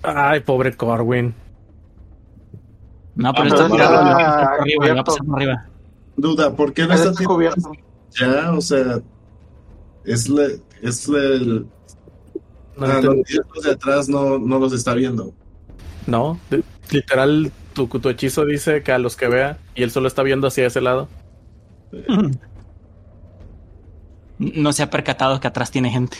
[0.03, 1.42] Ay, pobre Corwin.
[3.15, 5.15] No, pero Ah, esto está arriba, va cubierto.
[6.17, 7.71] Duda, ¿por qué no Está descubierto.
[8.19, 8.51] ya?
[8.53, 8.99] O sea,
[10.05, 10.47] es la,
[10.81, 11.67] es el,
[12.75, 15.33] No, ah, los de atrás no, no los está viendo.
[16.07, 16.39] No,
[16.91, 20.47] literal, tu, tu hechizo dice que a los que vea y él solo está viendo
[20.47, 21.07] hacia ese lado.
[24.39, 26.17] No se ha percatado que atrás tiene gente.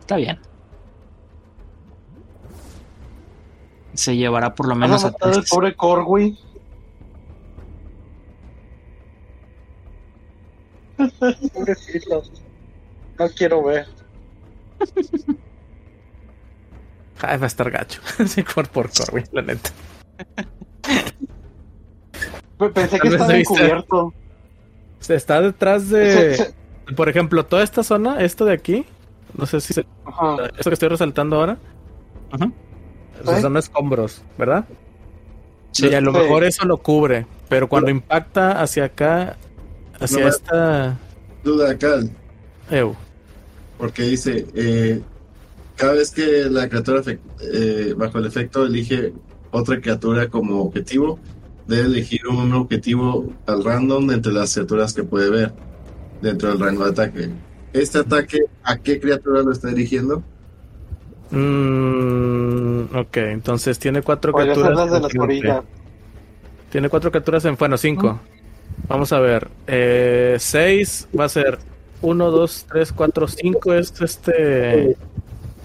[0.00, 0.38] Está bien.
[3.96, 5.48] Se llevará por lo ¿Vas menos a tres.
[5.50, 6.38] pobre Corwy?
[11.52, 12.22] Pobrecito.
[13.18, 13.86] No quiero ver.
[17.22, 18.02] Ay, va a estar gacho.
[18.26, 19.70] sí, por, por Corwin, la neta.
[22.58, 23.96] Pe- Pensé que estaba encubierto.
[24.08, 24.12] O
[25.00, 26.34] sea, está detrás Se- de.
[26.36, 26.54] se-
[26.94, 28.84] Por ejemplo, toda esta zona, esto de aquí.
[29.32, 30.36] No sé si se- ajá.
[30.58, 31.56] esto que estoy resaltando ahora.
[32.34, 32.52] Ujú.
[33.24, 34.64] O sea, son escombros, ¿verdad?
[35.72, 35.88] Sí.
[35.88, 36.18] y a lo Sí.
[36.20, 37.26] mejor eso lo cubre.
[37.48, 39.36] Pero cuando impacta hacia acá,
[40.00, 40.96] hacia No, esta.
[41.44, 42.00] Duda acá,
[42.70, 42.96] Ew.
[43.78, 45.02] porque dice, eh,
[45.76, 47.02] cada vez que la criatura
[47.40, 49.12] eh, bajo el efecto elige
[49.50, 51.18] otra criatura como objetivo,
[51.66, 55.52] debe elegir un objetivo al random de entre las criaturas que puede ver
[56.22, 57.30] dentro del rango de ataque.
[57.72, 60.22] Este ataque, ¿a qué criatura lo está dirigiendo?
[61.30, 64.76] Mm, ok, entonces tiene cuatro criaturas.
[64.76, 65.62] las de las.
[66.70, 67.56] Tiene cuatro criaturas en.
[67.56, 68.20] Bueno, cinco.
[68.88, 69.48] Vamos a ver.
[69.66, 71.58] Eh, seis va a ser.
[72.02, 74.96] Uno, dos, tres, cuatro, cinco es este.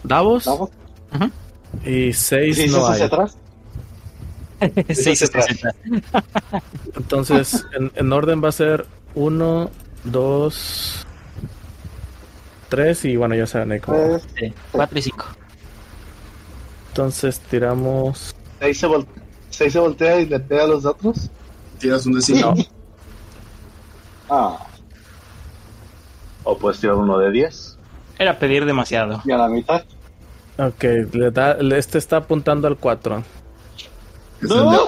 [0.04, 0.46] Davos.
[0.46, 0.70] ¿Vamos?
[1.86, 3.08] Y seis ¿Sí, no hacia hay.
[3.08, 3.38] atrás?
[4.94, 5.46] Sí, sí, atrás.
[5.48, 6.02] sí, sí.
[6.96, 8.86] Entonces, en, en orden va a ser
[9.16, 9.72] uno,
[10.04, 11.06] dos,
[12.70, 13.98] tres y bueno, ya saben ahí cómo.
[13.98, 15.26] Pues, Sí, Cuatro y cinco.
[16.92, 18.36] Entonces tiramos.
[18.60, 19.08] Seis se, vol-
[19.50, 21.30] seis se voltea y le pega a los otros.
[21.80, 22.54] Tiras un decino.
[24.30, 24.60] ah,
[26.44, 27.78] O puedes tirar uno de 10.
[28.20, 29.22] Era pedir demasiado.
[29.24, 29.84] y a la mitad.
[30.60, 33.24] Ok, le da, este está apuntando al 4.
[34.42, 34.80] Es el de- ¡No!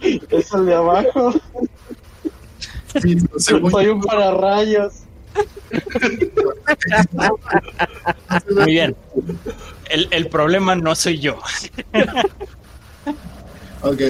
[0.38, 1.32] es el de abajo.
[3.02, 4.94] Sí, no sé, muy- Soy un pararrayos.
[8.54, 8.96] Muy bien.
[9.88, 11.38] El, el problema no soy yo.
[13.82, 14.00] Ok,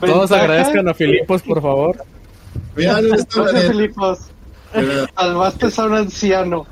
[0.00, 1.96] Todos agradezcan a Filipos, por favor.
[2.76, 3.72] mira, no bien.
[3.72, 4.18] Filipos.
[5.16, 6.66] Salvaste a un anciano.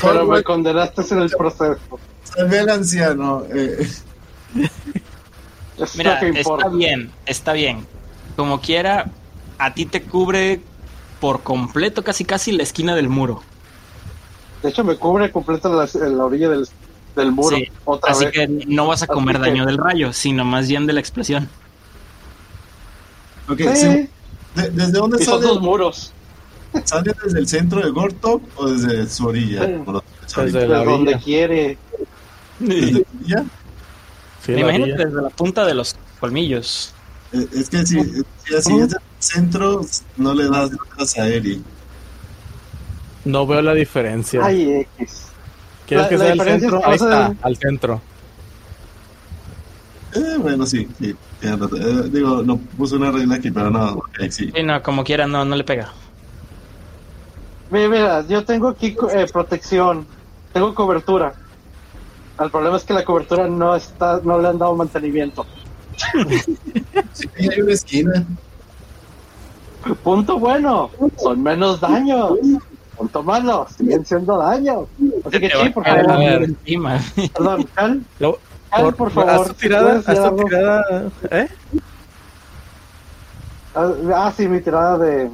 [0.00, 1.78] Pero me condenaste en el proceso.
[2.22, 3.44] salvé al anciano.
[3.52, 3.86] eh,
[5.96, 7.86] Mira, está bien, está bien.
[8.36, 9.10] Como quiera,
[9.58, 10.60] a ti te cubre
[11.20, 13.42] por completo casi casi la esquina del muro.
[14.62, 16.66] De hecho, me cubre completo la, la orilla del,
[17.16, 17.56] del muro.
[17.56, 18.32] Sí, Otra Así vez.
[18.34, 21.00] que no vas a comer Así que- daño del rayo, sino más bien de la
[21.00, 21.48] explosión.
[23.48, 24.08] ok, Sí, sí.
[24.54, 25.46] De- ¿Desde dónde y son sale?
[25.52, 26.12] dos muros.
[26.84, 29.66] ¿Sale desde el centro de Gortok o desde su orilla?
[29.66, 31.18] Desde la donde orilla.
[31.20, 31.78] quiere.
[32.58, 33.44] ¿Desde la orilla?
[34.44, 34.96] Sí, Me la imagino orilla.
[34.96, 36.93] que desde la punta de los colmillos.
[37.34, 38.00] Eh, Es que si,
[38.44, 39.80] si así es, centro
[40.16, 41.62] no le das nada a Eri.
[43.24, 44.44] No veo la diferencia.
[44.44, 45.26] Ay, X.
[45.86, 46.80] ¿Quieres que sea el centro?
[46.84, 48.00] Ahí está, al centro.
[50.14, 51.14] Eh, bueno, sí, sí.
[51.42, 54.50] Eh, digo, no puse una regla aquí, pero no, okay, sí.
[54.54, 54.62] sí.
[54.62, 55.92] no, como quiera, no, no le pega.
[57.70, 60.06] Mira, mira, yo tengo aquí eh, protección,
[60.52, 61.34] tengo cobertura.
[62.40, 65.44] El problema es que la cobertura no está, no le han dado mantenimiento.
[67.12, 68.26] Sí, hay una esquina.
[70.02, 72.38] Punto bueno, son menos daños.
[72.96, 74.88] Punto malo, siguen siendo daños.
[75.24, 76.06] Así que sí, por favor.
[77.34, 78.02] Perdón, Cal.
[78.70, 79.30] Cal, por, favor.
[79.30, 81.48] Haz tu tirada, haz tu tirada, ¿eh?
[83.74, 85.30] Ah, ah, sí, mi tirada de.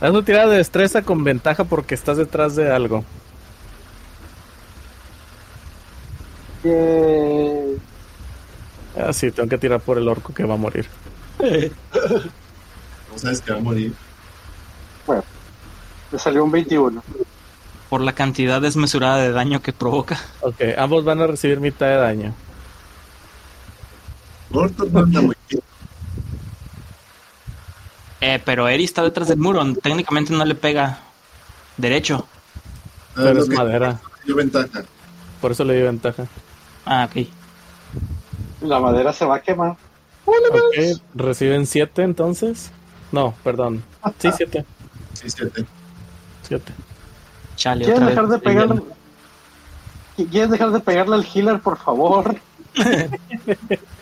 [0.00, 3.04] Haz tu tirada de destreza con ventaja porque estás detrás de algo.
[6.64, 7.78] Eh...
[8.96, 10.86] Ah, sí, tengo que tirar por el orco que va a morir.
[11.38, 13.92] ¿Cómo sabes que va a morir?
[15.06, 15.24] Bueno,
[16.12, 17.02] le salió un 21.
[17.90, 20.18] Por la cantidad desmesurada de daño que provoca.
[20.40, 22.34] Ok, ambos van a recibir mitad de daño.
[28.20, 29.62] Eh, pero Eri está detrás del muro.
[29.82, 31.00] Técnicamente no le pega
[31.76, 32.26] derecho.
[33.14, 34.00] Pero es madera.
[35.40, 36.26] Por eso le dio ventaja.
[36.86, 37.26] Ah, ok.
[38.64, 39.76] La madera se va a quemar.
[40.26, 42.70] Ok, reciben 7 entonces.
[43.12, 43.84] No, perdón.
[44.18, 44.64] Sí, 7.
[45.12, 45.64] Sí, 7.
[46.42, 46.72] 7.
[47.56, 48.82] Chale, ¿Quieres dejar de pegarle?
[50.16, 52.36] ¿Quieres dejar de pegarle al healer, por favor?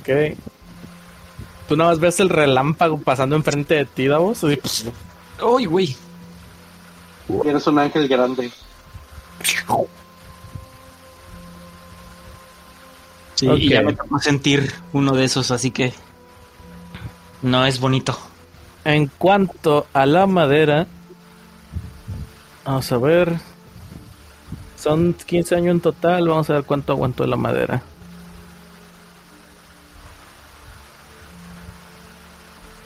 [0.00, 0.38] Ok.
[1.68, 4.42] Tú nada más ves el relámpago pasando enfrente de ti, Davos.
[4.42, 4.86] Así, pues,
[5.42, 5.96] Uy, güey.
[7.44, 8.50] Eres un ángel grande.
[13.38, 15.92] Sí, y ya me tocó sentir uno de esos, así que
[17.42, 18.18] no es bonito.
[18.84, 20.88] En cuanto a la madera,
[22.64, 23.38] vamos a ver.
[24.76, 26.26] Son 15 años en total.
[26.28, 27.80] Vamos a ver cuánto aguantó la madera.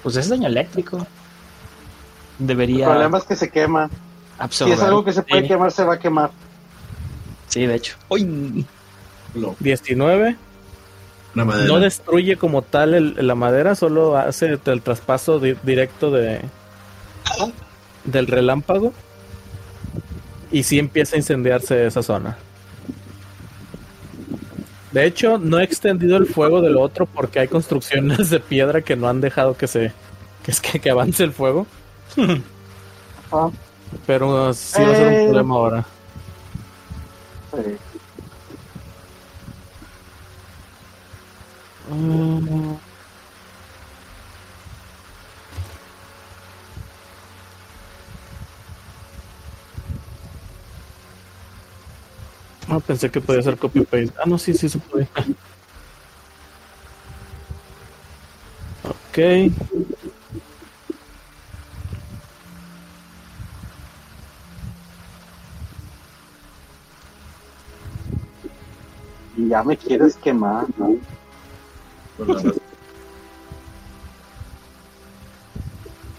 [0.02, 1.06] Pues es daño eléctrico.
[2.38, 3.88] El Debería problema es que se quema.
[3.88, 3.94] Si
[4.38, 4.74] absorber.
[4.74, 6.30] es algo que se puede Sí, quemar, se va a quemar.
[7.48, 7.96] Sí, de hecho.
[8.08, 8.66] Uy,
[9.34, 10.36] No, 19.
[11.34, 11.66] una madera.
[11.68, 16.40] No destruye como tal el- la madera, solo hace el traspaso di- directo de
[18.04, 18.92] del relámpago.
[20.50, 22.36] Y sí empieza a incendiarse esa zona.
[24.90, 28.94] De hecho, no he extendido el fuego del otro porque hay construcciones de piedra que
[28.96, 29.92] no han dejado que se
[30.44, 31.66] que es que, que avance el fuego.
[33.30, 33.48] Ah,
[34.06, 35.24] Pero sí va a ser un Eh.
[35.24, 35.86] problema ahora.
[37.54, 37.76] sí.
[52.68, 54.12] Ah, pensé que podía hacer copy paste.
[54.16, 55.10] Ah, no, sí, sí se puede.
[58.82, 59.18] Ok.
[69.48, 70.96] Ya me quieres quemar, ¿no?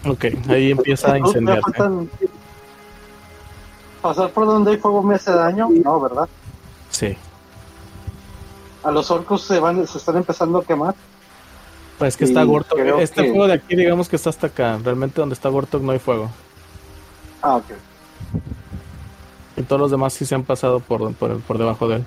[0.06, 1.14] Ok, ahí empieza a ¿No?
[1.24, 1.62] ¿Me incendiarse.
[1.62, 2.08] faltan-
[4.02, 5.68] ¿Pasar por donde hay fuego me hace daño?
[5.82, 6.28] No, ¿verdad?
[6.90, 7.16] Sí.
[8.82, 10.94] A los orcos se van, se están empezando a quemar.
[11.98, 12.78] Pues que Sí, está Gortok.
[12.98, 14.78] Este que- fuego de aquí, digamos que está hasta acá.
[14.84, 16.30] Realmente donde está Gortok no hay fuego.
[17.40, 17.64] Ah, ok.
[19.56, 22.04] Y todos los demás sí se han pasado por, por, por debajo de él.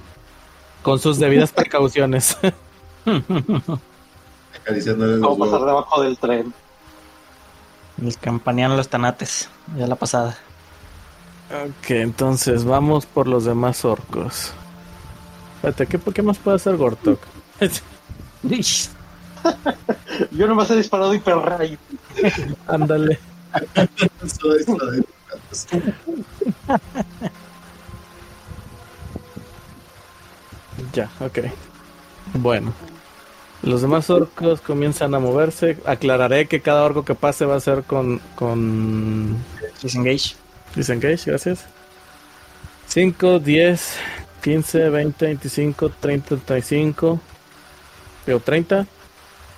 [0.83, 2.37] Con sus debidas precauciones.
[4.61, 5.67] Acariciándole los ¿Cómo pasar huevos.
[5.67, 6.53] debajo del tren?
[7.97, 9.49] Les campanean los tanates.
[9.77, 10.37] Ya la pasada.
[11.51, 14.51] ok, entonces vamos por los demás orcos.
[15.55, 17.19] Espérate, ¿qué, ¿qué más puede hacer Gortok?
[20.31, 21.77] Yo nomás he disparado hiperray.
[22.67, 23.19] Ándale.
[30.93, 31.39] Ya, ok.
[32.35, 32.73] Bueno.
[33.63, 35.77] Los demás orcos comienzan a moverse.
[35.85, 39.35] Aclararé que cada orco que pase va a ser con, con
[39.81, 40.35] Disengage.
[40.75, 41.65] Disengage, gracias.
[42.87, 43.97] 5, 10,
[44.41, 47.19] 15, 20, 25, 30, 35.
[48.25, 48.85] Digo, 30.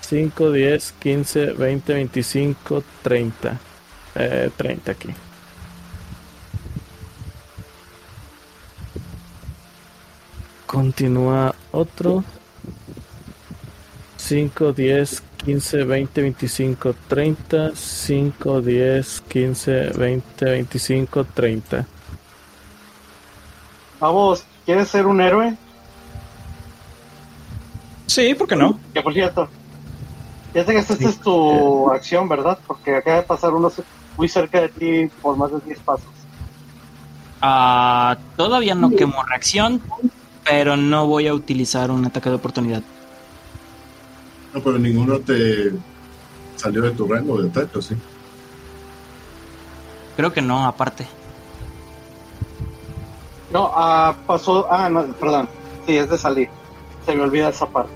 [0.01, 3.59] 5, 10, 15, 20, 25, 30.
[4.15, 5.09] Eh, 30 aquí.
[10.65, 12.23] Continúa otro.
[14.19, 17.71] 5, 10, 15, 20, 25, 30.
[17.73, 21.87] 5, 10, 15, 20, 25, 30.
[23.99, 25.55] Vamos, ¿quieres ser un héroe?
[28.07, 28.77] Sí, ¿por qué no?
[28.93, 29.47] Que por cierto,
[30.53, 32.59] ya sé que esta es tu acción, ¿verdad?
[32.67, 33.71] Porque acaba de pasar uno
[34.17, 36.09] muy cerca de ti por más de 10 pasos.
[37.41, 39.81] Ah, todavía no quemo reacción,
[40.43, 42.83] pero no voy a utilizar un ataque de oportunidad.
[44.53, 45.71] No, pero ninguno te
[46.55, 47.95] salió de tu rango de ataque, ¿sí?
[50.15, 51.07] Creo que no, aparte.
[53.51, 54.67] No, ah, pasó.
[54.71, 55.47] Ah, no, perdón.
[55.85, 56.49] Sí, es de salir.
[57.05, 57.91] Se me olvida esa parte.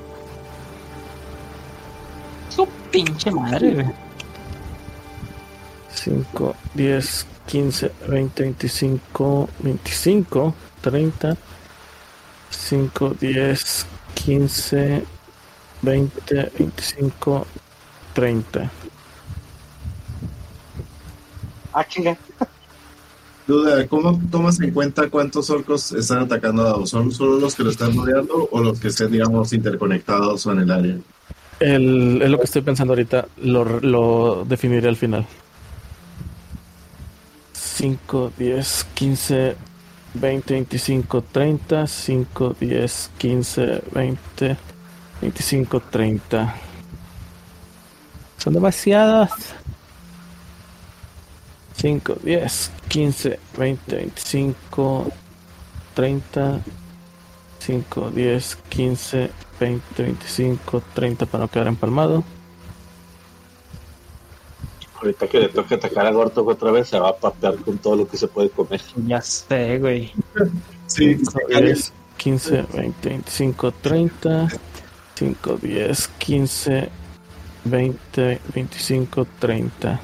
[2.50, 3.94] Su pinche madre,
[5.94, 11.38] 5, 10, 15, 20, 25, 25, 30.
[12.52, 15.04] 5, 10, 15,
[15.84, 17.46] 20, 25,
[18.14, 18.72] 30.
[21.74, 22.18] Ah, chinga.
[23.46, 26.88] Duda, ¿cómo tomas en cuenta cuántos orcos están atacando a Dao?
[26.88, 30.60] ¿Son solo los que lo están rodeando o los que estén, digamos, interconectados o en
[30.60, 30.98] el área?
[31.60, 33.28] El, es lo que estoy pensando ahorita.
[33.42, 35.26] Lo, lo definiré al final.
[37.52, 39.56] 5, 10, 15,
[40.14, 41.88] 20, 25, 30.
[41.88, 44.58] 5, 10, 15, 20,
[45.24, 46.54] 25, 30.
[48.38, 49.32] Son demasiadas.
[51.78, 55.08] 5, 10, 15, 20, 25,
[55.94, 56.60] 30.
[57.60, 62.24] 5, 10, 15, 20, 25, 30 para no quedar empalmado.
[64.98, 67.96] Ahorita que le toque atacar a Gortok otra vez, se va a patear con todo
[67.96, 68.82] lo que se puede comer.
[69.08, 70.12] Ya sé, güey.
[70.88, 74.50] Sí, 5, 10, 15, 20, 25, 30.
[75.24, 76.90] 5, 10, 15,
[77.64, 80.02] 20, 25, 30.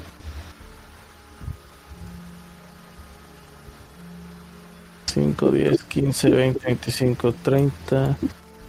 [5.04, 8.16] 5, 10, 15, 20, 25, 30.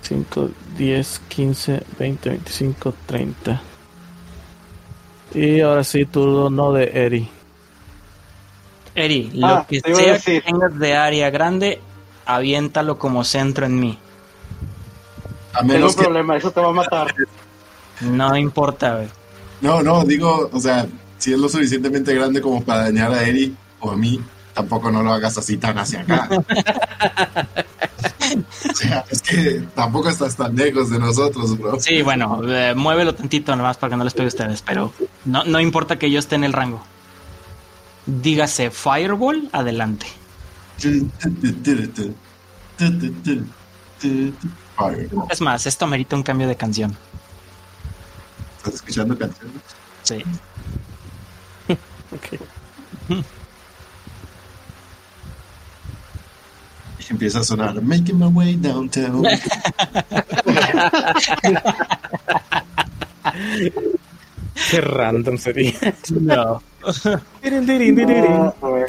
[0.02, 3.62] 5, 10, 15, 20, 25, 30.
[5.34, 7.30] Y ahora sí, turno de Eri.
[8.94, 11.80] Eri, lo Ah, que sea que tengas de área grande,
[12.26, 13.98] aviéntalo como centro en mí.
[15.54, 16.04] A Tengo menos un que...
[16.04, 17.14] problema, eso te va a matar.
[18.02, 19.08] No importa, güey.
[19.62, 20.88] No, no, digo, o sea,
[21.18, 24.20] si es lo suficientemente grande como para dañar a Eri o a mí,
[24.54, 26.30] tampoco no lo hagas así tan hacia acá.
[28.70, 31.80] o sea, es que tampoco estás tan lejos de nosotros, bro.
[31.80, 34.94] Sí, bueno, eh, muévelo tantito nomás para que no les pegue a ustedes, pero
[35.26, 36.84] no, no importa que yo esté en el rango.
[38.06, 40.08] Dígase Fireball, adelante.
[45.30, 46.96] Es más, esto merita un cambio de canción.
[48.58, 49.62] ¿Estás escuchando canciones?
[50.04, 50.24] Sí.
[57.00, 59.24] Y empieza a sonar Making my way downtown.
[64.70, 65.74] Qué random sería.
[66.10, 66.62] No.
[68.62, 68.86] Güey.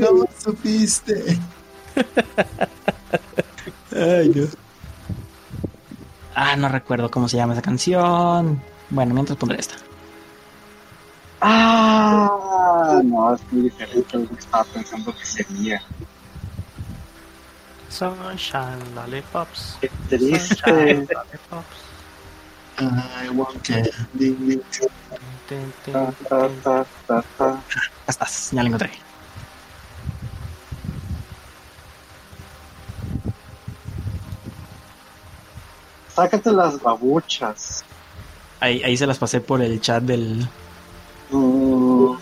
[0.00, 1.38] ¿Cómo supiste?
[3.94, 4.50] Ay, Dios.
[6.34, 8.62] Ah, no recuerdo cómo se llama esa canción.
[8.90, 9.76] Bueno, mientras pondré esta.
[11.40, 15.82] Ah, no, es muy diferente a lo que estaba pensando que sería.
[17.88, 19.78] Sunshine Lollipops.
[19.80, 20.70] Qué Sunshine triste.
[20.70, 21.92] Lollipops.
[22.80, 23.68] I want
[28.06, 28.90] estás, ya la encontré.
[36.14, 37.84] Sácate las babuchas.
[38.60, 40.46] Ahí, ahí se las pasé por el chat del,
[41.30, 42.12] Mm,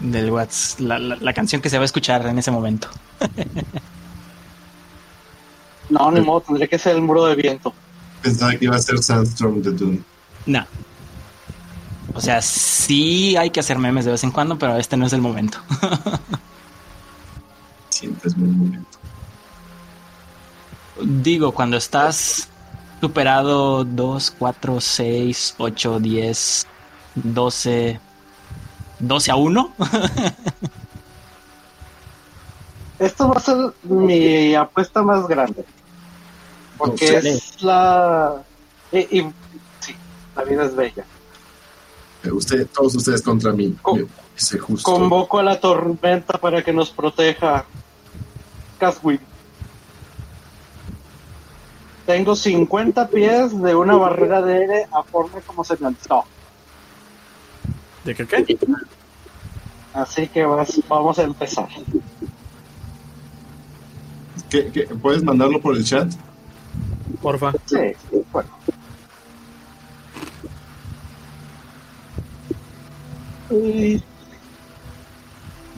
[0.00, 0.80] del WhatsApp.
[0.80, 2.88] La, la- la canción que se va a escuchar en ese momento.
[5.88, 7.72] no, ni modo, tendría que ser el muro de viento.
[8.22, 9.98] Pensaba que iba a ser Sandstorm de Doom.
[10.46, 10.66] No.
[12.12, 15.12] O sea, sí hay que hacer memes de vez en cuando, pero este no es
[15.14, 15.58] el momento.
[17.88, 18.98] Siempre es muy momento.
[21.02, 22.48] Digo, cuando estás
[23.00, 26.66] superado 2, 4, 6, 8, 10,
[27.14, 28.00] 12,
[28.98, 29.74] 12 a 1.
[32.98, 35.64] Esto va a ser mi apuesta más grande.
[36.76, 37.44] Porque Excelente.
[37.56, 38.42] es la.
[38.92, 39.32] Y, y-
[39.80, 39.94] sí,
[40.36, 41.04] la vida es bella.
[42.30, 43.74] Usted, todos ustedes contra mí.
[43.80, 44.04] Co- Yo
[44.36, 44.90] hice justo.
[44.92, 47.64] Convoco a la tormenta para que nos proteja.
[48.78, 49.20] Caswin.
[52.06, 56.24] Tengo 50 pies de una barrera de aire a forma como se me antojó.
[58.04, 58.58] ¿De qué qué?
[59.92, 61.68] Así que vas- vamos a empezar.
[64.48, 66.10] ¿Qué, qué, puedes mandarlo por el chat?
[67.20, 67.52] Porfa.
[67.66, 67.76] Sí,
[68.32, 68.48] bueno.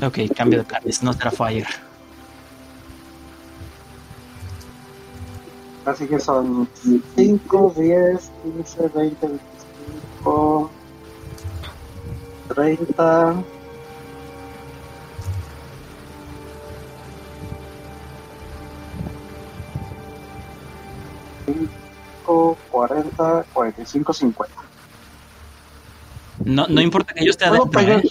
[0.03, 1.66] Ok, cambio de planes, no será Fire.
[5.85, 6.69] Así que son
[7.17, 10.71] 5, 10, 15, 20, 25,
[12.55, 13.45] 30.
[21.47, 24.55] Cinco, 40, 45, 50.
[26.45, 27.81] No, no importa que yo esté ¿Puedo adentro.
[27.81, 28.03] ¿eh?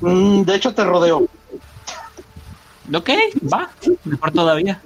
[0.00, 1.26] Mm, de hecho, te rodeo.
[2.94, 3.10] Ok,
[3.52, 3.70] va.
[4.04, 4.82] Mejor todavía.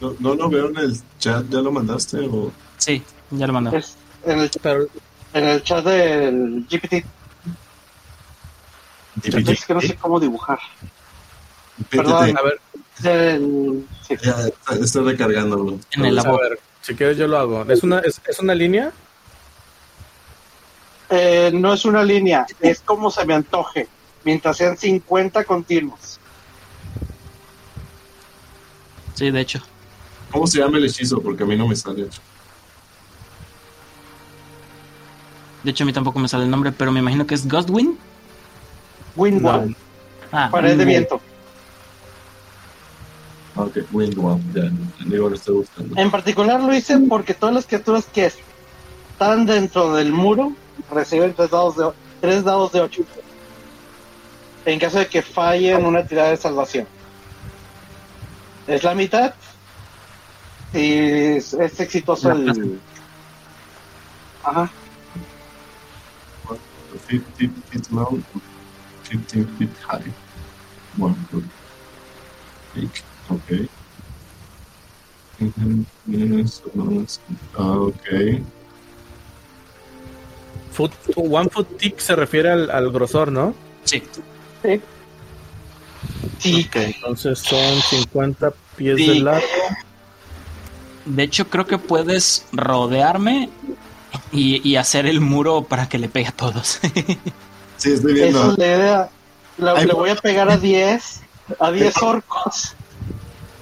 [0.00, 2.18] No, no lo veo en el chat, ¿ya lo mandaste?
[2.20, 2.52] O...
[2.78, 3.76] Sí, ya lo mandó.
[3.76, 4.86] Es en, el, Pero
[5.32, 7.04] en el chat del GPT.
[9.22, 10.58] Es que no sé cómo dibujar.
[11.90, 12.36] Perdón.
[12.36, 12.60] a ver,
[13.04, 14.16] El- sí.
[14.22, 14.36] Ya,
[14.80, 15.78] estoy recargándolo.
[15.92, 16.40] En el a labor.
[16.40, 17.64] ver, si quieres yo lo hago.
[17.70, 18.92] ¿Es una, es, es una línea?
[21.10, 23.88] Eh, no es una línea, es como se me antoje.
[24.24, 26.18] Mientras sean 50 continuos.
[29.14, 29.60] Sí, de hecho.
[30.34, 31.20] ¿Cómo se llama el hechizo?
[31.22, 32.08] Porque a mí no me sale.
[35.62, 37.96] De hecho, a mí tampoco me sale el nombre, pero me imagino que es Ghostwind.
[39.14, 39.76] Windwall,
[40.32, 41.20] Ah, pared de viento.
[43.54, 44.62] Ok, Windwall, ya,
[45.06, 45.96] digo, lo estoy buscando.
[45.96, 48.32] En particular lo hice porque todas las criaturas que
[49.12, 50.52] están dentro del muro
[50.90, 51.88] reciben tres dados de,
[52.20, 53.02] tres dados de 8.
[54.66, 56.88] En caso de que fallen una tirada de salvación.
[58.66, 59.32] Es la mitad.
[60.74, 60.92] Y
[61.36, 62.80] es, es exitoso el.
[64.42, 64.70] Ajá.
[67.08, 68.20] 50 feet low,
[69.08, 70.12] 15 feet high.
[73.28, 73.68] Ok.
[77.56, 78.08] Ah, ok.
[80.72, 83.54] Foot, one foot thick se refiere al, al grosor, ¿no?
[83.84, 84.02] Sí.
[84.62, 84.80] Sí.
[86.38, 86.66] Sí.
[86.68, 89.08] Ok, entonces son 50 pies Sí.
[89.08, 89.46] de largo.
[91.04, 93.50] De hecho, creo que puedes rodearme
[94.32, 96.80] y, y hacer el muro para que le pegue a todos.
[97.76, 98.52] Sí, estoy Esa viendo.
[98.52, 99.08] es la idea.
[99.58, 101.20] La- Ay, le voy a pegar a 10.
[101.58, 102.74] A 10 orcos.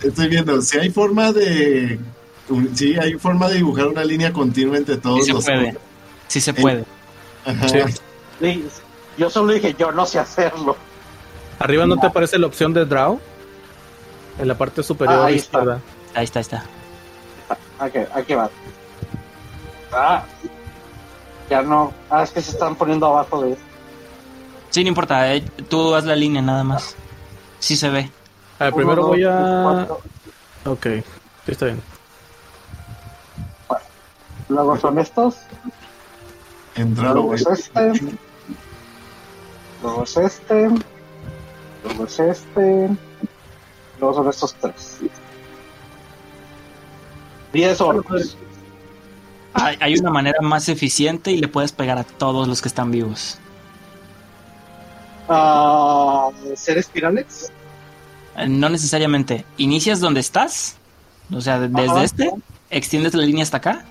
[0.03, 0.61] Estoy viendo.
[0.61, 1.99] Si hay forma de.
[2.75, 5.45] Sí, hay forma de dibujar una línea continua entre todos sí se los.
[5.47, 5.77] puede.
[6.29, 6.85] Sí se puede.
[7.47, 7.69] Ajá.
[7.69, 7.79] Sí.
[8.39, 8.65] Sí,
[9.17, 10.77] Yo solo dije, yo no sé hacerlo.
[11.59, 13.19] Arriba no te aparece la opción de draw.
[14.39, 15.81] En la parte superior Ah, ahí izquierda.
[16.15, 16.65] Ahí está, ahí está.
[17.83, 18.49] Aquí, aquí va.
[19.93, 20.25] Ah,
[21.51, 21.93] ya no.
[22.09, 23.57] Ah, es que se están poniendo abajo de
[24.71, 25.35] Sí, no importa.
[25.35, 26.95] eh, tú haz la línea nada más.
[27.59, 28.11] Sí se ve.
[28.59, 29.63] A ver, primero Uno, voy a.
[29.65, 30.01] cuatro.
[30.65, 30.87] Ok,
[31.45, 31.83] sí está bien.
[34.49, 35.37] Luego son estos.
[36.77, 37.93] Luego es este.
[39.83, 40.69] Luego es este.
[41.85, 42.89] Luego es este.
[43.99, 44.99] Luego son estos tres.
[47.53, 48.37] 10 orcos.
[49.55, 52.91] Hay, hay una manera más eficiente y le puedes pegar a todos los que están
[52.91, 53.39] vivos.
[55.29, 57.53] Ah, ¿Ser espirales?
[58.37, 59.45] Eh, No necesariamente.
[59.59, 60.77] Inicias donde estás.
[61.33, 62.05] O sea, de- desde Ajá.
[62.05, 62.31] este,
[62.71, 63.85] extiendes la línea hasta acá,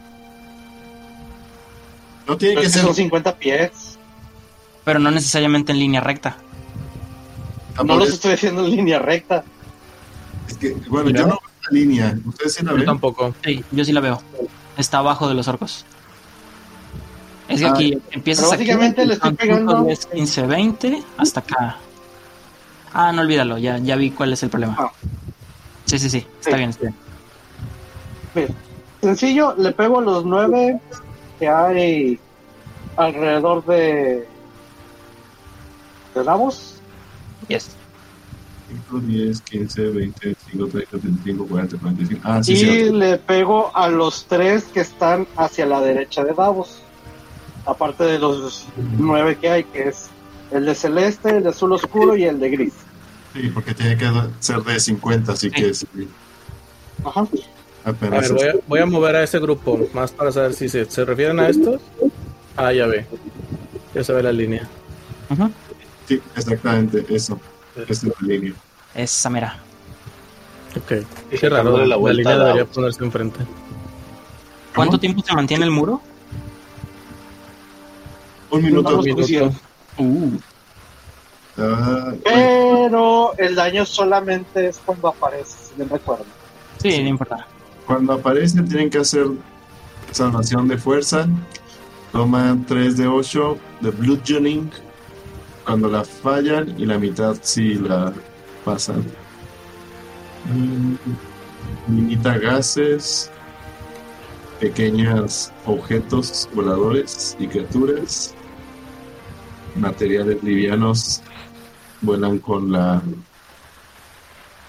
[2.28, 2.84] No tiene Pero que ser.
[2.84, 3.98] son 50 pies.
[4.84, 6.38] pero no necesariamente en línea recta.
[7.76, 9.44] Ah, No por los estoy haciendo en línea recta.
[10.48, 11.22] es que, bueno, Mira.
[11.22, 11.40] yo no
[11.72, 12.18] línea.
[12.26, 12.86] ¿Ustedes sí la Yo ven?
[12.86, 13.34] tampoco.
[13.44, 14.22] Sí, yo sí la veo.
[14.78, 15.86] Está abajo de los orcos.
[17.48, 21.04] Es que Ah, aquí empiezas pero aquí, básicamente le estoy pegando- 5, 10, 15, 20,
[21.18, 21.78] hasta acá.
[22.94, 24.76] Ah, no olvídalo, ya, ya vi cuál es el problema.
[24.80, 24.92] Ah.
[25.86, 26.58] Sí, sí, sí, está Sí.
[26.58, 26.96] bien, está bien.
[28.36, 28.48] Mira,
[29.02, 30.80] sencillo, le pego a los nueve
[31.40, 32.20] que hay
[32.96, 34.28] alrededor de
[36.16, 36.76] de Davos.
[37.48, 37.72] Yes.
[38.72, 42.22] 5, 10, 15, 20, 25, 30, 35, 40, 45.
[42.24, 42.90] Ah, sí, y sí.
[42.92, 46.82] le pego a los tres que están hacia la derecha de Davos.
[47.66, 48.68] Aparte de los
[48.98, 50.08] nueve que hay, que es
[50.52, 52.74] el de celeste, el de azul oscuro y el de gris.
[53.34, 55.88] Sí, porque tiene que ser de 50, así que sí,
[57.04, 57.28] Ajá.
[57.84, 60.86] A ver, voy a, voy a mover a ese grupo, más para saber si se,
[60.86, 61.82] se refieren a estos.
[62.56, 63.06] Ah, ya ve.
[63.96, 64.68] Ya se ve la línea.
[65.30, 65.50] Ujú.
[66.08, 67.40] Sí, exactamente, eso.
[67.76, 68.54] Esa es la línea.
[68.94, 69.58] Esa mera.
[70.76, 71.06] Ok.
[71.40, 73.40] Qué raro, la, la vuelta línea debería ponerse enfrente.
[74.76, 76.02] ¿Cuánto tiempo se mantiene el muro?
[78.50, 79.00] Un minuto.
[79.00, 79.54] Un minuto.
[79.98, 80.32] Uh.
[81.58, 86.26] Ah, Pero el daño solamente es cuando aparece, si me recuerdo.
[86.82, 87.46] Sí, no importa.
[87.86, 89.28] Cuando aparece tienen que hacer
[90.12, 91.28] salvación de fuerza.
[92.12, 94.70] Toman 3 de 8 de bludgeoning
[95.72, 98.12] cuando la fallan y la mitad si la
[98.66, 99.06] pasan.
[101.88, 103.32] Limita mm, gases,
[104.60, 108.36] pequeños objetos voladores y criaturas.
[109.78, 111.22] Materiales livianos
[112.02, 113.02] vuelan con la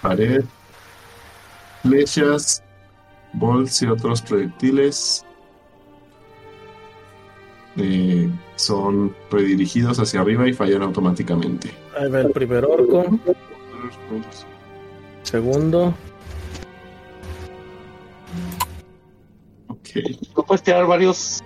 [0.01, 0.45] pared.
[1.81, 2.63] Flechas,
[3.33, 5.25] bols y otros proyectiles
[7.77, 11.71] eh, son redirigidos hacia arriba y fallan automáticamente.
[11.97, 13.05] Ahí va el primer orco.
[15.23, 15.93] Segundo.
[19.67, 19.89] Ok.
[20.35, 21.41] No puedes tirar varios.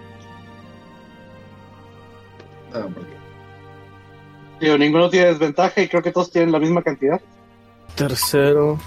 [2.74, 2.88] Ah,
[4.78, 7.22] ninguno tiene desventaja y creo que todos tienen la misma cantidad.
[7.96, 8.78] Tercero.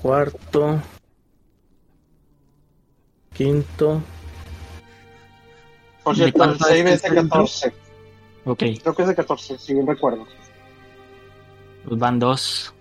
[0.00, 0.80] Cuarto.
[3.32, 4.02] Quinto.
[6.02, 7.72] Por cierto, el save es de 14.
[8.44, 8.58] Ok.
[8.82, 10.26] Creo que es de 14, si bien recuerdo.
[11.86, 12.74] Pues van dos.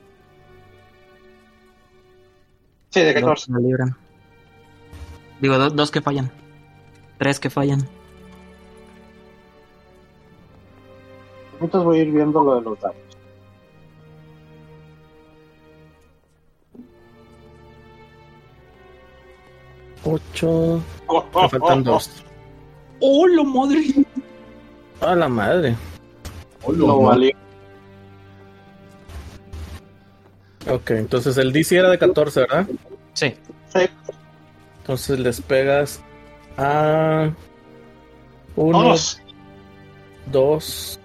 [2.90, 3.52] Sí, de 14.
[5.40, 6.32] Digo, dos que fallan.
[7.18, 7.88] Tres que fallan.
[11.60, 12.98] Entonces voy a ir viendo lo de los datos.
[20.04, 20.82] Ocho.
[21.36, 22.24] Me faltan dos.
[23.02, 23.84] ¡Oh, la madre!
[25.02, 25.76] ¡A la madre!
[26.64, 27.36] ¡Oh, lo vale.
[30.70, 32.68] Ok, entonces el DC era de 14, ¿verdad?
[33.14, 33.34] Sí.
[33.74, 33.80] Sí.
[34.82, 36.02] Entonces les pegas
[36.58, 37.32] a.
[38.56, 38.96] Uno,
[40.32, 41.00] dos,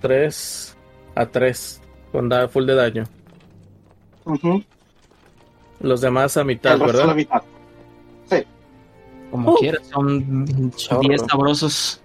[0.00, 0.76] tres,
[1.14, 1.80] a tres,
[2.10, 3.04] con da full de daño.
[5.80, 7.02] Los demás a mitad, ¿verdad?
[7.02, 7.42] A la mitad.
[9.30, 9.56] Como uh.
[9.56, 12.02] quieras, son 10 sabrosos.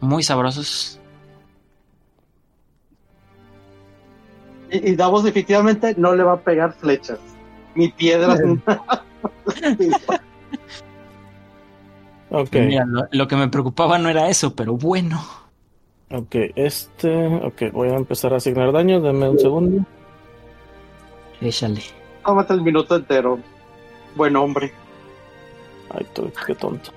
[0.00, 1.00] Muy sabrosos.
[4.70, 7.18] Y, y, Davos definitivamente no le va a pegar flechas,
[7.74, 8.40] ni piedras.
[12.30, 12.56] ok.
[13.10, 15.20] lo, que me preocupaba no era eso, pero bueno.
[16.10, 17.26] Ok, este.
[17.26, 19.00] Ok, voy a empezar a asignar daño.
[19.00, 19.84] Dame un segundo.
[21.40, 21.82] Échale.
[22.24, 23.38] Tómate el minuto entero
[24.14, 24.72] buen hombre.
[25.90, 26.06] Ay,
[26.46, 26.90] qué tonto.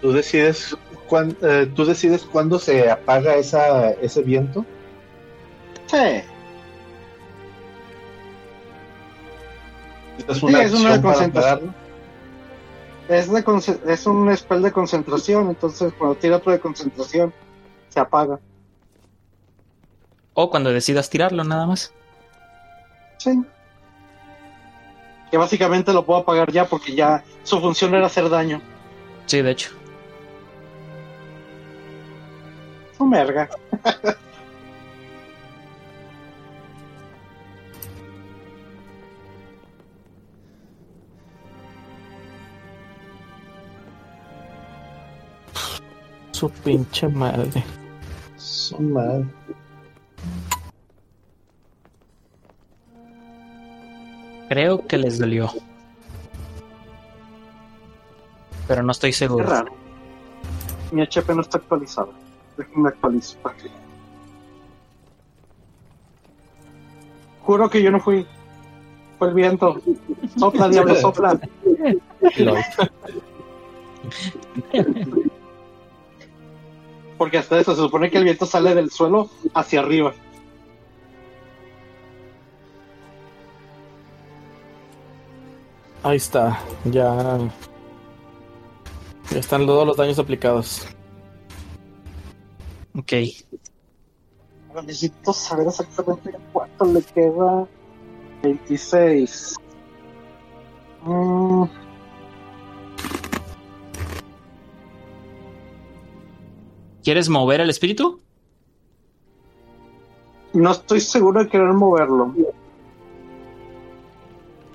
[0.00, 0.76] ¿Tú decides,
[1.08, 4.64] cuán, eh, ¿Tú decides cuándo se apaga esa, ese viento?
[5.86, 6.22] Sí.
[10.28, 11.74] Es una, es una concentración.
[13.08, 13.28] Es,
[13.86, 17.32] es un spell de concentración, entonces cuando tira otro de concentración,
[17.88, 18.38] se apaga.
[20.34, 21.92] O cuando decidas tirarlo, nada más.
[23.18, 23.42] Sí
[25.30, 28.60] que básicamente lo puedo apagar ya porque ya su función era hacer daño.
[29.26, 29.70] Sí, de hecho.
[32.96, 33.48] Su merga.
[46.32, 47.62] Su pinche madre.
[48.36, 49.26] Su madre.
[54.50, 55.48] Creo que les dolió.
[58.66, 59.44] Pero no estoy seguro.
[59.44, 59.72] Qué raro.
[60.90, 62.12] Mi HP no está actualizado.
[62.56, 63.54] Déjenme actualizar.
[67.42, 68.26] Juro que yo no fui.
[69.20, 69.80] Fue el viento.
[70.36, 71.38] Sopla, diablo, sopla.
[77.16, 80.12] Porque hasta eso se supone que el viento sale del suelo hacia arriba.
[86.02, 87.38] Ahí está, ya.
[89.30, 90.86] Ya están todos los daños aplicados.
[92.98, 93.12] Ok.
[94.84, 97.68] necesito saber exactamente cuánto le queda.
[98.42, 99.56] 26.
[101.04, 101.64] Mm.
[107.04, 108.20] ¿Quieres mover el espíritu?
[110.52, 112.34] No estoy seguro de querer moverlo.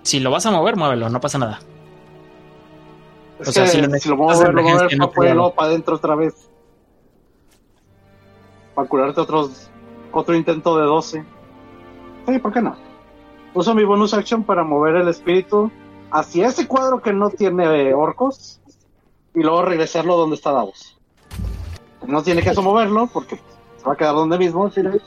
[0.05, 1.59] Si lo vas a mover, muévelo, no pasa nada.
[3.39, 6.47] o sea, si, lo, si lo muevo, lo muevo para adentro otra vez.
[8.75, 9.71] Para curarte otros,
[10.11, 11.25] otro intento de 12.
[12.27, 12.75] Sí, ¿por qué no?
[13.55, 15.71] uso mi bonus action para mover el espíritu
[16.11, 18.59] hacia ese cuadro que no tiene orcos
[19.33, 20.99] y luego regresarlo donde está Davos.
[22.05, 23.37] No tiene caso moverlo porque
[23.77, 24.69] se va a quedar donde mismo.
[24.75, 25.01] El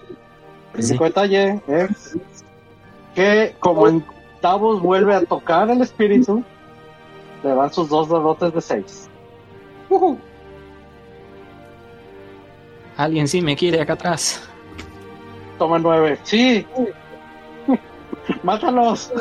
[0.74, 2.16] único detalle es
[3.14, 4.04] que como en
[4.40, 6.44] Davos vuelve a tocar el espíritu,
[7.42, 9.10] le van sus dos dotes de seis.
[12.96, 14.48] Alguien sí me quiere acá atrás.
[15.58, 16.18] Toma nueve.
[16.22, 16.66] Sí.
[18.42, 19.12] Mátalos.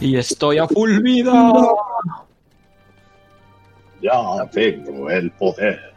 [0.00, 1.52] y estoy a full vida.
[4.02, 5.93] Ya tengo el poder.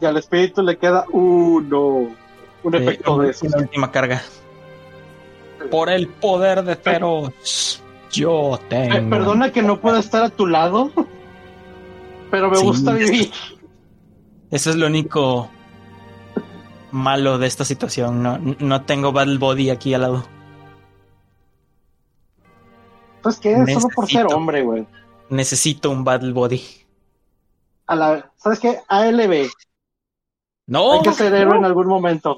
[0.00, 2.08] Y al espíritu le queda uno.
[2.62, 3.46] Un efecto de eso.
[3.46, 4.22] Una última carga.
[5.70, 7.82] Por el poder de Feroz,
[8.12, 9.10] yo tengo.
[9.10, 10.90] perdona que no pueda estar a tu lado,
[12.30, 13.30] pero me gusta vivir.
[14.50, 15.50] Eso es lo único
[16.92, 18.22] malo de esta situación.
[18.22, 20.26] No, no tengo Battle Body aquí al lado.
[23.22, 24.86] Pues que es solo por ser hombre, güey.
[25.30, 26.62] Necesito un Battle Body.
[27.88, 28.78] A la, ¿Sabes qué?
[28.88, 29.50] ALB.
[30.66, 30.92] No.
[30.92, 32.36] Hay que ser héroe en algún momento.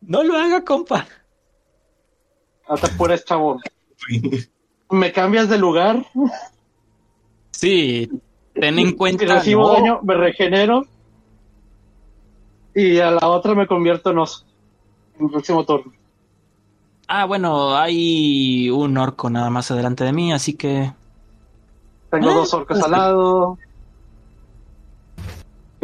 [0.00, 1.06] No lo haga, compa.
[2.68, 3.60] Hasta apures, chavo.
[4.90, 6.04] ¿Me cambias de lugar?
[7.50, 8.08] Sí,
[8.52, 9.24] ten en cuenta.
[9.24, 10.86] Si recibo daño, me regenero.
[12.74, 14.44] Y a la otra me convierto en oso.
[15.18, 15.92] En el próximo turno.
[17.06, 20.92] Ah, bueno, hay un orco nada más adelante de mí, así que.
[22.10, 23.58] Tengo ah, dos orcos al lado.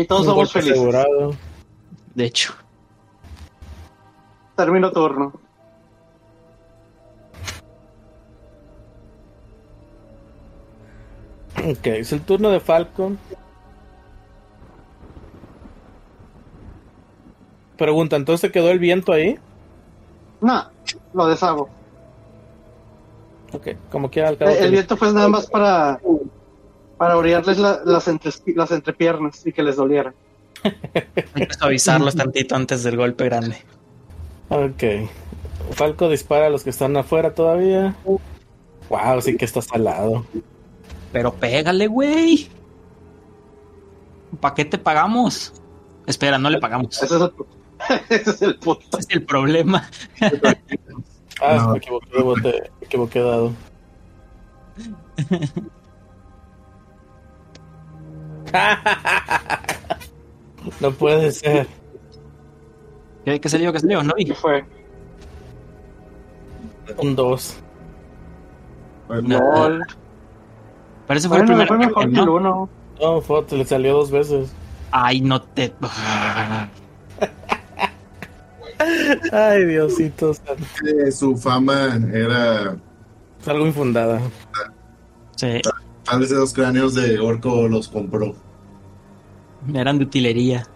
[0.01, 0.79] Y todos somos felices.
[0.79, 1.35] Asegurado.
[2.15, 2.55] De hecho.
[4.57, 5.35] Termino turno.
[11.59, 13.19] Ok, es el turno de Falcon.
[17.77, 19.39] Pregunta, ¿entonces quedó el viento ahí?
[20.41, 20.65] No,
[21.13, 21.69] lo deshago.
[23.53, 24.31] Ok, como quiera.
[24.31, 26.01] El, el viento fue nada más para
[27.01, 30.13] para orillarles las, las entrepiernas y que les doliera.
[30.63, 33.57] Hay que suavizarlos tantito antes del golpe grande.
[34.51, 35.09] Ok.
[35.71, 37.97] Falco dispara a los que están afuera todavía.
[38.91, 40.27] Wow, sí que está salado.
[41.11, 42.51] Pero pégale, güey.
[44.39, 45.55] ¿Para qué te pagamos?
[46.07, 47.03] Espera, no le pagamos.
[47.03, 47.17] Ese
[48.11, 48.99] es el, punto.
[48.99, 49.89] Ese es el problema.
[51.41, 52.43] ah, me equivoqué,
[52.79, 53.55] me equivoqué dado.
[60.81, 61.67] no puede ser.
[63.25, 63.73] ¿Qué, qué salió?
[63.73, 64.03] ¿Qué salió?
[64.03, 64.27] No vi.
[64.27, 64.65] ¿Qué fue?
[66.99, 67.57] Un 2.
[69.23, 69.41] No.
[71.07, 71.67] Parece fue el primero.
[71.67, 72.69] Fue mejor que el uno.
[73.01, 74.53] No, fue, le salió dos veces.
[74.91, 75.73] Ay, no te.
[79.33, 80.33] Ay, Diosito.
[81.13, 82.77] su fama era.
[83.41, 84.21] Es algo infundada.
[85.37, 85.61] Sí.
[86.11, 88.35] Tal vez esos cráneos de orco los compró.
[89.73, 90.67] Eran de utilería.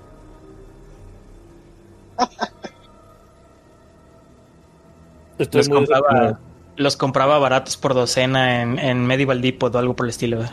[5.37, 6.39] los, compraba,
[6.77, 10.45] los compraba baratos por docena en, en Medieval Depot o algo por el estilo.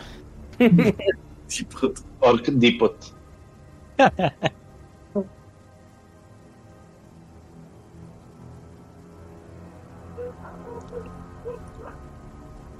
[0.57, 2.03] Depot.
[2.21, 2.95] Orc Depot.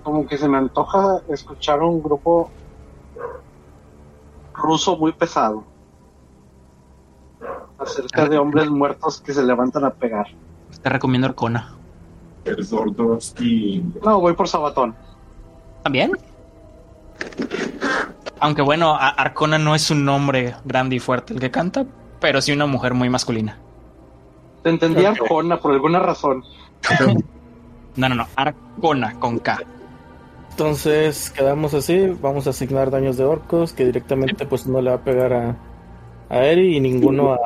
[0.03, 2.49] como que se me antoja escuchar un grupo
[4.53, 5.64] ruso muy pesado
[7.78, 10.28] acerca de hombres muertos que se levantan a pegar.
[10.82, 11.76] Te recomiendo Arcona.
[12.45, 13.84] El Zordowski.
[14.03, 14.95] No, voy por Sabatón.
[15.84, 16.11] ¿También?
[18.40, 21.86] Aunque bueno, Arcona no es un hombre grande y fuerte el que canta,
[22.19, 23.57] pero sí una mujer muy masculina.
[24.64, 26.44] Te entendí Arcona por alguna razón.
[27.95, 29.60] no, no, no, Arcona con K.
[30.52, 34.98] Entonces quedamos así, vamos a asignar daños de orcos que directamente pues no le va
[34.98, 35.57] a pegar a,
[36.30, 37.38] a Eri y ninguno a...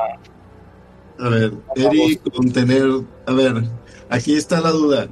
[1.18, 2.84] A ver, Eri con tener...
[3.26, 3.64] A ver,
[4.10, 5.08] aquí está la duda.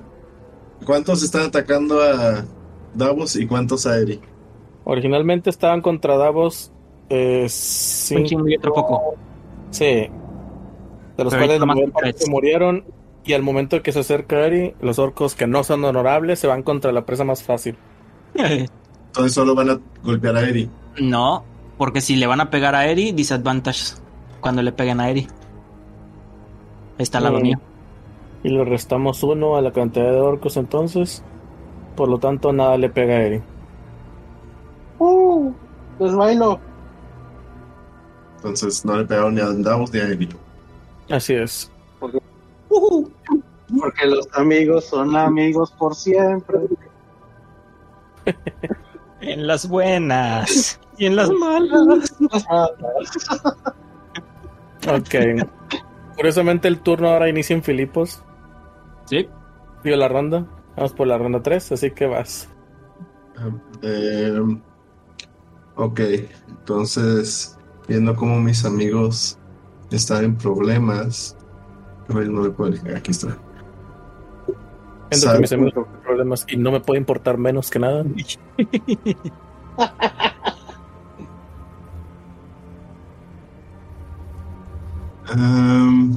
[0.85, 2.43] ¿Cuántos están atacando a
[2.93, 4.19] Davos y cuántos a Eri?
[4.83, 6.73] Originalmente estaban contra Davos
[7.09, 8.49] eh, cinco...
[8.49, 9.15] y otro poco.
[9.69, 10.09] Sí.
[11.15, 11.61] De los cuales
[12.17, 12.83] se murieron
[13.25, 16.63] y al momento que se acerca Eri, los orcos que no son honorables se van
[16.63, 17.77] contra la presa más fácil.
[18.35, 20.69] Entonces solo van a golpear a Eri.
[20.99, 21.43] No,
[21.77, 23.95] porque si le van a pegar a Eri, disadvantage
[24.41, 25.27] cuando le peguen a Eri.
[26.97, 27.59] Ahí está al lado mío.
[28.43, 31.23] Y le restamos uno a la cantidad de orcos entonces.
[31.95, 33.41] Por lo tanto, nada le pega a Eri.
[34.99, 35.53] ¡Uh!
[35.99, 36.59] Les bailo.
[38.37, 40.37] Entonces no le pegaron ni a Davos ni a Emilio.
[41.09, 41.72] Así es.
[42.79, 43.43] Porque,
[43.79, 46.59] porque los amigos son amigos por siempre.
[49.21, 52.13] En las buenas y en las malas.
[54.85, 55.15] ok.
[56.17, 58.21] Curiosamente el turno ahora inicia en Filipos.
[59.05, 59.29] Sí.
[59.81, 60.45] Vio la ronda.
[60.75, 62.49] Vamos por la ronda 3, así que vas.
[63.81, 64.39] Eh,
[65.75, 65.99] ok,
[66.49, 69.37] entonces, viendo cómo mis amigos
[69.91, 71.37] están en problemas.
[72.13, 73.35] A ver, no me puedo Aquí está.
[75.09, 78.03] Viendo que mis amigos en problemas y no me puede importar menos que nada.
[85.35, 86.13] um,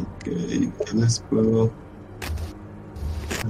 [0.00, 1.70] ok, ¿qué les puedo?
[3.44, 3.48] A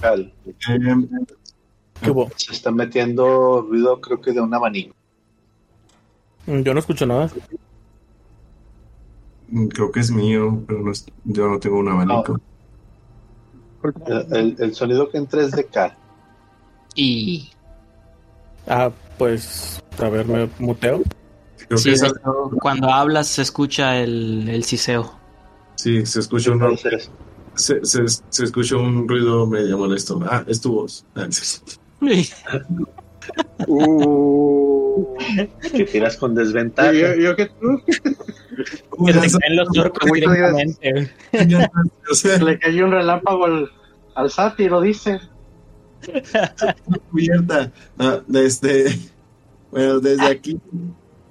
[0.00, 0.32] Cal.
[2.00, 2.30] ¿Qué hubo?
[2.36, 4.94] Se está metiendo ruido, creo que de un abanico.
[6.46, 7.30] Mm, Yo no escucho nada.
[9.70, 12.38] Creo que es mío, pero no es- yo no tengo un abanico.
[14.06, 15.94] El, el- el sonido que entra es de Cal.
[16.94, 17.50] Y
[18.66, 21.02] Ah, pues, a ver, me muteo.
[21.74, 25.12] Creo sí, que es- de hecho, cuando hablas se escucha el, el siseo.
[25.76, 27.10] sí, se escucha un, eso.
[27.54, 30.20] se, se, se escucha un ruido medio molesto.
[30.28, 31.04] Ah, es tu voz.
[33.66, 35.16] Uh,
[35.72, 36.92] que tiras con desventaja.
[36.92, 41.10] Yo, yo que tú, Que te caen los orcos Muchas directamente.
[42.10, 43.70] O sea, le cayó un relámpago al,
[44.14, 45.20] al sátiro, dice.
[47.10, 47.72] cubierta.
[47.98, 48.98] Ah, desde,
[49.70, 50.60] bueno, desde aquí,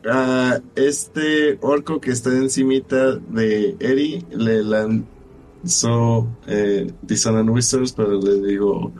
[0.10, 8.42] a este orco que está encimita de Eri le lanzó eh, Dissonant Whispers, pero le
[8.42, 8.92] digo,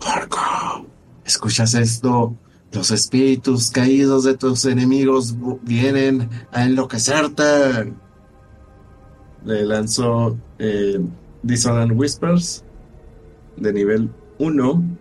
[0.00, 0.86] orco,
[1.24, 2.36] ¿escuchas esto?
[2.72, 7.94] Los espíritus caídos de tus enemigos vienen a enloquecerte.
[9.44, 11.00] Le lanzó eh,
[11.42, 12.64] Dissonant Whispers
[13.56, 14.98] de nivel 1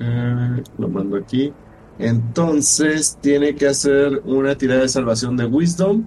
[0.00, 1.52] Eh, lo mando aquí.
[1.98, 6.04] Entonces tiene que hacer una tirada de salvación de Wisdom.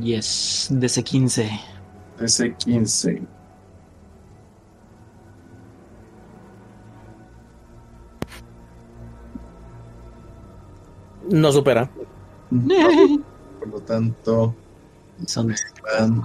[0.00, 1.50] Yes, DC 15.
[2.20, 3.22] Ese 15.
[11.30, 11.90] No supera.
[13.58, 14.54] Por lo tanto,
[15.26, 15.52] Son
[15.98, 16.22] van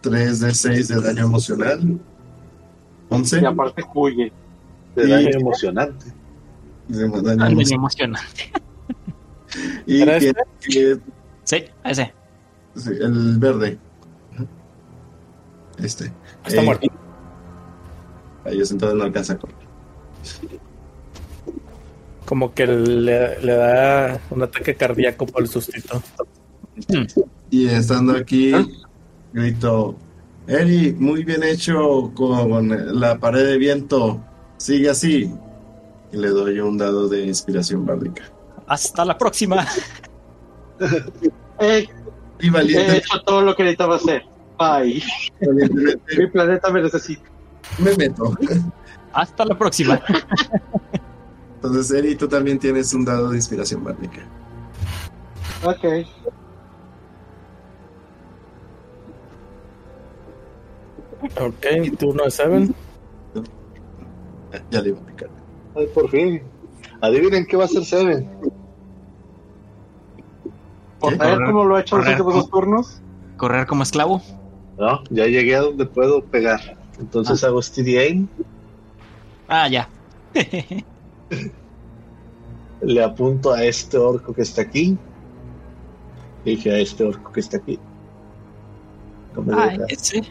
[0.00, 2.00] 3 de 6 de daño emocional.
[3.10, 4.32] 11 Y aparte huye.
[4.96, 6.06] De Y- daño emocionante.
[6.88, 7.72] de daño daño emocional.
[7.78, 8.52] emocionante.
[9.86, 10.98] Y ¿Era tiene que-
[11.44, 12.12] Sí, ese.
[12.76, 13.78] sí, el verde.
[15.78, 16.12] Este.
[16.46, 16.86] Está Eh, muerto.
[18.44, 19.56] a Ellos entonces no alcanza a correr.
[22.26, 26.00] Como que le, le da un ataque cardíaco por el sustito.
[27.50, 28.52] Y estando aquí,
[29.32, 29.96] grito,
[30.50, 34.20] Eri, muy bien hecho con la pared de viento,
[34.56, 35.32] sigue así.
[36.12, 38.24] Y le doy un dado de inspiración bárdica.
[38.66, 39.66] Hasta la próxima.
[41.62, 41.86] Eh,
[42.40, 44.22] Y he valiente- hecho todo lo que necesitaba hacer.
[44.58, 45.02] Bye.
[46.16, 47.22] Mi planeta me necesita.
[47.78, 48.34] me meto.
[49.12, 50.00] Hasta la próxima.
[51.56, 54.20] Entonces, Eri, tú también tienes un dado de inspiración bárdica.
[55.62, 55.84] Ok.
[61.40, 61.66] Ok,
[61.98, 62.74] turno de Seven.
[64.70, 65.28] Ya le iba a picar.
[65.76, 66.42] Ay, por fin.
[67.00, 68.28] Adivinen qué va a hacer Seven.
[70.98, 71.18] Por ¿Qué?
[71.18, 73.00] ver cómo lo ha hecho los últimos dos turnos.
[73.36, 74.20] Correr como esclavo.
[74.78, 76.76] No, ya llegué a donde puedo pegar.
[76.98, 78.28] Entonces hago steady aim,
[79.48, 79.88] Ah, ya.
[82.82, 84.96] le apunto a este orco que está aquí.
[86.44, 87.78] Dije a este orco que está aquí.
[89.34, 89.84] No me Ah, deja.
[89.88, 90.22] ese.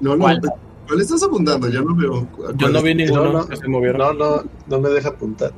[0.00, 0.40] No, no, ¿Cuál?
[0.86, 1.68] ¿cuál estás apuntando?
[1.68, 2.26] Yo no veo.
[2.36, 3.46] Yo ¿Cuál no vi ninguno no.
[3.46, 3.98] que se movieron.
[3.98, 5.52] No, no, no me deja apuntar.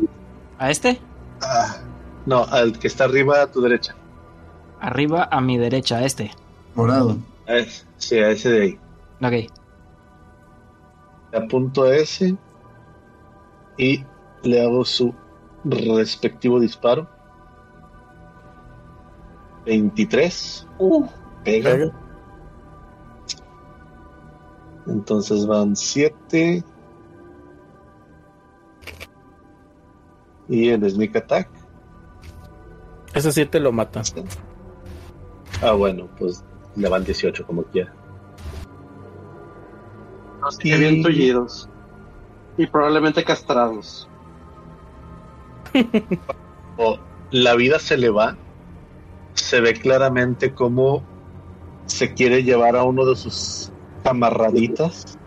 [0.59, 1.01] ¿A este?
[1.43, 1.77] Ah,
[2.27, 3.95] No, al que está arriba a tu derecha.
[4.81, 6.33] Arriba a mi derecha, este.
[6.75, 7.19] Morado.
[7.99, 8.79] sí, a ese de ahí.
[9.23, 9.53] Ok.
[11.35, 12.37] Apunto a ese
[13.79, 14.05] y
[14.43, 15.15] le hago su
[15.65, 17.09] respectivo disparo.
[19.65, 20.67] 23.
[20.79, 21.07] Uh,
[21.45, 21.93] pega.
[24.87, 26.65] Entonces van 7.
[30.49, 31.49] Y el sneak attack.
[33.15, 34.03] Ese 7 lo mata.
[35.63, 36.45] Ah, bueno, pues
[36.77, 37.95] le van 18 como quiera.
[40.63, 40.77] y...
[40.77, 41.69] bien tullidos.
[42.57, 44.09] Y probablemente castrados.
[46.77, 46.99] o
[47.31, 48.37] la vida se le va.
[49.35, 51.03] Se ve claramente cómo
[51.87, 53.72] se quiere llevar a uno de sus
[54.05, 55.19] amarraditas.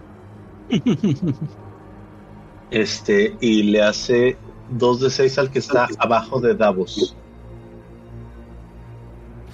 [2.71, 4.37] este, y le hace
[4.69, 7.15] 2 de 6 al que está abajo de Davos.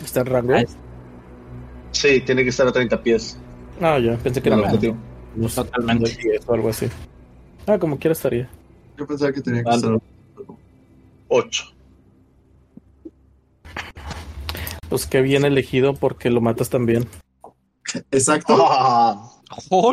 [0.04, 0.54] ¿Está en rango?
[1.92, 3.38] Sí, tiene que estar a 30 pies.
[3.80, 6.88] Ah, ya, pensé que era no, totalmente o algo así.
[7.68, 8.50] Ah, como quiera estaría.
[8.98, 9.98] Yo pensaba que tenía que estar
[11.28, 11.64] 8.
[14.90, 17.08] Pues qué bien elegido porque lo matas también.
[18.12, 18.58] Exacto.
[18.70, 19.32] Ah.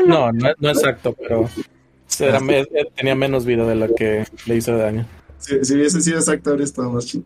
[0.06, 1.48] no, no, exacto, pero
[2.96, 5.06] tenía menos vida de la que le hizo daño.
[5.38, 7.24] Si, si hubiese sido exacto, habría estado más chido.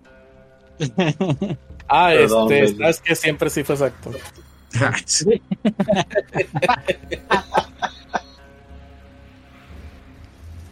[1.89, 4.11] ah, este, sabes que siempre sí fue exacto.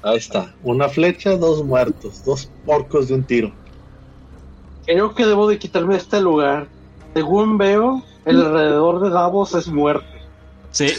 [0.02, 3.52] Ahí está, una flecha, dos muertos, dos porcos de un tiro.
[4.86, 6.68] Creo que debo de quitarme de este lugar.
[7.12, 10.06] Según veo, el alrededor de Davos es muerte.
[10.72, 10.86] Sí.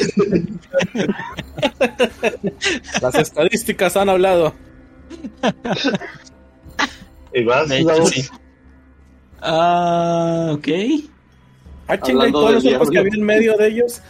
[3.01, 4.53] Las estadísticas han hablado.
[7.33, 7.69] ¿Y vas,
[9.41, 10.67] Ah, ok.
[11.87, 14.01] Ah, chinga, y todos los orcos que había en medio de ellos.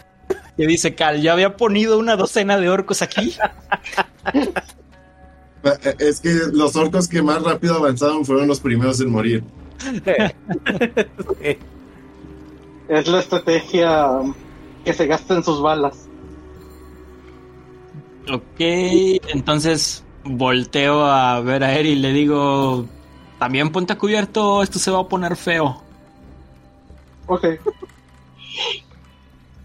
[0.56, 3.34] Y dice Cal, ya había ponido una docena de orcos aquí.
[5.64, 9.44] Eh, es que los orcos que más rápido avanzaron fueron los primeros en morir.
[12.92, 14.06] Es la estrategia
[14.84, 16.10] que se gasta en sus balas.
[18.30, 22.84] Ok, entonces volteo a ver a Eri y le digo,
[23.38, 25.82] también ponte a cubierto, esto se va a poner feo.
[27.28, 27.46] Ok.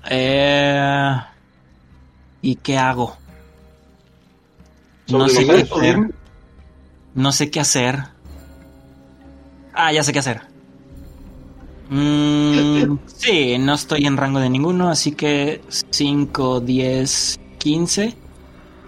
[0.09, 1.15] Eh,
[2.41, 3.17] ¿Y qué hago?
[5.09, 5.97] No sé qué hacer.
[7.13, 8.03] No sé qué hacer.
[9.73, 10.56] Ah, ya sé qué hacer.
[11.89, 18.13] Mm, sí, no estoy en rango de ninguno, así que 5, 10, 15.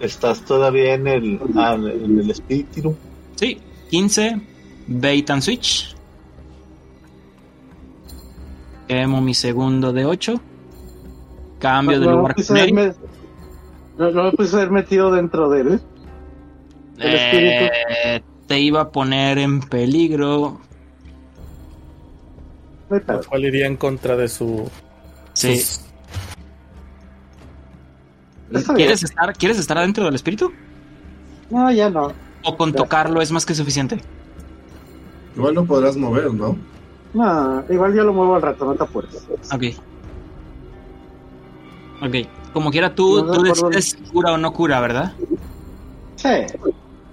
[0.00, 2.94] ¿Estás todavía en el, ah, en el espíritu?
[3.36, 3.58] Sí,
[3.90, 4.40] 15.
[4.86, 5.94] Bait and switch.
[8.88, 10.40] Quemo mi segundo de 8.
[11.58, 12.34] Cambio de lugar.
[13.98, 15.80] no, no me puse haber metido dentro de él.
[16.98, 20.60] Eh, te iba a poner en peligro.
[23.28, 24.68] ¿Cuál iría en contra de su.
[25.32, 25.62] Sí.
[28.74, 30.52] ¿Quieres estar, ¿Quieres estar adentro del espíritu?
[31.50, 32.12] No, ya no.
[32.44, 34.00] ¿O con tocarlo es más que suficiente?
[35.36, 36.56] Igual lo podrás mover, ¿no?
[37.14, 39.14] No, igual yo lo muevo al rato, no te apures.
[39.52, 39.64] Ok.
[42.02, 42.26] Ok.
[42.52, 45.12] Como quiera, tú, tú decides cura o no cura, ¿verdad?
[46.16, 46.28] Sí.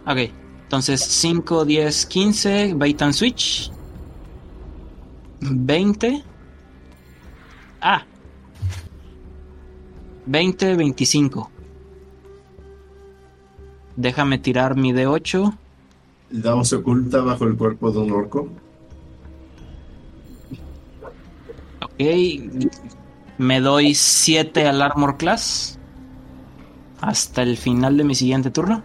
[0.08, 0.32] Ok.
[0.64, 3.72] Entonces 5, 10, 15, bait and switch.
[5.42, 6.24] 20.
[7.82, 8.04] Ah.
[10.26, 11.52] 20, 25.
[13.96, 15.58] Déjame tirar mi D8.
[16.32, 18.50] El dado se oculta bajo el cuerpo de un orco.
[21.82, 22.02] Ok.
[23.38, 25.80] Me doy 7 al armor class.
[27.02, 28.84] Hasta el final de mi siguiente turno.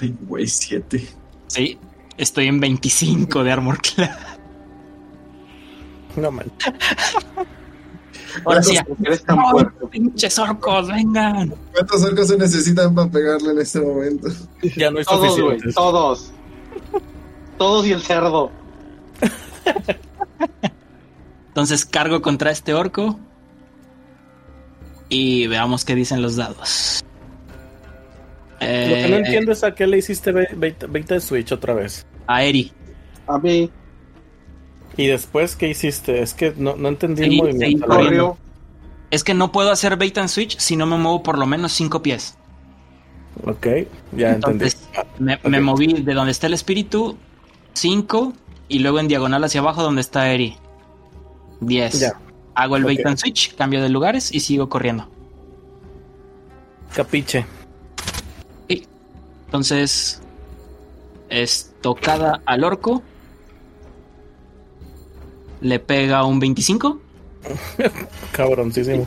[0.00, 1.06] Ay, güey, 7.
[1.48, 1.78] Sí,
[2.16, 4.18] estoy en 25 de armor class.
[6.16, 6.50] No man.
[8.44, 8.76] Ahora sí,
[9.90, 11.54] pinches orcos, vengan.
[11.72, 14.28] ¿Cuántos orcos se necesitan para pegarle en este momento?
[14.76, 16.32] Ya no hay todos, güey, todos.
[17.58, 18.50] Todos y el cerdo.
[21.48, 23.18] Entonces cargo contra este orco.
[25.08, 27.04] Y veamos qué dicen los dados.
[28.60, 32.06] Lo que no eh, entiendo es a qué le hiciste 20 de Switch otra vez.
[32.26, 32.72] A Eri.
[33.26, 33.70] A mí.
[34.96, 36.20] ¿Y después qué hiciste?
[36.20, 38.36] Es que no, entendí el movimiento.
[39.10, 41.72] Es que no puedo hacer bait and switch si no me muevo por lo menos
[41.72, 42.36] 5 pies.
[43.44, 43.66] Ok,
[44.12, 44.76] ya Entonces,
[45.18, 47.16] Me, me, moví de donde está el espíritu,
[47.72, 48.34] 5,
[48.68, 50.56] y luego en diagonal hacia abajo donde está Eri.
[51.60, 52.12] 10.
[52.54, 55.08] Hago el bait and switch, cambio de lugares y sigo corriendo.
[56.94, 57.46] Capiche.
[59.50, 60.22] Entonces,
[61.28, 63.02] estocada al orco.
[65.60, 67.00] Le pega un 25.
[68.32, 69.04] Cabroncísimo.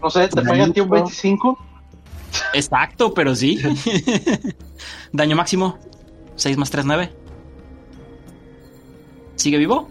[0.00, 1.58] no sé, ¿te pega a ti un 25?
[2.54, 3.60] Exacto, pero sí.
[5.12, 5.76] Daño máximo.
[6.36, 7.12] 6 más 3, 9.
[9.34, 9.88] ¿Sigue vivo?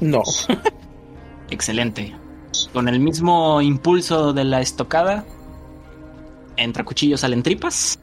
[0.00, 0.22] No.
[1.50, 2.16] Excelente.
[2.72, 5.26] Con el mismo impulso de la estocada,
[6.56, 7.98] entra cuchillo, salen tripas.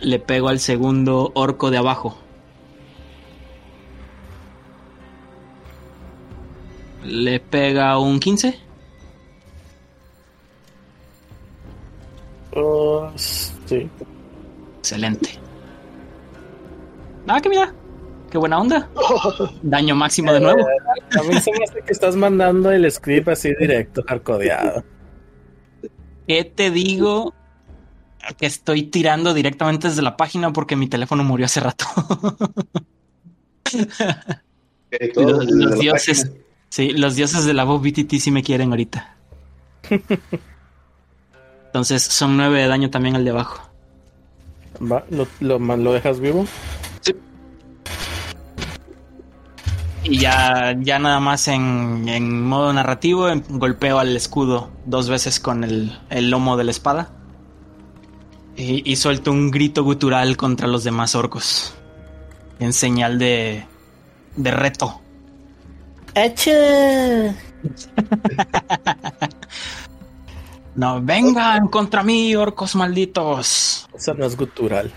[0.00, 2.18] Le pego al segundo orco de abajo.
[7.04, 8.58] Le pega un 15.
[13.16, 13.88] sí.
[14.78, 15.30] Excelente.
[17.26, 17.72] Ah, que mira.
[18.30, 18.88] Qué buena onda.
[19.62, 20.66] Daño máximo de nuevo.
[21.18, 24.82] A mí se me hace que estás mandando el script así directo, arcodeado.
[26.26, 27.34] ¿Qué te digo?
[28.38, 31.84] Que estoy tirando directamente desde la página porque mi teléfono murió hace rato.
[35.16, 36.30] los, dioses,
[36.68, 39.16] sí, los dioses de la voz BTT sí me quieren ahorita.
[41.66, 43.68] Entonces son nueve de daño también al de abajo.
[44.80, 46.46] Va, ¿lo, lo, dejas vivo?
[50.04, 55.64] Y ya, ya nada más en, en modo narrativo golpeo al escudo dos veces con
[55.64, 57.10] el, el lomo de la espada.
[58.56, 61.74] Y, y, suelto un grito gutural contra los demás orcos.
[62.60, 63.66] En señal de,
[64.36, 65.00] de reto.
[66.14, 67.34] ¡Eche!
[70.76, 73.88] No, vengan contra mí, orcos malditos.
[73.94, 74.92] Eso no es gutural.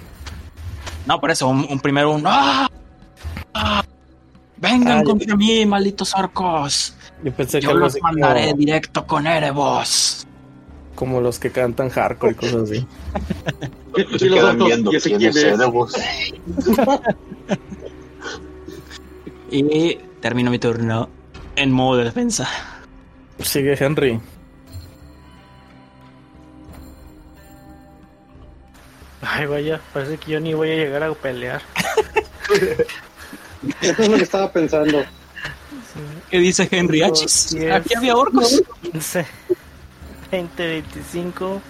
[1.06, 2.24] No, por eso, un, primero un...
[2.26, 2.68] ¡Ah!
[3.54, 3.84] ¡Ah!
[4.60, 6.96] Vengan contra mí, malditos orcos.
[7.24, 10.26] Yo pensé que los mandaré directo con Erebos.
[10.96, 12.88] Como los que cantan hardcore y cosas así.
[14.18, 15.94] Se quedan viendo quién es Erebos.
[19.52, 21.10] y termino mi turno
[21.56, 22.48] en modo de defensa.
[23.40, 24.20] Sigue Henry.
[29.22, 31.62] Ay, vaya, parece que yo ni voy a llegar a pelear.
[33.82, 35.04] Eso es lo que estaba pensando.
[36.30, 37.74] ¿Qué dice Henry H?
[37.74, 38.62] Aquí había orcos.
[38.92, 39.26] 15,
[40.32, 41.62] 20, 25.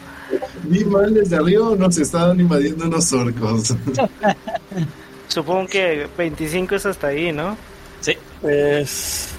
[0.64, 3.74] Vi mal desde arriba nos estaban invadiendo unos orcos.
[5.28, 7.58] Supongo que 25 es hasta ahí, ¿no?
[8.02, 8.14] Sí.
[8.42, 9.30] Pues.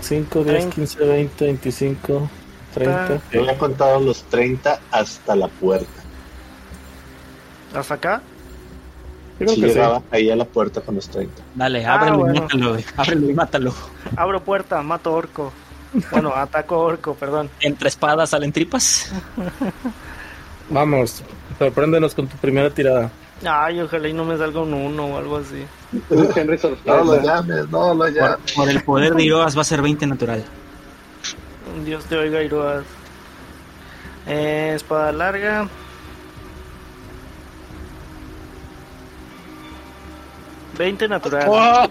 [0.00, 2.30] 5, 10, 15, 20, 25,
[2.74, 3.22] 30.
[3.32, 5.86] Yo he contado los 30 hasta la puerta.
[7.72, 8.22] ¿Hasta acá?
[9.40, 11.42] Creo que llegaba ahí a la puerta con los 30.
[11.54, 13.74] Dale, ah, ábrelo y mátalo, ábrelo y mátalo.
[14.14, 15.50] Abro puerta, mato orco.
[16.10, 17.48] Bueno, ataco orco, perdón.
[17.60, 19.10] Entre espadas salen tripas.
[20.68, 21.22] Vamos,
[21.58, 23.10] sorpréndenos con tu primera tirada.
[23.42, 25.64] Ay, ojalá y no me salga un 1 o algo así.
[26.84, 28.52] no lo llames, no lo llames.
[28.54, 30.44] Por, el poder de Iroas va a ser 20 natural.
[31.86, 32.84] Dios te oiga, Iroas.
[34.26, 35.66] Eh, espada larga,
[40.80, 41.44] 20 natural.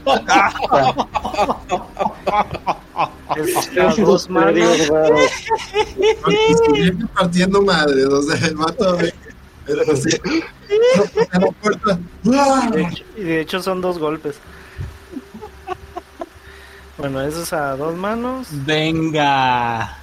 [3.35, 4.67] es dos manos.
[7.13, 8.97] partiendo madre, o sea, el mato.
[13.15, 14.39] Y de hecho son dos golpes.
[16.97, 18.47] Bueno, eso es a dos manos.
[18.51, 19.99] Venga.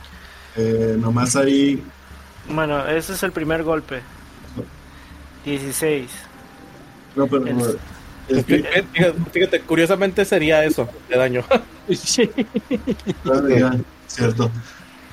[0.55, 1.83] Eh, nomás ahí.
[2.49, 4.01] Bueno, ese es el primer golpe.
[5.45, 6.09] 16.
[7.17, 7.45] No, pero
[9.33, 11.45] Fíjate, curiosamente sería eso, de daño.
[11.93, 12.31] sí.
[14.07, 14.51] cierto.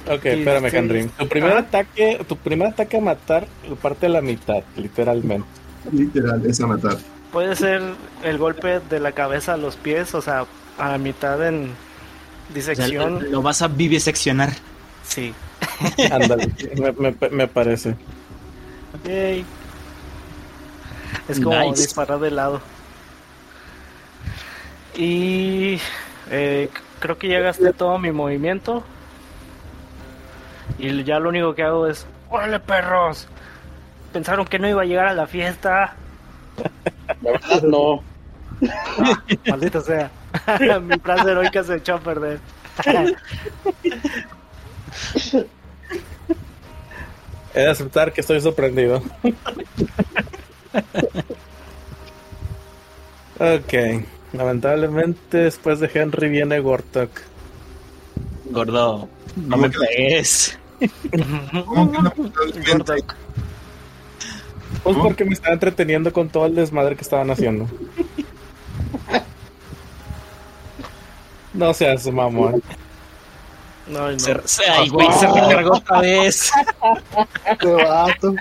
[0.07, 1.09] Ok, espérame, Henry.
[1.17, 3.47] Tu primer ataque, tu primer ataque a matar
[3.81, 5.47] parte de la mitad, literalmente.
[5.91, 6.97] Literal, es a matar.
[7.31, 7.81] Puede ser
[8.23, 10.45] el golpe de la cabeza a los pies, o sea,
[10.77, 11.69] a la mitad en
[12.53, 13.31] disección.
[13.31, 14.53] lo vas a viviseccionar.
[15.07, 15.33] Sí.
[16.11, 16.49] Ándale,
[17.31, 17.95] me, parece.
[21.27, 22.61] Es como disparar de lado.
[24.95, 25.79] Y
[26.29, 28.83] eh, creo que ya gasté todo mi movimiento.
[30.77, 33.27] Y ya lo único que hago es, ¡órale perros!
[34.11, 35.95] Pensaron que no iba a llegar a la fiesta.
[37.63, 38.03] no.
[39.47, 40.11] maldita sea.
[40.81, 42.39] mi frase heroica se echó a perder.
[47.53, 48.97] He de aceptar que estoy sorprendido.
[53.39, 53.73] ok.
[54.33, 57.09] Lamentablemente, después de Henry viene Gortok.
[58.45, 60.57] Gordo, no me pegues.
[64.83, 67.67] Pues porque me estaba entreteniendo con todo el desmadre que estaban haciendo.
[71.53, 72.61] No seas mamón.
[73.87, 74.19] No, no.
[74.19, 76.51] Se, se, ay, güey, se recargó otra vez.
[77.59, 78.35] Qué vato.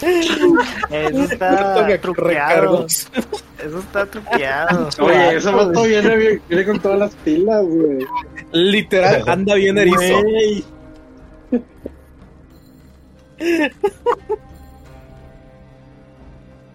[0.90, 2.86] Eso está truqueado.
[3.58, 4.88] Eso está truqueado.
[5.00, 8.06] Oye, ese vato viene, viene con todas las pilas, güey.
[8.52, 10.22] Literal, anda bien erizo.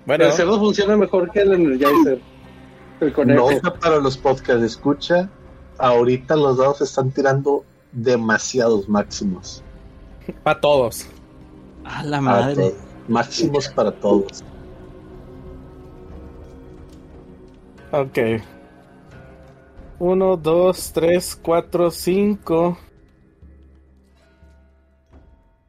[0.06, 2.20] Bueno, el cerdo funciona mejor que el Energizer.
[3.00, 3.52] El conejo.
[3.52, 5.30] Nota para los podcasts, escucha.
[5.78, 9.64] Ahorita los dados están tirando demasiados máximos.
[10.44, 11.08] Para todos.
[11.84, 12.74] A la madre.
[13.08, 14.44] Máximos para todos.
[17.92, 18.18] Ok.
[20.00, 22.78] Uno, dos, tres, cuatro, cinco.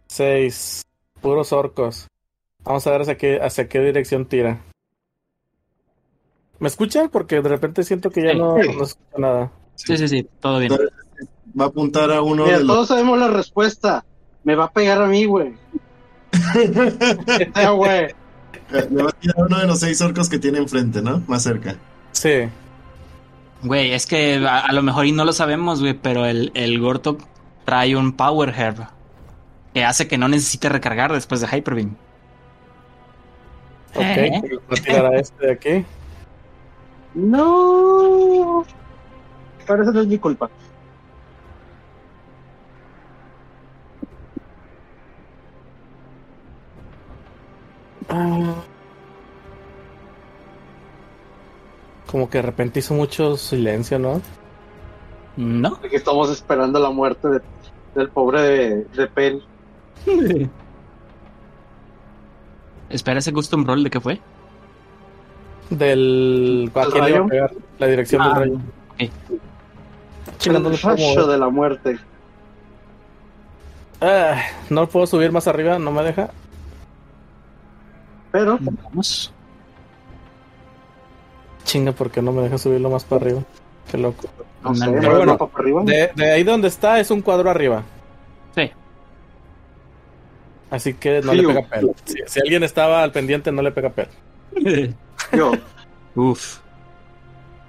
[0.06, 0.82] Seis.
[1.20, 2.06] Puros orcos.
[2.64, 4.60] Vamos a ver hacia qué, hacia qué dirección tira.
[6.59, 7.09] ¿Me escuchan?
[7.10, 9.50] Porque de repente siento que ya no, no escucho nada.
[9.74, 10.72] Sí, sí, sí, todo bien.
[11.59, 12.74] Va a apuntar a uno Mira, de los...
[12.74, 14.04] todos sabemos la respuesta.
[14.44, 15.54] Me va a pegar a mí, güey.
[16.32, 18.09] Eh, güey.
[18.90, 21.22] Le va a tirar uno de los seis orcos que tiene enfrente, ¿no?
[21.26, 21.76] Más cerca.
[22.12, 22.48] Sí.
[23.62, 26.80] Güey, es que a, a lo mejor y no lo sabemos, güey, pero el, el
[26.80, 27.22] Gortok
[27.64, 28.88] trae un Power Herb
[29.74, 31.96] que hace que no necesite recargar después de Hyper Beam.
[33.94, 34.04] Ok,
[34.68, 35.84] voy a tirar a este de aquí.
[37.14, 38.64] No.
[39.66, 40.51] Pero eso no es mi culpa.
[52.06, 54.21] Como que de repente hizo mucho silencio, ¿no?
[55.37, 55.79] ¿No?
[55.81, 57.40] Porque estamos esperando la muerte de-
[57.95, 59.43] del pobre de, de Pel.
[62.90, 64.21] Espera ese custom roll de qué fue.
[65.71, 66.71] Del.
[66.74, 67.27] ¿A quién le iba a rayo?
[67.29, 67.51] pegar?
[67.79, 68.55] La dirección Ah, del rayo.
[68.90, 69.11] ok.
[70.39, 71.98] Chingando, no El rayo de la muerte.
[74.03, 76.31] Ah, no puedo subir más arriba, no me deja.
[78.32, 79.32] Pero Vamos.
[81.64, 83.43] Chinga, porque no me deja subirlo más para arriba.
[83.90, 84.28] Qué loco.
[84.62, 85.82] no sé, Pero ¿no bueno, va para arriba?
[85.85, 87.82] De, de ahí donde está es un cuadro arriba.
[88.54, 88.70] Sí.
[90.70, 91.94] Así que no le pega pel.
[92.04, 94.09] Si, si alguien estaba al pendiente, no le pega pel.
[95.32, 95.52] Yo.
[96.14, 96.59] Uf.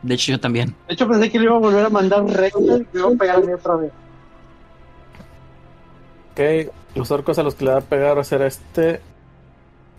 [0.01, 0.75] De hecho, yo también.
[0.88, 3.11] De hecho, pensé que le iba a volver a mandar recto y me iba a
[3.11, 3.92] pegar a mí otra vez.
[6.32, 9.00] Ok, los orcos a los que le va a pegar va a ser este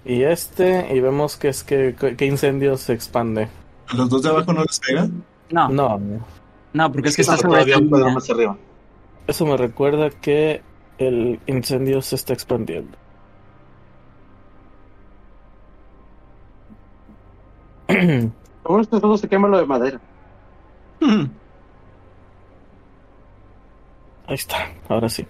[0.05, 0.95] y este.
[0.95, 3.49] Y vemos que es que, que incendio se expande.
[3.89, 5.09] ¿A los dos de abajo no les pega?
[5.51, 6.01] No, no,
[6.73, 8.57] No, porque es que está sobre todavía más arriba.
[9.27, 10.63] eso me recuerda que
[10.99, 12.97] el incendio se está expandiendo.
[17.89, 18.33] Lo
[18.65, 20.01] bueno es que solo se quema lo de madera.
[24.27, 24.57] Ahí está,
[24.89, 25.27] ahora sí.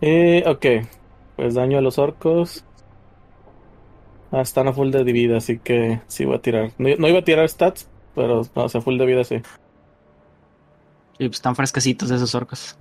[0.00, 0.66] Eh, ok,
[1.36, 2.64] pues daño a los orcos.
[4.30, 6.70] Ah, están a full de vida, así que sí voy a tirar.
[6.78, 9.36] No, no iba a tirar stats, pero no, o sea, full de vida sí.
[11.18, 12.76] Y pues están fresquecitos esos orcos.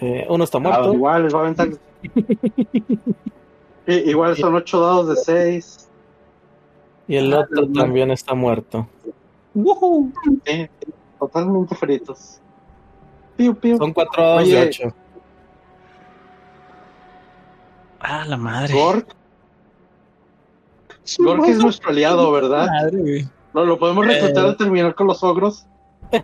[0.00, 0.94] Eh, uno está Ah, muerto.
[0.94, 1.68] igual les va a aventar.
[3.86, 5.88] Igual son 8 dados de 6.
[7.08, 8.86] Y el Ah, otro también está muerto.
[11.18, 12.40] totalmente fritos.
[13.36, 13.76] Piu, piu.
[13.78, 14.54] Son cuatro dados Oye.
[14.56, 14.94] de ocho.
[18.00, 18.74] Ah, la madre.
[18.74, 19.08] Gork.
[21.18, 22.66] Gork es nuestro aliado, ¿verdad?
[22.66, 23.28] Madre, güey.
[23.54, 25.66] ¿No lo podemos reclutar al terminar con los ogros?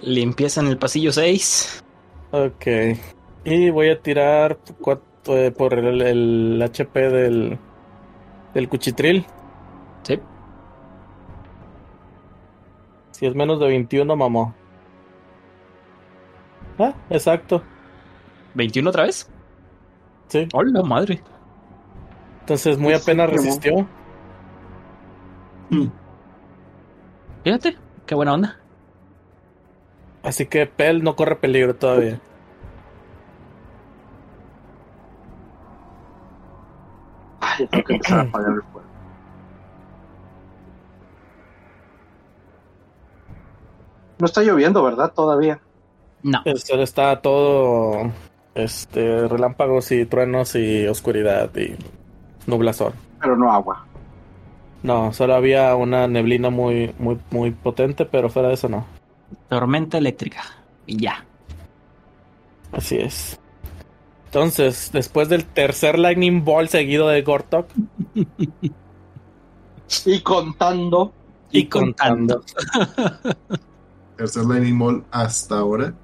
[0.00, 1.84] Limpieza en el pasillo 6.
[2.32, 2.66] Ok.
[3.44, 7.58] Y voy a tirar cua- eh, por el, el HP del,
[8.52, 9.24] del cuchitril.
[10.02, 10.18] Sí.
[13.12, 14.54] Si es menos de 21, mamó.
[16.78, 17.62] Ah, exacto.
[18.54, 19.30] ¿21 otra vez?
[20.28, 20.48] Sí.
[20.52, 21.22] Hola, madre.
[22.40, 23.88] Entonces muy apenas resistió.
[27.44, 28.60] Fíjate, qué buena onda.
[30.22, 32.20] Así que Pel no corre peligro todavía.
[37.40, 38.88] Ay, ya tengo que empezar a apagar el fuego.
[44.18, 45.12] No está lloviendo, ¿verdad?
[45.14, 45.60] Todavía.
[46.24, 46.42] No.
[46.44, 48.10] está todo
[48.54, 51.76] este relámpagos y truenos y oscuridad y
[52.46, 52.94] nublazón.
[53.20, 53.84] Pero no agua.
[54.82, 58.86] No, solo había una neblina muy, muy, muy potente, pero fuera de eso no.
[59.48, 60.42] Tormenta eléctrica.
[60.86, 61.26] Y ya.
[62.72, 63.38] Así es.
[64.26, 67.68] Entonces, después del tercer Lightning Ball seguido de Gortok.
[70.06, 71.12] y contando.
[71.50, 72.42] Y, contando.
[74.16, 75.94] tercer Lightning Ball hasta ahora.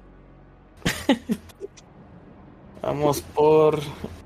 [2.81, 3.79] Vamos por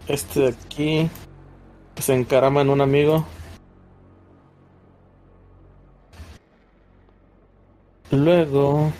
[0.07, 1.09] este de aquí.
[1.95, 3.25] Que se encarama en un amigo.
[8.11, 8.91] Luego.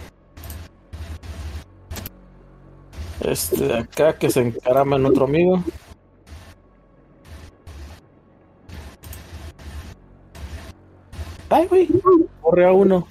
[3.22, 5.64] Este de acá que se encarama en otro amigo.
[11.50, 11.88] Ay, güey.
[12.42, 13.08] Corre a uno.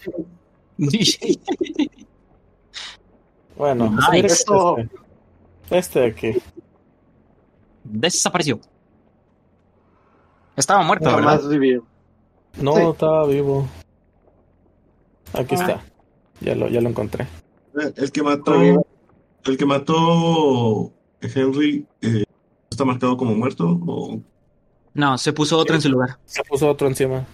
[3.57, 4.89] bueno, este,
[5.71, 6.43] este de aquí.
[7.85, 8.61] Desapareció.
[10.57, 11.41] Estaba muerto, no, ¿verdad?
[12.61, 13.67] No, estaba vivo.
[15.33, 15.83] Aquí está.
[16.41, 17.27] Ya lo, ya lo encontré.
[17.81, 18.55] Eh, el que mató.
[19.45, 22.25] El que mató Henry eh,
[22.71, 24.21] está marcado como muerto o.
[24.95, 26.19] No, se puso otro en su lugar.
[26.25, 27.27] Se puso otro encima.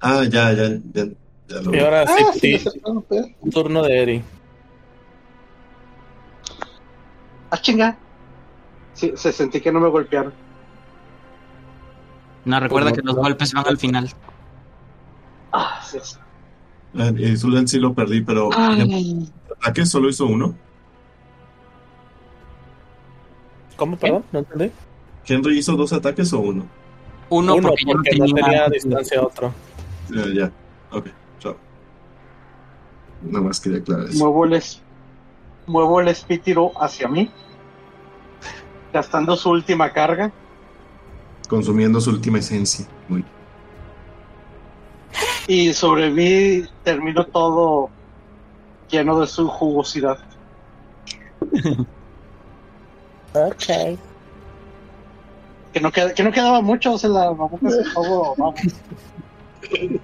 [0.00, 1.06] Ah, ya, ya, ya,
[1.46, 4.24] ya lo Y ahora sí, ah, sí, turno de Eri.
[7.52, 7.98] Ah, chinga.
[8.94, 10.32] Sí, se sentí que no me golpearon.
[12.46, 14.10] No, recuerda que los golpes van al final.
[15.52, 15.98] Ah, sí.
[16.94, 18.48] Eh, Zulan sí lo perdí, pero.
[19.60, 20.54] ¿Ataque solo hizo uno?
[23.76, 24.24] ¿Cómo, perdón?
[24.32, 24.70] No entendí.
[25.26, 26.66] ¿Henry hizo dos ataques o uno?
[27.28, 29.52] Uno, uno porque, porque no, tenía, distancia otro.
[30.08, 30.52] Ya, ya.
[30.90, 31.08] Ok,
[31.38, 31.56] chao.
[33.22, 34.18] Nada más quería aclarar eso.
[34.24, 34.62] Muevo el,
[35.66, 37.30] muevo el espítiro hacia mí,
[38.92, 40.32] gastando su última carga.
[41.48, 42.86] Consumiendo su última esencia.
[43.08, 43.24] Muy
[45.46, 47.90] y sobre mí termino todo
[48.88, 50.18] lleno de su jugosidad.
[53.34, 53.98] ok.
[55.72, 58.60] Que no, que no quedaba mucho, o sea, la mamuca se todo, vamos.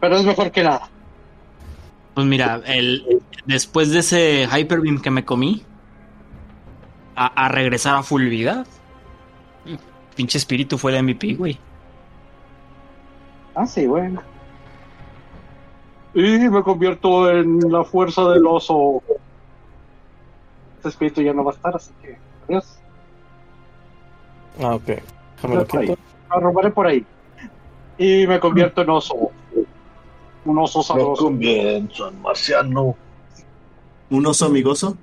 [0.00, 0.88] Pero es mejor que nada.
[2.14, 5.62] Pues mira, el, después de ese Hyper Beam que me comí,
[7.16, 8.64] a, a regresar a full vida,
[10.14, 11.58] pinche espíritu fue el MVP, güey.
[13.54, 14.22] Ah, sí, bueno.
[16.14, 19.02] Y me convierto en la fuerza del oso.
[20.76, 22.18] Este espíritu ya no va a estar, así que
[22.48, 22.78] adiós.
[24.60, 24.86] Ah, ok.
[25.36, 25.98] Déjame lo quito.
[26.30, 27.04] Lo robaré por ahí.
[27.98, 29.31] Y me convierto en oso.
[30.44, 31.28] Un oso sabroso.
[31.28, 31.88] En
[32.20, 32.96] marciano.
[34.10, 34.96] ¿Un oso amigoso?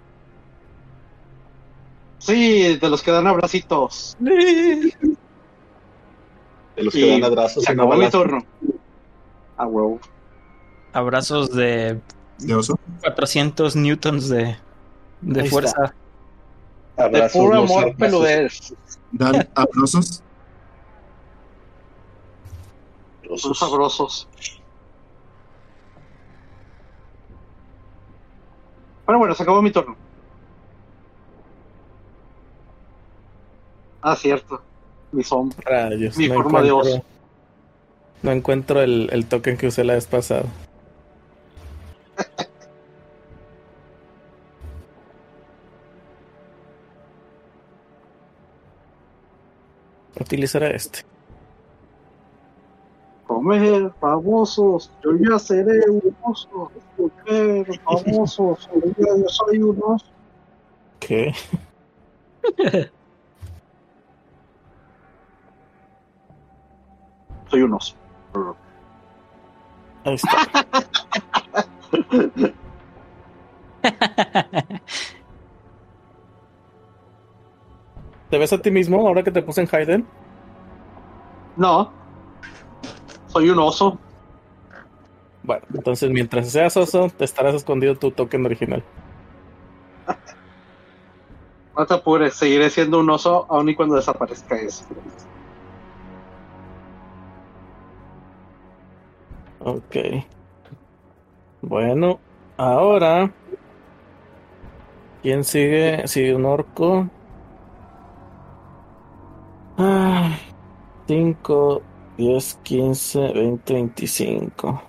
[2.19, 4.17] Sí, de los que dan abracitos.
[4.19, 4.93] De
[6.75, 7.63] los que dan abrazos.
[7.63, 8.43] Se acabó mi turno.
[9.57, 9.99] Ah, huevo.
[10.93, 11.99] Abrazos de.
[12.39, 12.79] ¿De oso?
[13.01, 14.57] 400 newtons de,
[15.21, 15.93] de fuerza.
[16.97, 18.51] Abrazos, de puro amor peluder.
[19.11, 20.21] ¿Dan abrazos?
[23.37, 24.27] Son sabrosos.
[29.09, 29.95] Pero bueno, se acabó mi turno.
[34.03, 34.61] Ah, cierto.
[35.11, 35.89] Mi sombra.
[36.15, 37.03] mi no forma de oso.
[38.21, 40.43] No encuentro el, el token que usé la vez pasada.
[50.19, 50.99] Utilizaré este.
[53.29, 56.71] Comer, famosos, yo ya seré un oso.
[56.97, 60.07] Comer, famosos, yo ya soy un oso.
[60.99, 61.31] ¿Qué?
[67.51, 67.95] soy un oso.
[70.05, 70.29] Ahí está.
[78.31, 80.07] ¿Te ves a ti mismo ahora que te puse en Hayden?
[81.55, 81.98] No.
[83.29, 83.97] Soy un oso.
[85.43, 88.83] Bueno, entonces mientras seas oso, te estarás escondido tu token original.
[91.77, 94.83] No te apures, seguiré siendo un oso aun y cuando desaparezca eso.
[99.59, 99.95] Ok.
[101.61, 102.19] Bueno,
[102.57, 103.31] ahora.
[105.21, 106.05] ¿Quién sigue?
[106.05, 107.07] Sigue un orco.
[111.07, 111.81] 5,
[112.19, 114.83] 10, 15, 20, 25.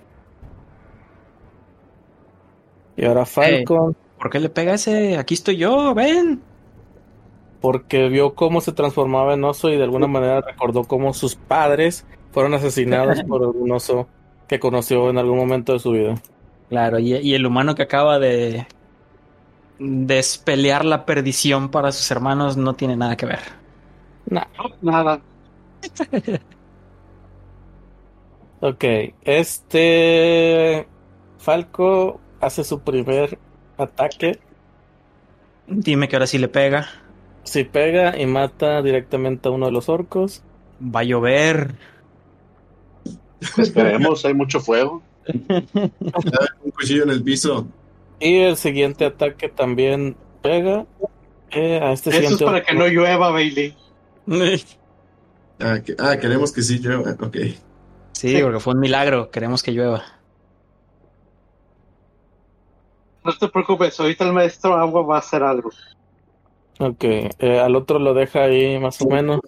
[2.97, 3.95] Y ahora Falcon.
[4.19, 5.17] ¿Por qué le pega ese?
[5.17, 6.41] Aquí estoy yo, ven.
[7.61, 12.05] Porque vio cómo se transformaba en oso y de alguna manera recordó cómo sus padres
[12.31, 14.09] fueron asesinados por un oso
[14.49, 16.15] que conoció en algún momento de su vida.
[16.67, 18.67] Claro, y, el humano que acaba de
[19.79, 23.39] despelear la perdición para sus hermanos no tiene nada que ver.
[24.29, 24.41] No,
[24.81, 25.21] nada.
[28.61, 28.83] ok,
[29.23, 30.87] este
[31.37, 33.37] Falco hace su primer
[33.77, 34.39] ataque.
[35.67, 36.87] Dime que ahora sí le pega.
[37.43, 40.43] Si pega y mata directamente a uno de los orcos.
[40.83, 41.75] Va a llover.
[43.57, 45.01] Esperemos, hay mucho fuego.
[45.27, 47.67] Un cuchillo en el piso.
[48.19, 50.85] Y el siguiente ataque también pega.
[51.51, 53.75] Eh, a este Eso es para que no llueva, Bailey.
[55.59, 57.15] ah, ah, queremos que sí llueva.
[57.19, 57.37] Ok.
[58.13, 59.31] Sí, porque fue un milagro.
[59.31, 60.03] Queremos que llueva.
[63.23, 65.69] No te preocupes, ahorita el maestro agua va a hacer algo.
[66.79, 69.41] Ok, eh, al otro lo deja ahí más o menos.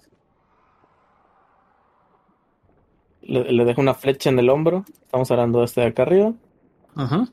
[3.22, 4.86] Le, le, deja una flecha en el hombro.
[5.02, 6.34] Estamos hablando de este de acá arriba.
[6.96, 7.26] Ajá.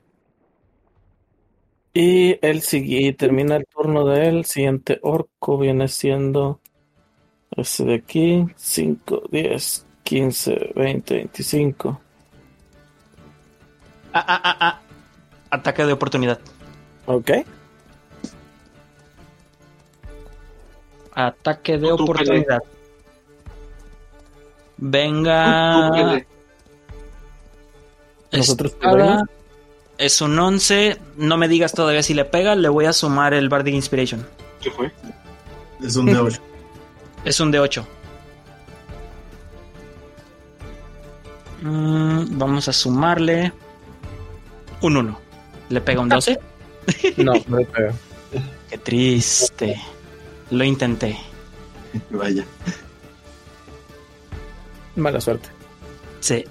[1.93, 4.45] Y él sigue y termina el turno de él.
[4.45, 6.61] Siguiente orco viene siendo
[7.51, 8.47] ese de aquí.
[8.55, 12.01] 5, 10, 15, 20, 25.
[14.13, 14.81] Ah, ah, ah, ah.
[15.51, 16.41] Ataque de oportunidad.
[17.07, 17.31] Ok.
[21.15, 22.59] Ataque de oportunidad.
[24.79, 26.25] Venga.
[28.33, 28.75] Nosotros
[29.97, 30.99] es un 11.
[31.19, 32.57] No me digas todavía si le pega.
[32.57, 34.27] Le voy a sumar el Bardic Inspiration.
[34.61, 34.91] ¿Qué fue?
[35.81, 36.41] Es un D8.
[37.25, 38.00] es un D8.
[41.63, 43.53] Mm, vamos a sumarle
[44.81, 45.19] un 1.
[45.69, 46.39] ¿Le pega un 12?
[47.19, 47.95] no, no le pega.
[48.71, 49.81] Qué triste.
[50.51, 51.17] Lo intenté.
[52.11, 52.45] Vaya.
[54.97, 55.49] Mala suerte.
[56.21, 56.45] Sí.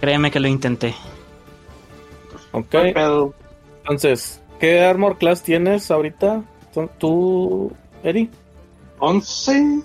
[0.00, 0.94] Créeme que lo intenté.
[2.52, 2.74] Ok.
[3.82, 6.42] Entonces, ¿qué armor class tienes ahorita?
[6.98, 7.72] ¿Tú,
[8.02, 8.30] Eri?
[9.00, 9.82] 11.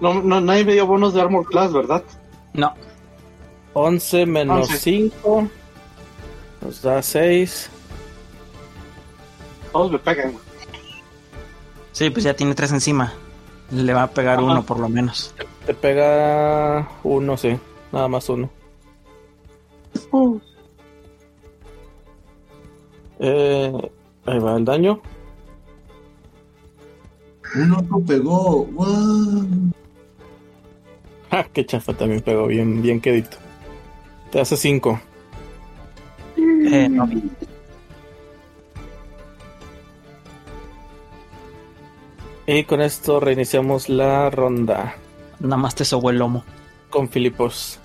[0.00, 2.02] No, no, nadie me dio bonos de armor class, ¿verdad?
[2.52, 2.74] No.
[3.74, 5.48] 11 menos 5
[6.60, 7.70] nos da 6.
[9.72, 10.34] Todos me pegan.
[11.92, 13.12] Sí, pues ya tiene 3 encima.
[13.70, 15.34] Le va a pegar uno por lo menos.
[15.66, 17.58] Te pega uno, sí.
[17.92, 18.48] Nada más uno.
[20.10, 20.38] Uh.
[23.18, 23.90] Eh,
[24.26, 25.00] ahí va el daño.
[27.54, 28.64] Uno no pegó.
[28.64, 29.46] Wow.
[31.30, 32.46] Ah, qué chafa también pegó.
[32.46, 33.36] Bien, bien quedito.
[34.30, 35.00] Te hace 5.
[36.36, 37.08] Eh, no.
[42.46, 44.96] Y con esto reiniciamos la ronda.
[45.40, 46.44] Nada más te sobó el lomo.
[46.88, 47.78] Con Filipos.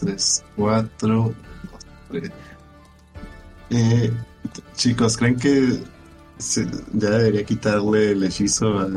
[0.00, 1.34] 3, 4.
[3.70, 4.12] Eh,
[4.76, 5.80] chicos, ¿creen que
[6.92, 8.88] ya debería quitarle el hechizo a...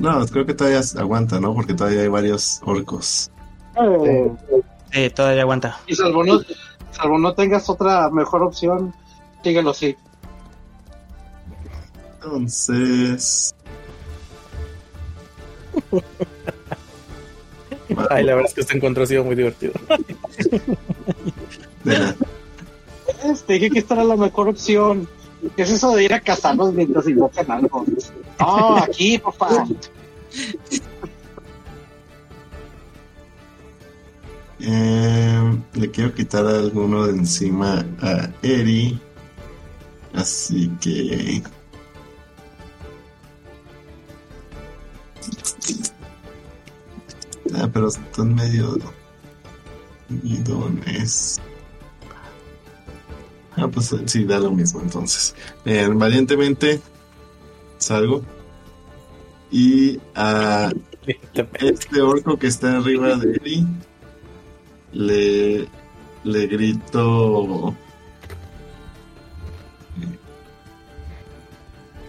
[0.00, 1.54] No, creo que todavía aguanta, ¿no?
[1.54, 3.30] Porque todavía hay varios orcos.
[3.76, 4.32] Eh,
[4.92, 5.78] Sí, todavía aguanta.
[5.86, 6.40] Y salvo no,
[6.90, 8.92] salvo no tengas otra mejor opción,
[9.44, 9.94] síguelo así.
[12.14, 13.54] Entonces.
[18.10, 19.72] Ay, la verdad es que este encuentro ha sido muy divertido.
[23.24, 25.08] Este, dije que esta era la mejor opción.
[25.56, 27.84] ¿Qué es eso de ir a cazarlos mientras invocan algo?
[28.40, 29.66] No, aquí, papá.
[34.60, 39.00] Eh, le quiero quitar alguno de encima a Eri.
[40.14, 41.42] Así que.
[47.54, 48.78] Ah, pero están medio.
[50.08, 51.40] Midones.
[53.56, 55.34] Ah, pues sí, da lo mismo entonces.
[55.64, 56.80] Eh, valientemente
[57.80, 58.22] salgo.
[59.50, 60.70] Y a
[61.58, 63.66] este orco que está arriba de Eri
[64.92, 65.68] le,
[66.24, 67.74] le grito.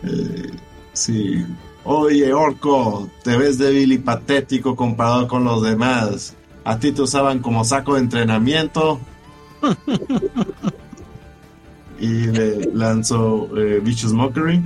[0.04, 0.52] Eh,
[0.94, 1.46] sí.
[1.84, 6.36] Oye, Orco, te ves débil y patético comparado con los demás.
[6.64, 9.00] A ti te usaban como saco de entrenamiento.
[12.00, 14.62] y le lanzo eh, Vicious Mockery.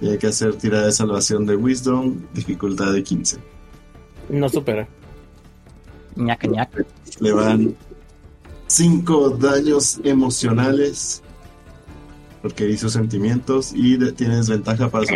[0.00, 3.36] Tiene que hacer tirada de salvación de Wisdom, dificultad de 15.
[4.30, 4.88] No supera.
[6.16, 6.84] ñaca ñaca.
[7.20, 7.76] Le van
[8.66, 11.22] 5 daños emocionales
[12.40, 15.14] porque hizo sentimientos y tienes ventaja para su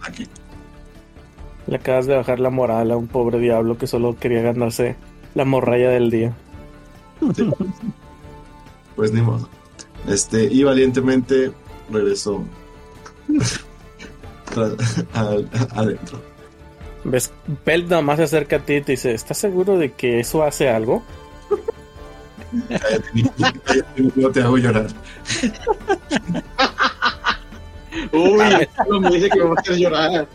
[0.00, 0.26] ataque.
[1.66, 4.96] Le acabas de bajar la moral a un pobre diablo que solo quería ganarse
[5.34, 6.36] la morralla del día.
[8.94, 9.48] Pues ni modo.
[10.08, 11.52] Este, y valientemente
[11.90, 12.44] regresó
[15.74, 16.20] adentro.
[17.04, 17.32] ¿Ves?
[17.64, 20.42] Pel nada más se acerca a ti y te dice, ¿estás seguro de que eso
[20.42, 21.04] hace algo?
[24.16, 24.88] no te hago llorar.
[28.12, 28.42] Uy,
[28.88, 30.28] no me dice que me va a hacer llorar.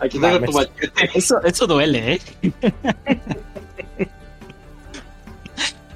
[0.00, 1.10] Aquí tengo tu machete.
[1.14, 2.20] Eso, eso duele, ¿eh?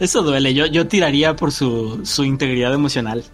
[0.00, 0.54] Eso duele.
[0.54, 3.24] Yo, yo tiraría por su, su integridad emocional.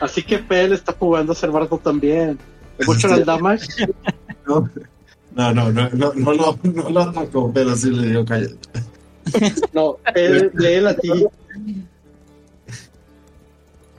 [0.00, 2.38] Así que Pel está jugando a ser barco también.
[2.78, 3.66] ¿Escuchan al damage?
[4.46, 4.68] No,
[5.34, 8.56] no, no, no, no, no, no, no lo atacó, pero sí le dio cállate.
[9.72, 11.10] No, él, lee a ti.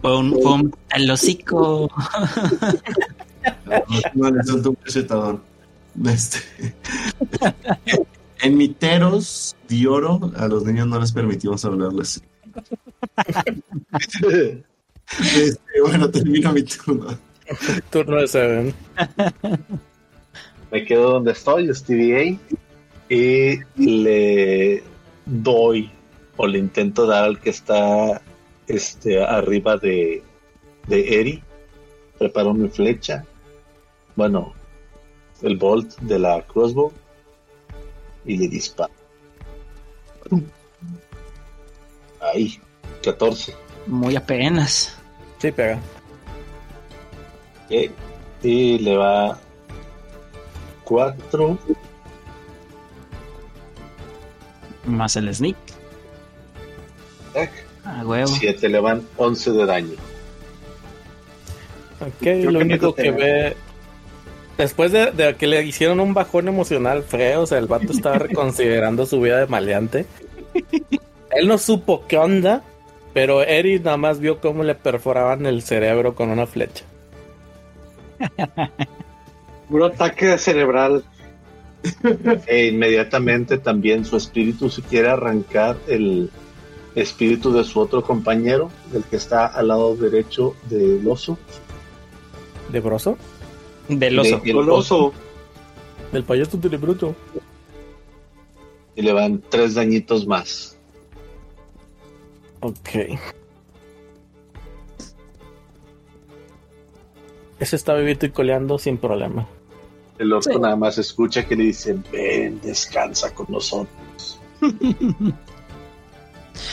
[0.02, 1.90] Pon, pon el hocico.
[4.84, 5.42] Cachetador.
[6.06, 6.40] Este.
[8.42, 12.24] En miteros de oro, a los niños no les permitimos hablarles.
[15.18, 17.18] Este, bueno, termino mi turno.
[17.90, 18.74] Turno de Seven.
[20.72, 23.14] Me quedo donde estoy, Stevie A.
[23.14, 24.84] Y le
[25.26, 25.92] doy
[26.38, 28.22] o le intento dar al que está
[28.68, 30.22] este, arriba de,
[30.88, 31.44] de Eri.
[32.20, 33.26] Preparo mi flecha.
[34.16, 34.54] Bueno,
[35.42, 36.94] el bolt de la crossbow.
[38.26, 38.94] Y le disparo.
[42.22, 42.60] Ahí,
[43.02, 43.56] 14.
[43.88, 44.99] Muy apenas.
[45.40, 45.80] Sí, pega.
[47.66, 47.92] Ok,
[48.44, 49.38] Y le va
[50.84, 51.58] 4
[54.86, 55.56] Más el sneak.
[57.86, 58.28] A huevo.
[58.28, 59.96] 7 le van 11 de daño.
[62.02, 63.58] Ok, lo único que ve.
[64.58, 68.18] Después de, de que le hicieron un bajón emocional feo, o sea, el vato estaba
[68.20, 70.06] reconsiderando su vida de maleante.
[71.32, 72.64] Él no supo qué onda,
[73.14, 76.86] pero Eri nada más vio cómo le perforaban el cerebro con una flecha.
[79.70, 81.04] Un ataque cerebral.
[82.48, 86.30] E inmediatamente también su espíritu se quiere arrancar el
[86.96, 91.38] espíritu de su otro compañero, del que está al lado derecho del oso.
[92.70, 93.18] ¿De broso?
[93.88, 94.40] Del oso.
[94.44, 95.14] De- El oso.
[96.12, 97.16] Del payaso telebruto.
[98.96, 100.78] Y le van tres dañitos más.
[102.62, 102.90] Ok.
[107.60, 109.48] Ese está vivito y coleando sin problema.
[110.18, 110.52] El Sí.
[110.60, 114.40] nada más escucha que le dicen, ven, descansa con nosotros.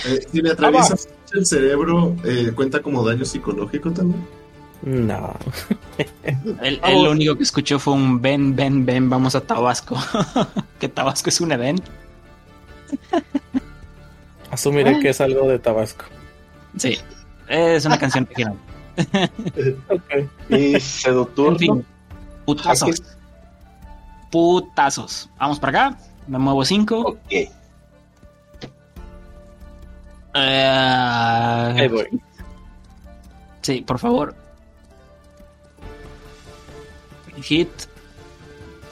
[0.04, 4.26] Eh, si le atraviesas el cerebro, eh, ¿cuenta como daño psicológico también?
[4.82, 5.32] No.
[7.02, 9.96] Lo único que escuchó fue un ven, ven, ven, vamos a Tabasco.
[10.80, 11.80] que Tabasco es un Edén.
[14.56, 16.06] Asumiré que es algo de Tabasco.
[16.78, 16.98] Sí,
[17.46, 18.56] es una canción regional.
[19.90, 20.10] Ok.
[20.48, 21.86] Y Seduturno, En fin,
[22.46, 23.02] putazos.
[24.30, 25.28] Putazos.
[25.38, 25.98] Vamos para acá.
[26.26, 26.98] Me muevo 5.
[27.00, 27.18] ok.
[30.32, 32.06] Ahí voy.
[33.60, 34.34] sí, por favor.
[37.42, 37.68] Hit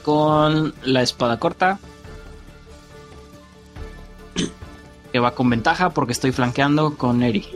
[0.02, 1.78] con la espada corta.
[5.14, 7.46] Que va con ventaja porque estoy flanqueando con Eri.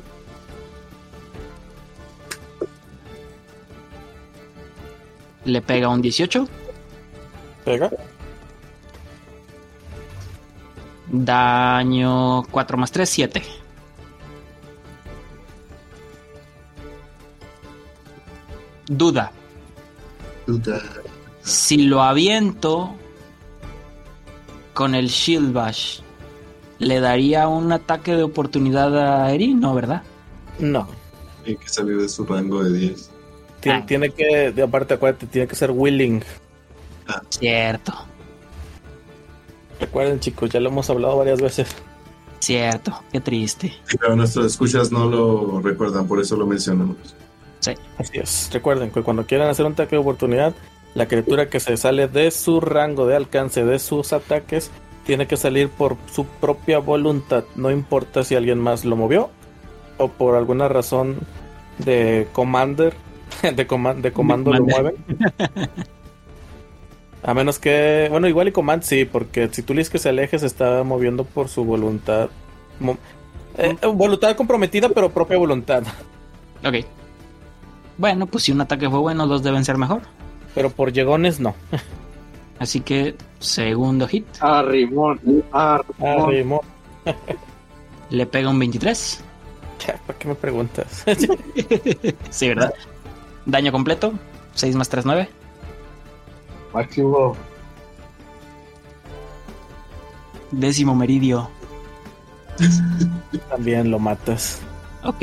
[5.44, 6.46] Le pega un 18.
[7.64, 7.90] Pega.
[11.08, 13.42] Daño 4 más 3, 7.
[18.86, 19.32] Duda.
[20.46, 20.80] Puta.
[21.42, 22.94] Si lo aviento
[24.74, 26.02] con el Shield Bash,
[26.78, 29.54] ¿le daría un ataque de oportunidad a Eri?
[29.54, 30.02] No, ¿verdad?
[30.58, 30.88] No.
[31.44, 33.10] Tiene que salir de su rango de 10.
[33.60, 33.86] Tiene, Ah.
[33.86, 36.22] tiene que, de aparte, acuérdate, tiene que ser willing.
[37.30, 37.92] Cierto,
[39.80, 41.68] Recuerden, chicos, ya lo hemos hablado varias veces.
[42.40, 42.92] cierto.
[43.12, 43.72] Qué triste.
[44.00, 46.96] Pero nuestros escuchas no lo recuerdan, por eso lo mencionamos.
[47.60, 47.72] Sí.
[47.98, 48.50] Así es.
[48.52, 50.54] Recuerden que cuando quieran hacer un ataque de oportunidad,
[50.94, 54.70] la criatura que se sale de su rango de alcance de sus ataques
[55.08, 57.42] tiene que salir por su propia voluntad.
[57.56, 59.30] No importa si alguien más lo movió
[59.96, 61.16] o por alguna razón
[61.78, 62.92] de commander,
[63.42, 64.96] de, coman- de comando lo mueven.
[67.22, 70.10] A menos que, bueno, igual y Command sí, porque si tú le dices que se
[70.10, 72.28] aleje, se está moviendo por su voluntad.
[73.56, 75.84] Eh, voluntad comprometida, pero propia voluntad.
[76.62, 76.84] Ok.
[77.96, 80.02] Bueno, pues si un ataque fue bueno, dos deben ser mejor.
[80.54, 81.54] Pero por llegones no.
[82.58, 84.26] Así que, segundo hit.
[84.40, 85.20] Arrimón.
[85.52, 86.60] Arrimón.
[88.10, 89.24] Le pega un 23.
[90.06, 91.04] ¿Para qué me preguntas?
[92.30, 92.72] sí, ¿verdad?
[93.46, 94.12] Daño completo.
[94.54, 95.28] 6 más 3, 9.
[96.74, 97.36] Máximo.
[100.50, 101.48] Décimo meridio.
[103.48, 104.60] También lo matas.
[105.04, 105.22] Ok.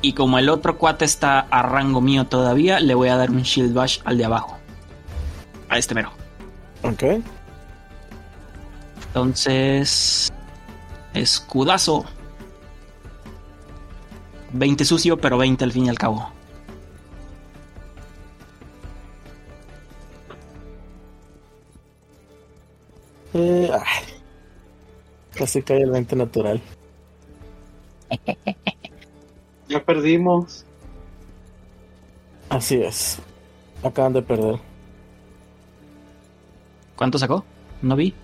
[0.00, 3.42] Y como el otro cuate está a rango mío todavía, le voy a dar un
[3.42, 4.58] Shield Bash al de abajo.
[5.68, 6.10] A este mero.
[6.84, 7.02] Ok.
[9.08, 10.32] Entonces.
[11.14, 12.04] Escudazo.
[14.52, 16.28] 20 sucio, pero 20 al fin y al cabo.
[23.32, 23.68] Eh,
[25.34, 26.60] casi cae el 20 natural.
[29.68, 30.64] Ya perdimos.
[32.48, 33.18] Así es.
[33.82, 34.73] Acaban de perder.
[36.96, 37.44] ¿Cuánto sacó?
[37.82, 38.14] No vi.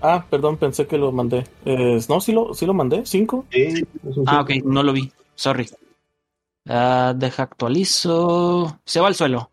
[0.00, 1.44] Ah, perdón, pensé que lo mandé.
[1.64, 3.06] Eh, no, sí lo, sí lo mandé.
[3.06, 3.44] ¿Cinco?
[3.50, 3.86] Sí,
[4.26, 5.12] ah, ok, no lo vi.
[5.34, 5.68] Sorry.
[6.68, 8.78] Uh, deja actualizo.
[8.84, 9.50] Se va al suelo.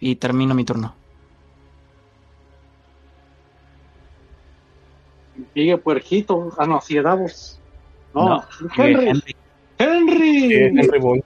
[0.00, 0.94] Y termino mi turno.
[5.54, 6.52] Sigue puerquito.
[6.58, 7.58] Ah, no, si Davos.
[8.14, 8.44] No, No,
[8.76, 9.08] Henry.
[9.08, 9.36] Henry.
[9.78, 10.54] Henry.
[10.78, 11.24] Henry Boy.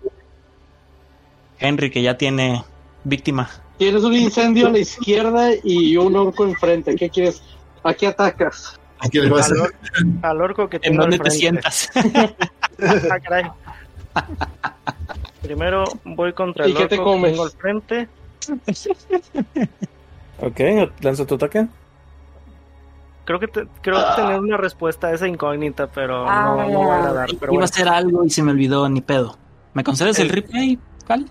[1.58, 2.62] Henry, que ya tiene
[3.04, 3.48] víctima.
[3.78, 6.94] Tienes un incendio a la izquierda y un orco enfrente.
[6.96, 7.42] ¿Qué quieres?
[7.82, 8.78] ¿A qué atacas?
[8.98, 9.74] ¿A qué le vas a Al, or-
[10.22, 11.90] al orco que ¿En dónde al te sientas?
[13.10, 13.44] Ah, caray.
[15.42, 17.30] Primero voy contra el ¿Y qué te orco que comes?
[17.32, 18.08] tengo al frente.
[20.38, 20.60] Ok,
[21.00, 21.66] lanza tu ataque.
[23.24, 27.12] Creo que te- creo tener una respuesta a esa incógnita, pero no, no voy a
[27.12, 27.28] dar.
[27.40, 29.38] Pero Iba a hacer algo y se me olvidó, ni pedo.
[29.72, 30.78] ¿Me concedes el replay?
[31.06, 31.26] ¿Cuál?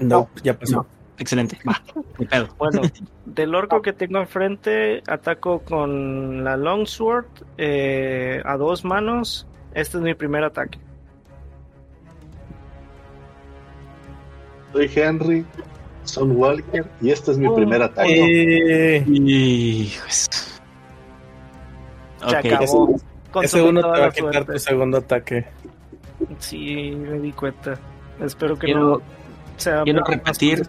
[0.00, 0.84] No, ya pasó.
[1.18, 1.58] Excelente.
[1.68, 1.82] Va,
[2.18, 2.48] ni pedo.
[2.58, 2.82] bueno,
[3.26, 9.46] del orco que tengo al frente, ataco con la longsword eh, a dos manos.
[9.74, 10.78] Este es mi primer ataque.
[14.72, 15.44] Soy Henry,
[16.04, 18.96] son Walker y este es mi primer ataque.
[18.96, 20.28] Eh, Hijos.
[20.30, 22.96] Se Ok, acabó.
[23.30, 24.52] Con ese uno te va a quitar suerte.
[24.52, 25.46] tu segundo ataque.
[26.38, 27.78] Sí, me di cuenta.
[28.20, 29.02] Espero que Quiero- no
[29.58, 30.66] sea quiero repetir.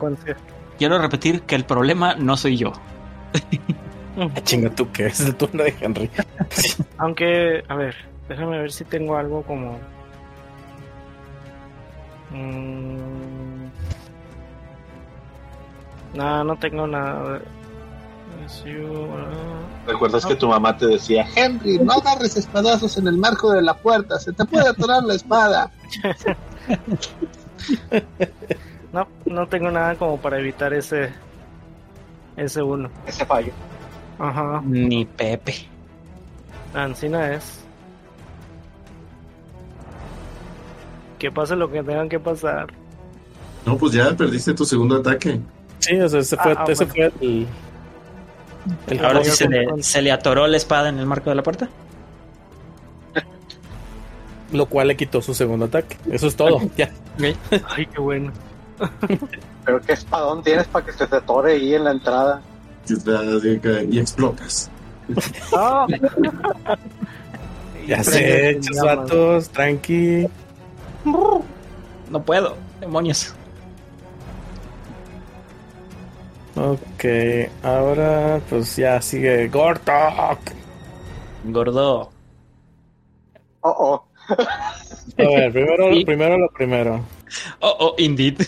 [0.77, 2.73] quiero repetir que el problema no soy yo.
[4.17, 6.09] Ah, chinga tú que es el turno de Henry.
[6.97, 7.95] Aunque, a ver,
[8.27, 9.79] déjame ver si tengo algo como.
[12.31, 13.69] Mm...
[16.15, 17.39] No, no tengo nada.
[19.85, 23.75] ¿Recuerdas que tu mamá te decía, Henry, no agarres espadazos en el marco de la
[23.75, 25.71] puerta, se te puede atorar la espada?
[28.93, 31.09] No, no tengo nada como para evitar ese.
[32.35, 32.89] Ese uno.
[33.05, 33.51] Ese fallo.
[34.17, 35.55] Ajá, Ni Pepe.
[36.73, 37.59] Ancina es.
[41.17, 42.67] Que pase lo que tengan que pasar.
[43.65, 45.39] No, pues ya perdiste tu segundo ataque.
[45.79, 47.11] Sí, o sea, ese fue, Ah, ah, ese bueno.
[47.19, 47.47] fue el.
[48.87, 51.35] el Ahora sí a se le, se le atoró la espada en el marco de
[51.35, 51.69] la puerta.
[54.51, 55.97] Lo cual le quitó su segundo ataque.
[56.11, 56.59] Eso es todo.
[56.77, 56.89] Ya.
[57.67, 58.31] Ay, qué bueno.
[59.65, 62.41] Pero qué espadón tienes para que se te atore ahí en la entrada.
[63.89, 64.69] Y explotas.
[67.87, 68.97] Ya sé, prende chos llamas.
[68.97, 70.27] vatos, tranqui.
[72.11, 72.55] No puedo.
[72.79, 73.33] Demonios.
[76.55, 77.05] Ok,
[77.63, 80.39] ahora pues ya sigue Gortok.
[81.45, 82.11] Gordo.
[83.61, 84.05] Oh, oh.
[84.29, 84.35] A
[85.17, 86.05] ver, primero, Sí.
[86.05, 86.99] primero lo primero.
[87.61, 88.37] Oh, oh, indeed.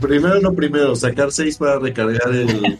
[0.00, 2.78] Primero lo primero, sacar seis para recargar el.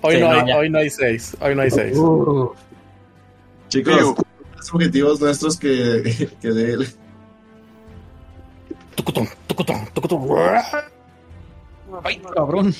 [0.00, 1.36] Hoy, Sí, no, no, hay, hoy no hay seis.
[1.40, 1.96] Hoy no hay seis.
[3.68, 4.14] Chicos, Ew.
[4.56, 6.86] los objetivos nuestros que, que de él.
[8.94, 10.28] Tucutún, tucutún, tucutún.
[12.04, 12.72] Ay, cabrón.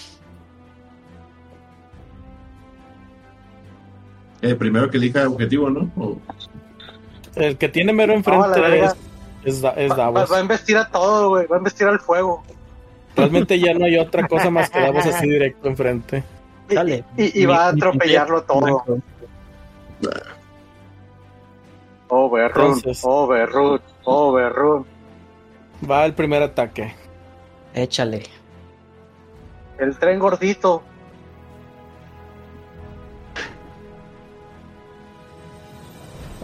[4.43, 5.91] Eh, primero que elija objetivo, ¿no?
[5.97, 6.19] O-
[7.35, 8.93] El que tiene mero enfrente es,
[9.45, 10.31] es, Davos.
[10.31, 11.47] Va, a investir a todo, güey.
[11.47, 12.43] Va a investir al fuego.
[13.17, 16.23] Realmente ya no hay otra cosa más que Davos así directo enfrente.
[16.69, 17.05] Y, Dale.
[17.17, 18.85] y, va a atropellarlo todo.
[22.09, 24.87] Overrun, overrun, overrun.
[25.91, 26.95] Va el primer ataque.
[27.75, 28.23] Échale.
[29.79, 30.83] El tren gordito.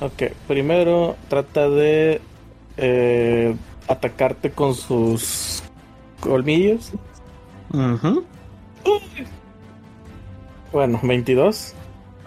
[0.01, 2.21] Ok, primero trata de
[2.79, 3.55] eh,
[3.89, 5.63] atacarte con sus
[6.21, 6.93] colmillos.
[10.73, 11.75] Bueno, 22.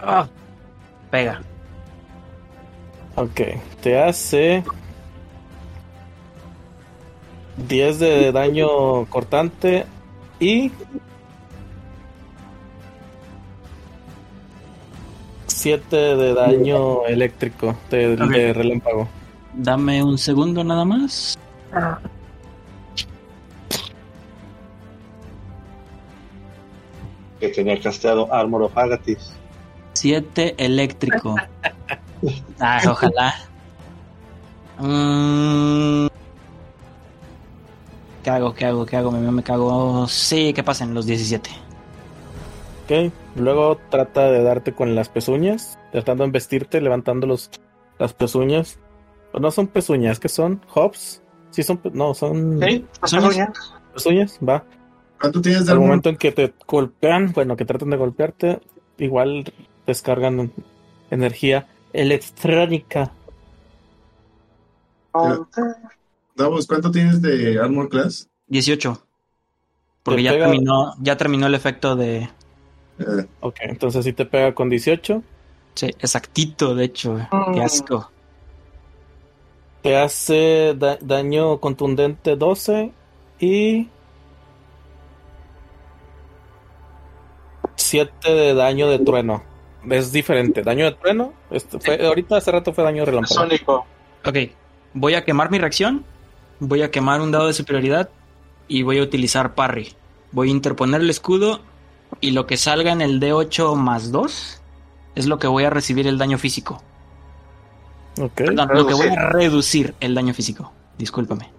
[0.00, 0.28] Ah,
[1.10, 1.40] pega.
[3.14, 3.40] Ok,
[3.82, 4.64] te hace
[7.68, 9.84] 10 de daño cortante
[10.40, 10.72] y
[15.46, 19.08] 7 de daño eléctrico de, de relámpago.
[19.54, 21.38] Dame un segundo nada más.
[27.40, 29.32] Que tenía casteado Armor of Agatis.
[29.94, 31.36] 7 eléctrico.
[32.60, 33.34] ah, ojalá.
[34.78, 36.06] Mm.
[38.22, 38.54] ¿Qué hago?
[38.54, 38.86] ¿Qué hago?
[38.86, 39.10] ¿Qué hago?
[39.10, 40.06] Me, me cago.
[40.08, 41.50] Sí, que pasen los 17.
[42.84, 47.50] Ok, luego trata de darte con las pezuñas, tratando de vestirte, levantando los,
[47.98, 48.78] las pezuñas.
[49.38, 50.60] No son pezuñas, que son?
[50.74, 51.22] ¿Hops?
[51.50, 51.80] Sí, son.
[51.92, 52.60] No, son.
[52.60, 53.48] Sí, pezuñas.
[53.94, 54.64] Pezuñas, va.
[55.20, 58.60] ¿Cuánto tienes de Al momento en que te golpean, bueno, que tratan de golpearte,
[58.98, 59.52] igual
[59.86, 60.52] descargan
[61.10, 63.12] energía electrónica.
[66.34, 68.28] Davos, ¿cuánto tienes de Armor Class?
[68.48, 69.06] 18.
[70.02, 72.28] Porque Te ya pega- terminó, ya terminó el efecto de.
[72.98, 75.22] Eh, Ok, entonces si te pega con 18,
[75.74, 77.16] Sí, exactito, de hecho.
[77.54, 77.62] Qué Mm.
[77.62, 78.10] asco.
[79.82, 82.92] Te hace da- daño contundente 12
[83.40, 83.88] y
[87.76, 89.42] 7 de daño de trueno.
[89.90, 90.62] Es diferente.
[90.62, 93.34] Daño de trueno, este fue, ahorita hace rato fue daño de relámpago.
[93.34, 93.86] Sónico.
[94.24, 94.36] Ok,
[94.94, 96.04] voy a quemar mi reacción.
[96.60, 98.10] Voy a quemar un dado de superioridad.
[98.68, 99.92] Y voy a utilizar parry.
[100.30, 101.60] Voy a interponer el escudo.
[102.20, 104.62] Y lo que salga en el D8 más 2
[105.16, 106.82] es lo que voy a recibir el daño físico.
[108.14, 110.72] Perdón, lo que voy a reducir el daño físico.
[110.98, 111.50] Discúlpame.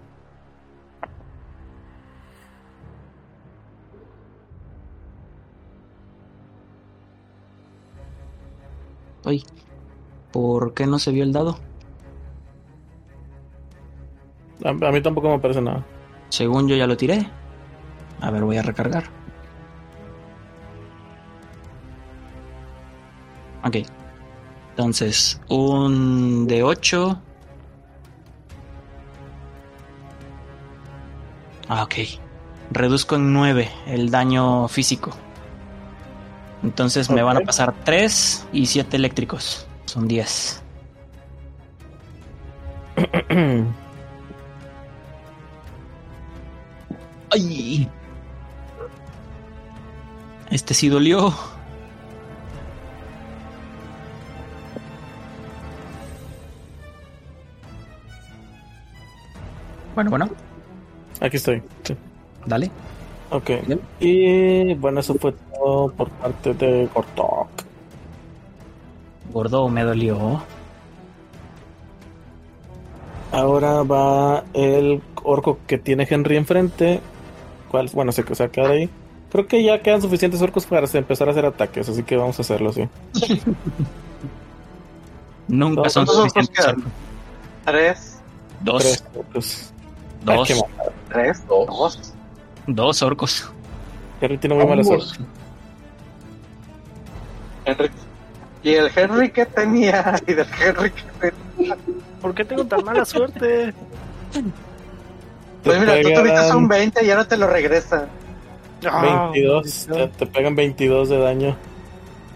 [9.24, 9.42] Uy,
[10.32, 11.58] ¿por qué no se vio el dado?
[14.64, 15.84] A, a mí tampoco me parece nada.
[16.28, 17.26] Según yo ya lo tiré.
[18.20, 19.04] A ver, voy a recargar.
[23.64, 23.76] Ok.
[24.76, 27.22] Entonces, un de 8.
[31.68, 31.94] Ah, ok.
[32.72, 35.12] Reduzco en 9 el daño físico.
[36.64, 39.68] Entonces me van a pasar 3 y 7 eléctricos.
[39.84, 40.60] Son 10.
[47.30, 47.88] ¡Ay!
[50.50, 51.32] Este sí dolió.
[59.94, 60.28] Bueno, bueno,
[61.20, 61.62] Aquí estoy.
[61.84, 61.96] Sí.
[62.46, 62.70] dale.
[63.30, 63.50] Ok.
[63.66, 63.80] Bien.
[64.00, 67.48] Y bueno, eso fue todo por parte de Gortok.
[69.32, 70.42] Gordo, me dolió.
[73.32, 77.00] Ahora va el orco que tiene Henry enfrente.
[77.70, 77.90] ¿Cuál?
[77.92, 78.90] Bueno, se, se va a quedar ahí.
[79.30, 82.42] Creo que ya quedan suficientes orcos para empezar a hacer ataques, así que vamos a
[82.42, 82.88] hacerlo así.
[85.48, 86.64] Nunca son ¿cuántos orcos suficientes.
[86.64, 86.84] quedan?
[87.64, 88.20] Tres,
[88.60, 89.73] Dos, Tres orcos.
[90.24, 92.14] Dos, Ah, tres, dos.
[92.66, 93.50] dos orcos.
[94.20, 95.08] Henry tiene muy mala Ambos.
[95.08, 95.24] suerte.
[97.66, 97.90] Henry.
[98.62, 100.14] ¿Y el Henry que tenía?
[100.26, 101.02] ¿Y del Henry que
[101.56, 101.76] tenía?
[102.20, 103.74] ¿Por qué tengo tan mala suerte?
[105.62, 108.06] Pues mira, tú pegan tuviste un 20 y ahora te lo regresa.
[108.86, 111.56] Ah, 22, te, te pegan 22 de daño.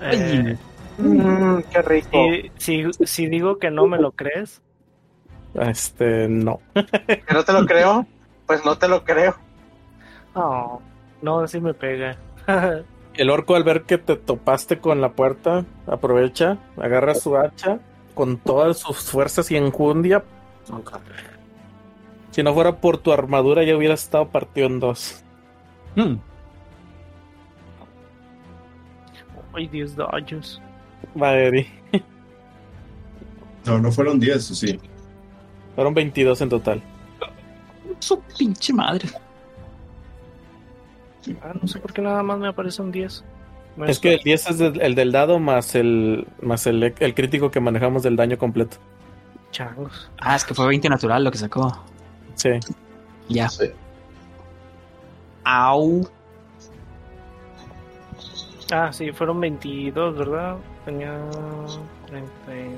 [0.03, 0.57] eh,
[0.99, 2.09] Mmm, qué rico.
[2.59, 4.61] si, si, si digo que no me lo crees,
[5.55, 6.61] Este, no.
[6.75, 8.07] ¿Que no te lo creo?
[8.47, 9.37] Pues no te lo creo.
[10.35, 10.81] oh,
[11.23, 12.17] no, sí me pega.
[13.15, 17.81] El orco al ver que te topaste con la puerta, aprovecha, agarra su hacha
[18.15, 20.23] con todas sus fuerzas y enjundia.
[22.31, 25.25] Si no fuera por tu armadura ya hubiera estado partido en dos.
[25.97, 26.17] Hmm,
[29.55, 30.63] Ay, 10 daños.
[31.21, 31.67] Eri.
[33.67, 34.79] No, no fueron 10, sí.
[35.79, 36.83] Fueron 22 en total.
[38.01, 39.09] Su pinche madre.
[41.41, 43.25] Ah, no sé por qué nada más me aparece un 10.
[43.77, 47.53] Me Es que el 10 es el del dado más el más el, el crítico
[47.53, 48.79] que manejamos del daño completo.
[49.53, 50.11] Changos.
[50.19, 51.85] Ah, es que fue 20 natural lo que sacó.
[52.35, 52.59] Sí.
[53.29, 53.49] Ya.
[53.49, 53.67] Sí.
[55.45, 56.09] Au.
[58.73, 60.57] Ah, sí, fueron 22, ¿verdad?
[60.85, 61.17] Tenía
[62.47, 62.69] 30.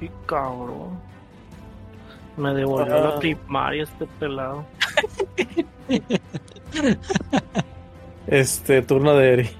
[0.00, 0.98] Y- Y cabrón.
[2.36, 3.18] Me devolvió la ah.
[3.18, 4.64] primaria este pelado.
[8.26, 9.50] este, turno de Eri.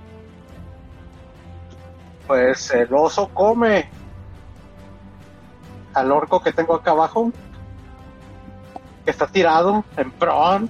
[2.27, 3.89] Pues el oso come
[5.95, 7.33] al orco que tengo acá abajo.
[9.05, 10.69] Que está tirado en pron.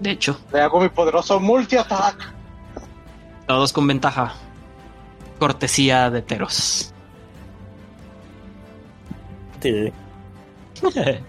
[0.00, 0.38] De hecho.
[0.52, 2.34] Le hago mi poderoso multi-attack.
[3.46, 4.34] Todos con ventaja.
[5.38, 6.92] Cortesía de Teros.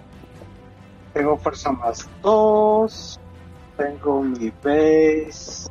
[1.13, 3.19] Tengo fuerza más 2.
[3.77, 5.67] Tengo mi base.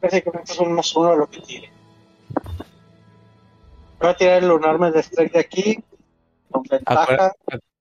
[0.00, 1.70] Que es un más uno de lo que tiene.
[4.00, 5.84] Voy a tirar el lunar de strike de aquí.
[6.50, 7.32] Con ventaja.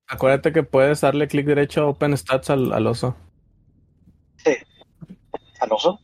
[0.07, 3.15] Acuérdate, que puedes darle clic derecho a Open Stats al, al oso.
[4.37, 4.55] Sí.
[5.59, 5.99] ¿Al oso?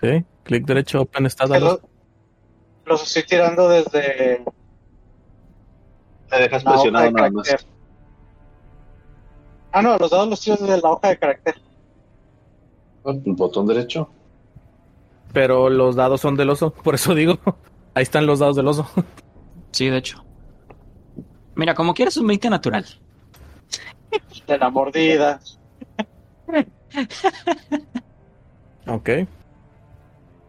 [0.00, 1.88] Sí, clic derecho Open Stats al oso.
[2.86, 4.44] Los estoy tirando desde.
[6.30, 7.66] Te dejas presionado nada más.
[9.72, 11.54] Ah, no, los dados los tiro desde la hoja de carácter.
[13.04, 14.08] El botón derecho.
[15.36, 17.38] Pero los dados son del oso, por eso digo.
[17.94, 18.88] Ahí están los dados del oso.
[19.70, 20.24] Sí, de hecho.
[21.54, 22.86] Mira, como quieres un 20 natural.
[24.46, 25.38] De la mordida.
[28.86, 29.10] ok.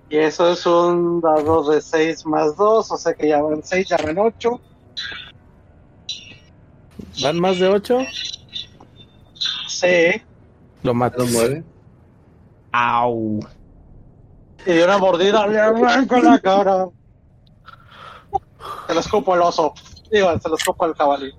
[0.09, 3.89] Y eso es un dado de 6 más 2, o sea que ya van 6,
[3.89, 4.61] ya van 8.
[7.23, 7.97] ¿Van más de 8?
[9.67, 10.21] Sí.
[10.81, 11.17] Lo mata.
[11.17, 11.63] ¿Lo mueve?
[12.71, 13.41] Au.
[14.67, 16.87] Y una mordida le arranco la cara.
[18.87, 19.73] Se lo escupo el oso.
[20.11, 21.33] Digo, se lo escupo al jabalí.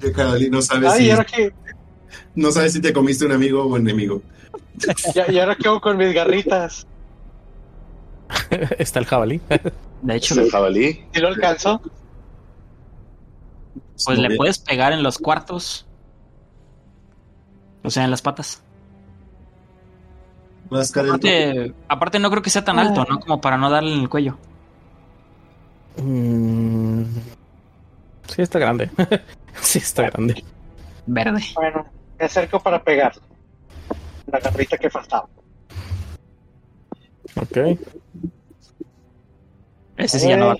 [0.00, 1.10] El jabalí no sabe si...
[2.34, 4.20] No sabe si te comiste un amigo o enemigo.
[5.28, 6.88] Y, ahora quedo con mis garritas.
[8.78, 9.40] Está el jabalí.
[10.02, 11.04] De hecho, el jabalí.
[11.14, 11.80] ¿Y lo alcanzo?
[14.04, 15.86] Pues le puedes pegar en los cuartos.
[17.84, 18.63] O sea, en las patas.
[20.80, 23.20] Aparte, aparte, no creo que sea tan alto, ¿no?
[23.20, 24.36] Como para no darle en el cuello.
[26.02, 27.04] Mm,
[28.28, 28.90] sí, está grande.
[29.60, 30.44] sí, está grande.
[31.06, 31.42] Verde.
[31.54, 31.86] Bueno,
[32.18, 33.22] me acerco para pegarle
[34.26, 35.28] la garrita que faltaba.
[37.36, 37.78] Ok.
[39.96, 40.56] Ese sí ya no va.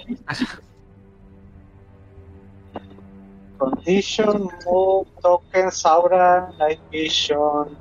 [3.58, 7.76] Condition, Move, Tokens, Aura, Night Vision.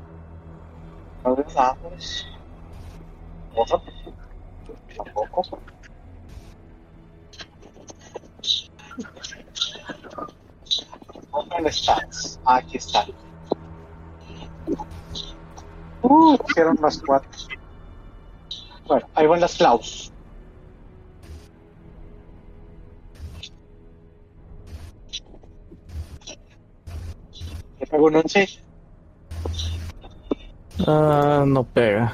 [11.32, 12.40] Open Stats.
[12.46, 13.06] Aquí está.
[16.02, 16.38] Uh,
[16.80, 17.30] más cuatro.
[18.86, 20.12] Bueno, ahí van las claus.
[27.80, 28.63] ¿Le pego un 11?
[30.88, 32.14] Ah, no pega.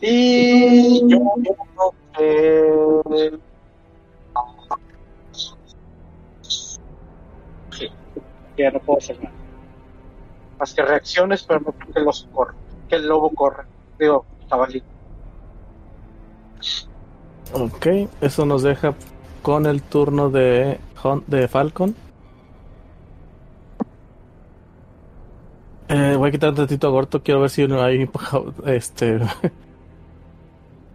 [0.00, 1.18] Y yo
[2.12, 3.38] creo que
[8.56, 9.34] ya no puedo hacer nada.
[10.58, 12.54] Más que reacciones, pero no creo que el oso corre,
[12.88, 13.64] que el lobo corre.
[13.98, 14.82] Digo, jabalí.
[17.52, 17.86] Ok,
[18.20, 18.94] eso nos deja
[19.42, 20.80] con el turno de,
[21.26, 21.94] de Falcon.
[25.88, 28.10] Eh, voy a quitar un ratito a Gorto, quiero ver si no hay
[28.66, 29.20] este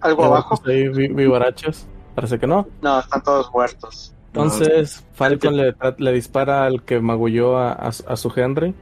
[0.02, 0.62] algo abajo.
[0.66, 1.88] Hay vivarachos.
[2.16, 2.68] Parece que no.
[2.82, 4.14] No, están todos muertos.
[4.28, 8.74] Entonces, Falcon le, le, dispara al que magulló a, a, su Henry.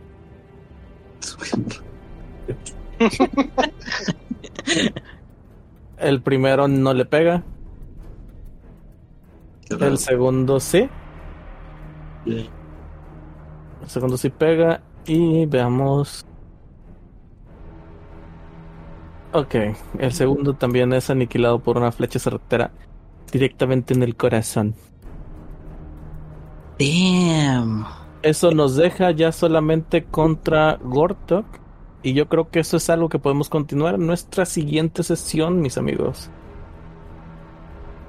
[5.98, 7.44] El primero no le pega.
[9.70, 10.88] El segundo sí.
[12.38, 14.82] El segundo sí pega.
[15.06, 16.26] Y veamos.
[19.32, 19.56] Ok,
[20.00, 22.72] el segundo también es aniquilado por una flecha certera
[23.32, 24.76] directamente en el corazón.
[26.80, 27.86] Damn.
[28.22, 31.46] Eso nos deja ya solamente contra Gortok.
[32.02, 35.78] Y yo creo que eso es algo que podemos continuar en nuestra siguiente sesión, mis
[35.78, 36.32] amigos.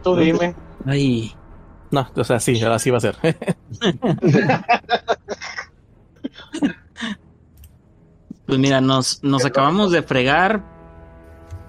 [0.02, 0.54] Tú dime.
[0.86, 1.34] Ay.
[1.90, 3.16] No, o sea, sí, así va a ser.
[8.46, 10.64] pues mira, nos, nos acabamos de fregar.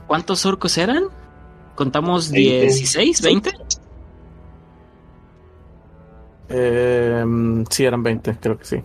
[0.07, 1.05] ¿Cuántos orcos eran?
[1.75, 3.51] ¿Contamos 16, 20?
[6.49, 7.23] Eh,
[7.69, 8.83] sí, eran 20, creo que sí.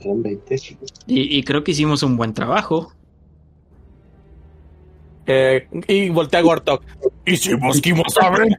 [0.00, 0.56] Eran 20.
[1.06, 2.92] Y, y creo que hicimos un buen trabajo.
[5.30, 6.82] Eh, y voltea a Gortok.
[7.26, 8.56] ¿Y si Mosquimo sabe?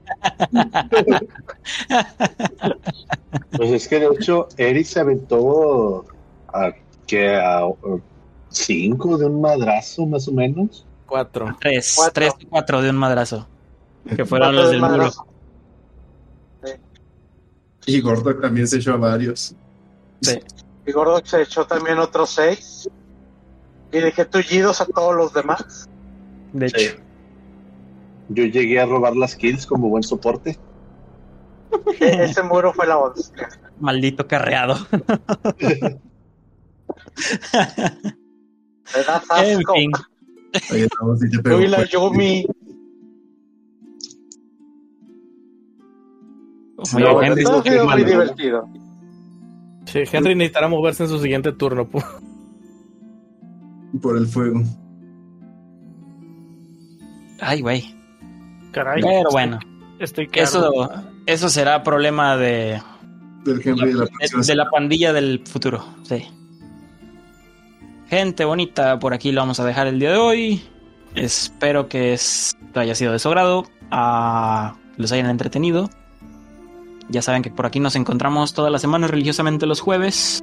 [3.58, 6.06] pues es que de hecho, Eri se aventó
[6.48, 6.72] a
[7.08, 7.62] que a,
[8.50, 10.86] cinco de un madrazo, más o menos.
[11.08, 11.58] Cuatro.
[11.60, 12.14] Tres, cuatro.
[12.14, 13.48] tres y cuatro de un madrazo.
[14.16, 15.12] Que fueron los del muro.
[16.64, 16.72] Sí.
[17.88, 19.56] Y Gordo también se echó a varios.
[20.22, 20.40] Sí.
[20.86, 22.88] Y Gordo se echó también otros seis.
[23.92, 25.90] Y dejé tullidos a todos los demás.
[26.54, 26.80] De hecho.
[26.80, 26.90] Sí.
[28.30, 30.58] Yo llegué a robar las kills como buen soporte.
[32.00, 33.32] E-, ese muro fue la once.
[33.80, 34.76] Maldito carreado.
[38.94, 39.36] Me das asco.
[39.36, 39.92] En fin.
[40.72, 41.86] Oye, no, si te pego, Uy, la.
[41.86, 42.46] Yumi.
[46.78, 48.68] Oye, No, Henry, sido muy divertido.
[49.86, 51.88] Sí, Henry necesitará moverse en su siguiente turno.
[54.02, 54.62] Por el fuego.
[57.42, 57.96] Ay, güey.
[58.72, 59.02] Caray.
[59.02, 59.60] Pero bueno,
[60.00, 60.90] Estoy eso,
[61.26, 62.82] eso será problema de,
[63.44, 65.84] Del Henry de la de, próxima de la pandilla del futuro.
[66.04, 66.26] Sí.
[68.08, 70.64] Gente bonita, por aquí lo vamos a dejar el día de hoy.
[71.16, 73.66] Espero que esto haya sido de su agrado,
[74.98, 75.90] los hayan entretenido.
[77.10, 80.42] Ya saben que por aquí nos encontramos todas las semanas religiosamente los jueves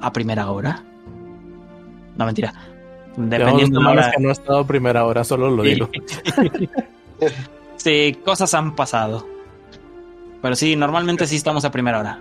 [0.00, 0.84] a primera hora.
[2.16, 2.52] No, mentira.
[3.16, 5.88] Dependiendo de la que no he estado a primera hora, solo lo digo.
[7.76, 9.26] Sí, cosas han pasado.
[10.40, 12.20] Pero sí, normalmente sí estamos a primera hora.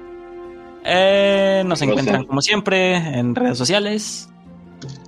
[0.84, 4.30] Eh, nos encuentran como siempre en redes sociales.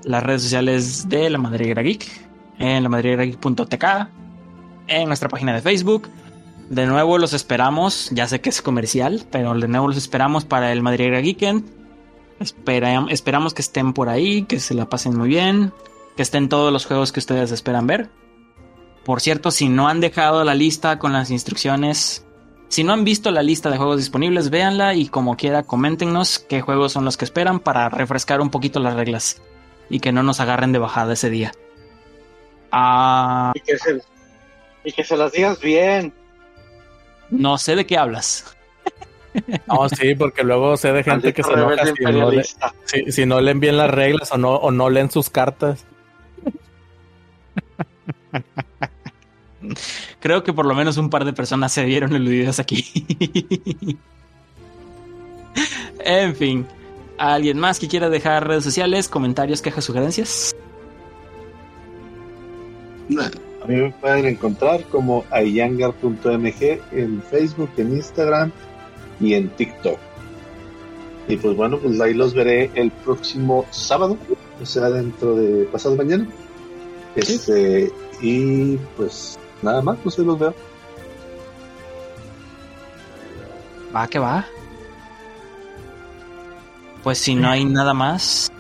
[0.05, 2.05] Las redes sociales de La Madriguera Geek.
[2.57, 3.85] En lamadriguerageek.tk.
[4.87, 6.09] En nuestra página de Facebook.
[6.69, 8.09] De nuevo los esperamos.
[8.11, 11.65] Ya sé que es comercial, pero de nuevo los esperamos para el Madriguera Geekend.
[12.39, 15.71] Espera- esperamos que estén por ahí, que se la pasen muy bien.
[16.15, 18.09] Que estén todos los juegos que ustedes esperan ver.
[19.03, 22.25] Por cierto, si no han dejado la lista con las instrucciones,
[22.69, 26.61] si no han visto la lista de juegos disponibles, véanla y como quiera coméntenos qué
[26.61, 29.41] juegos son los que esperan para refrescar un poquito las reglas
[29.89, 31.51] y que no nos agarren de bajada ese día.
[32.71, 34.01] Ah, Y que se,
[34.83, 36.13] y que se las digas bien.
[37.29, 38.54] no sé de qué hablas.
[39.67, 43.25] No, sí, porque luego sé de gente que se enoja si no, le, si- si
[43.25, 45.85] no leen bien las reglas o no, o no leen sus cartas.
[50.19, 52.83] Creo que por lo menos un par de personas se vieron eludidas aquí.
[55.99, 56.65] en fin,
[57.17, 60.55] ¿alguien más que quiera dejar redes sociales, comentarios, quejas, sugerencias?
[63.63, 68.51] A mí me pueden encontrar como ayangar.mg en Facebook, en Instagram
[69.19, 69.97] y en TikTok.
[71.27, 74.17] Y pues bueno, pues ahí los veré el próximo sábado,
[74.61, 76.27] o sea, dentro de pasado mañana.
[77.15, 80.53] Este, y pues nada más, pues ahí los veo.
[83.95, 84.45] Va que va.
[87.03, 88.51] Pues si no hay nada más,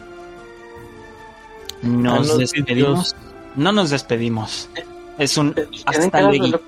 [1.81, 3.15] nos despedimos.
[3.55, 4.69] No nos despedimos.
[5.17, 6.59] Es un hasta luego.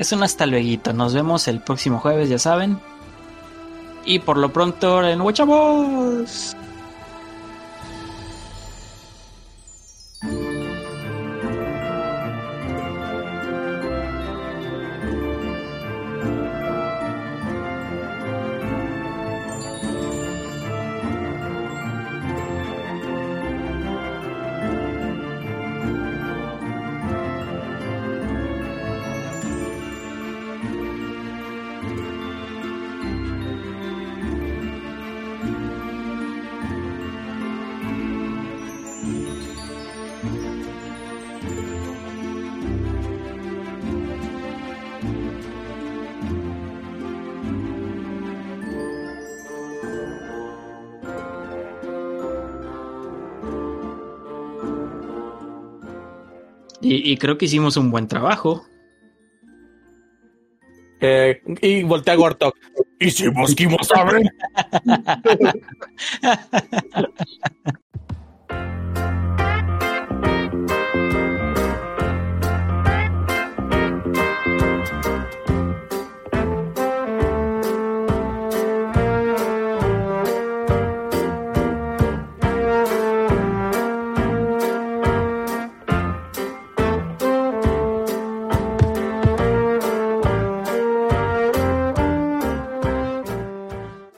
[0.00, 0.94] Es un hasta luego.
[0.94, 2.80] Nos vemos el próximo jueves, ya saben.
[4.06, 6.56] Y por lo pronto en Huachavos.
[56.90, 58.66] Y, y creo que hicimos un buen trabajo.
[61.00, 62.56] Eh, y voltea a Gortok.
[62.98, 64.28] ¿Y si Mosquimo sabe?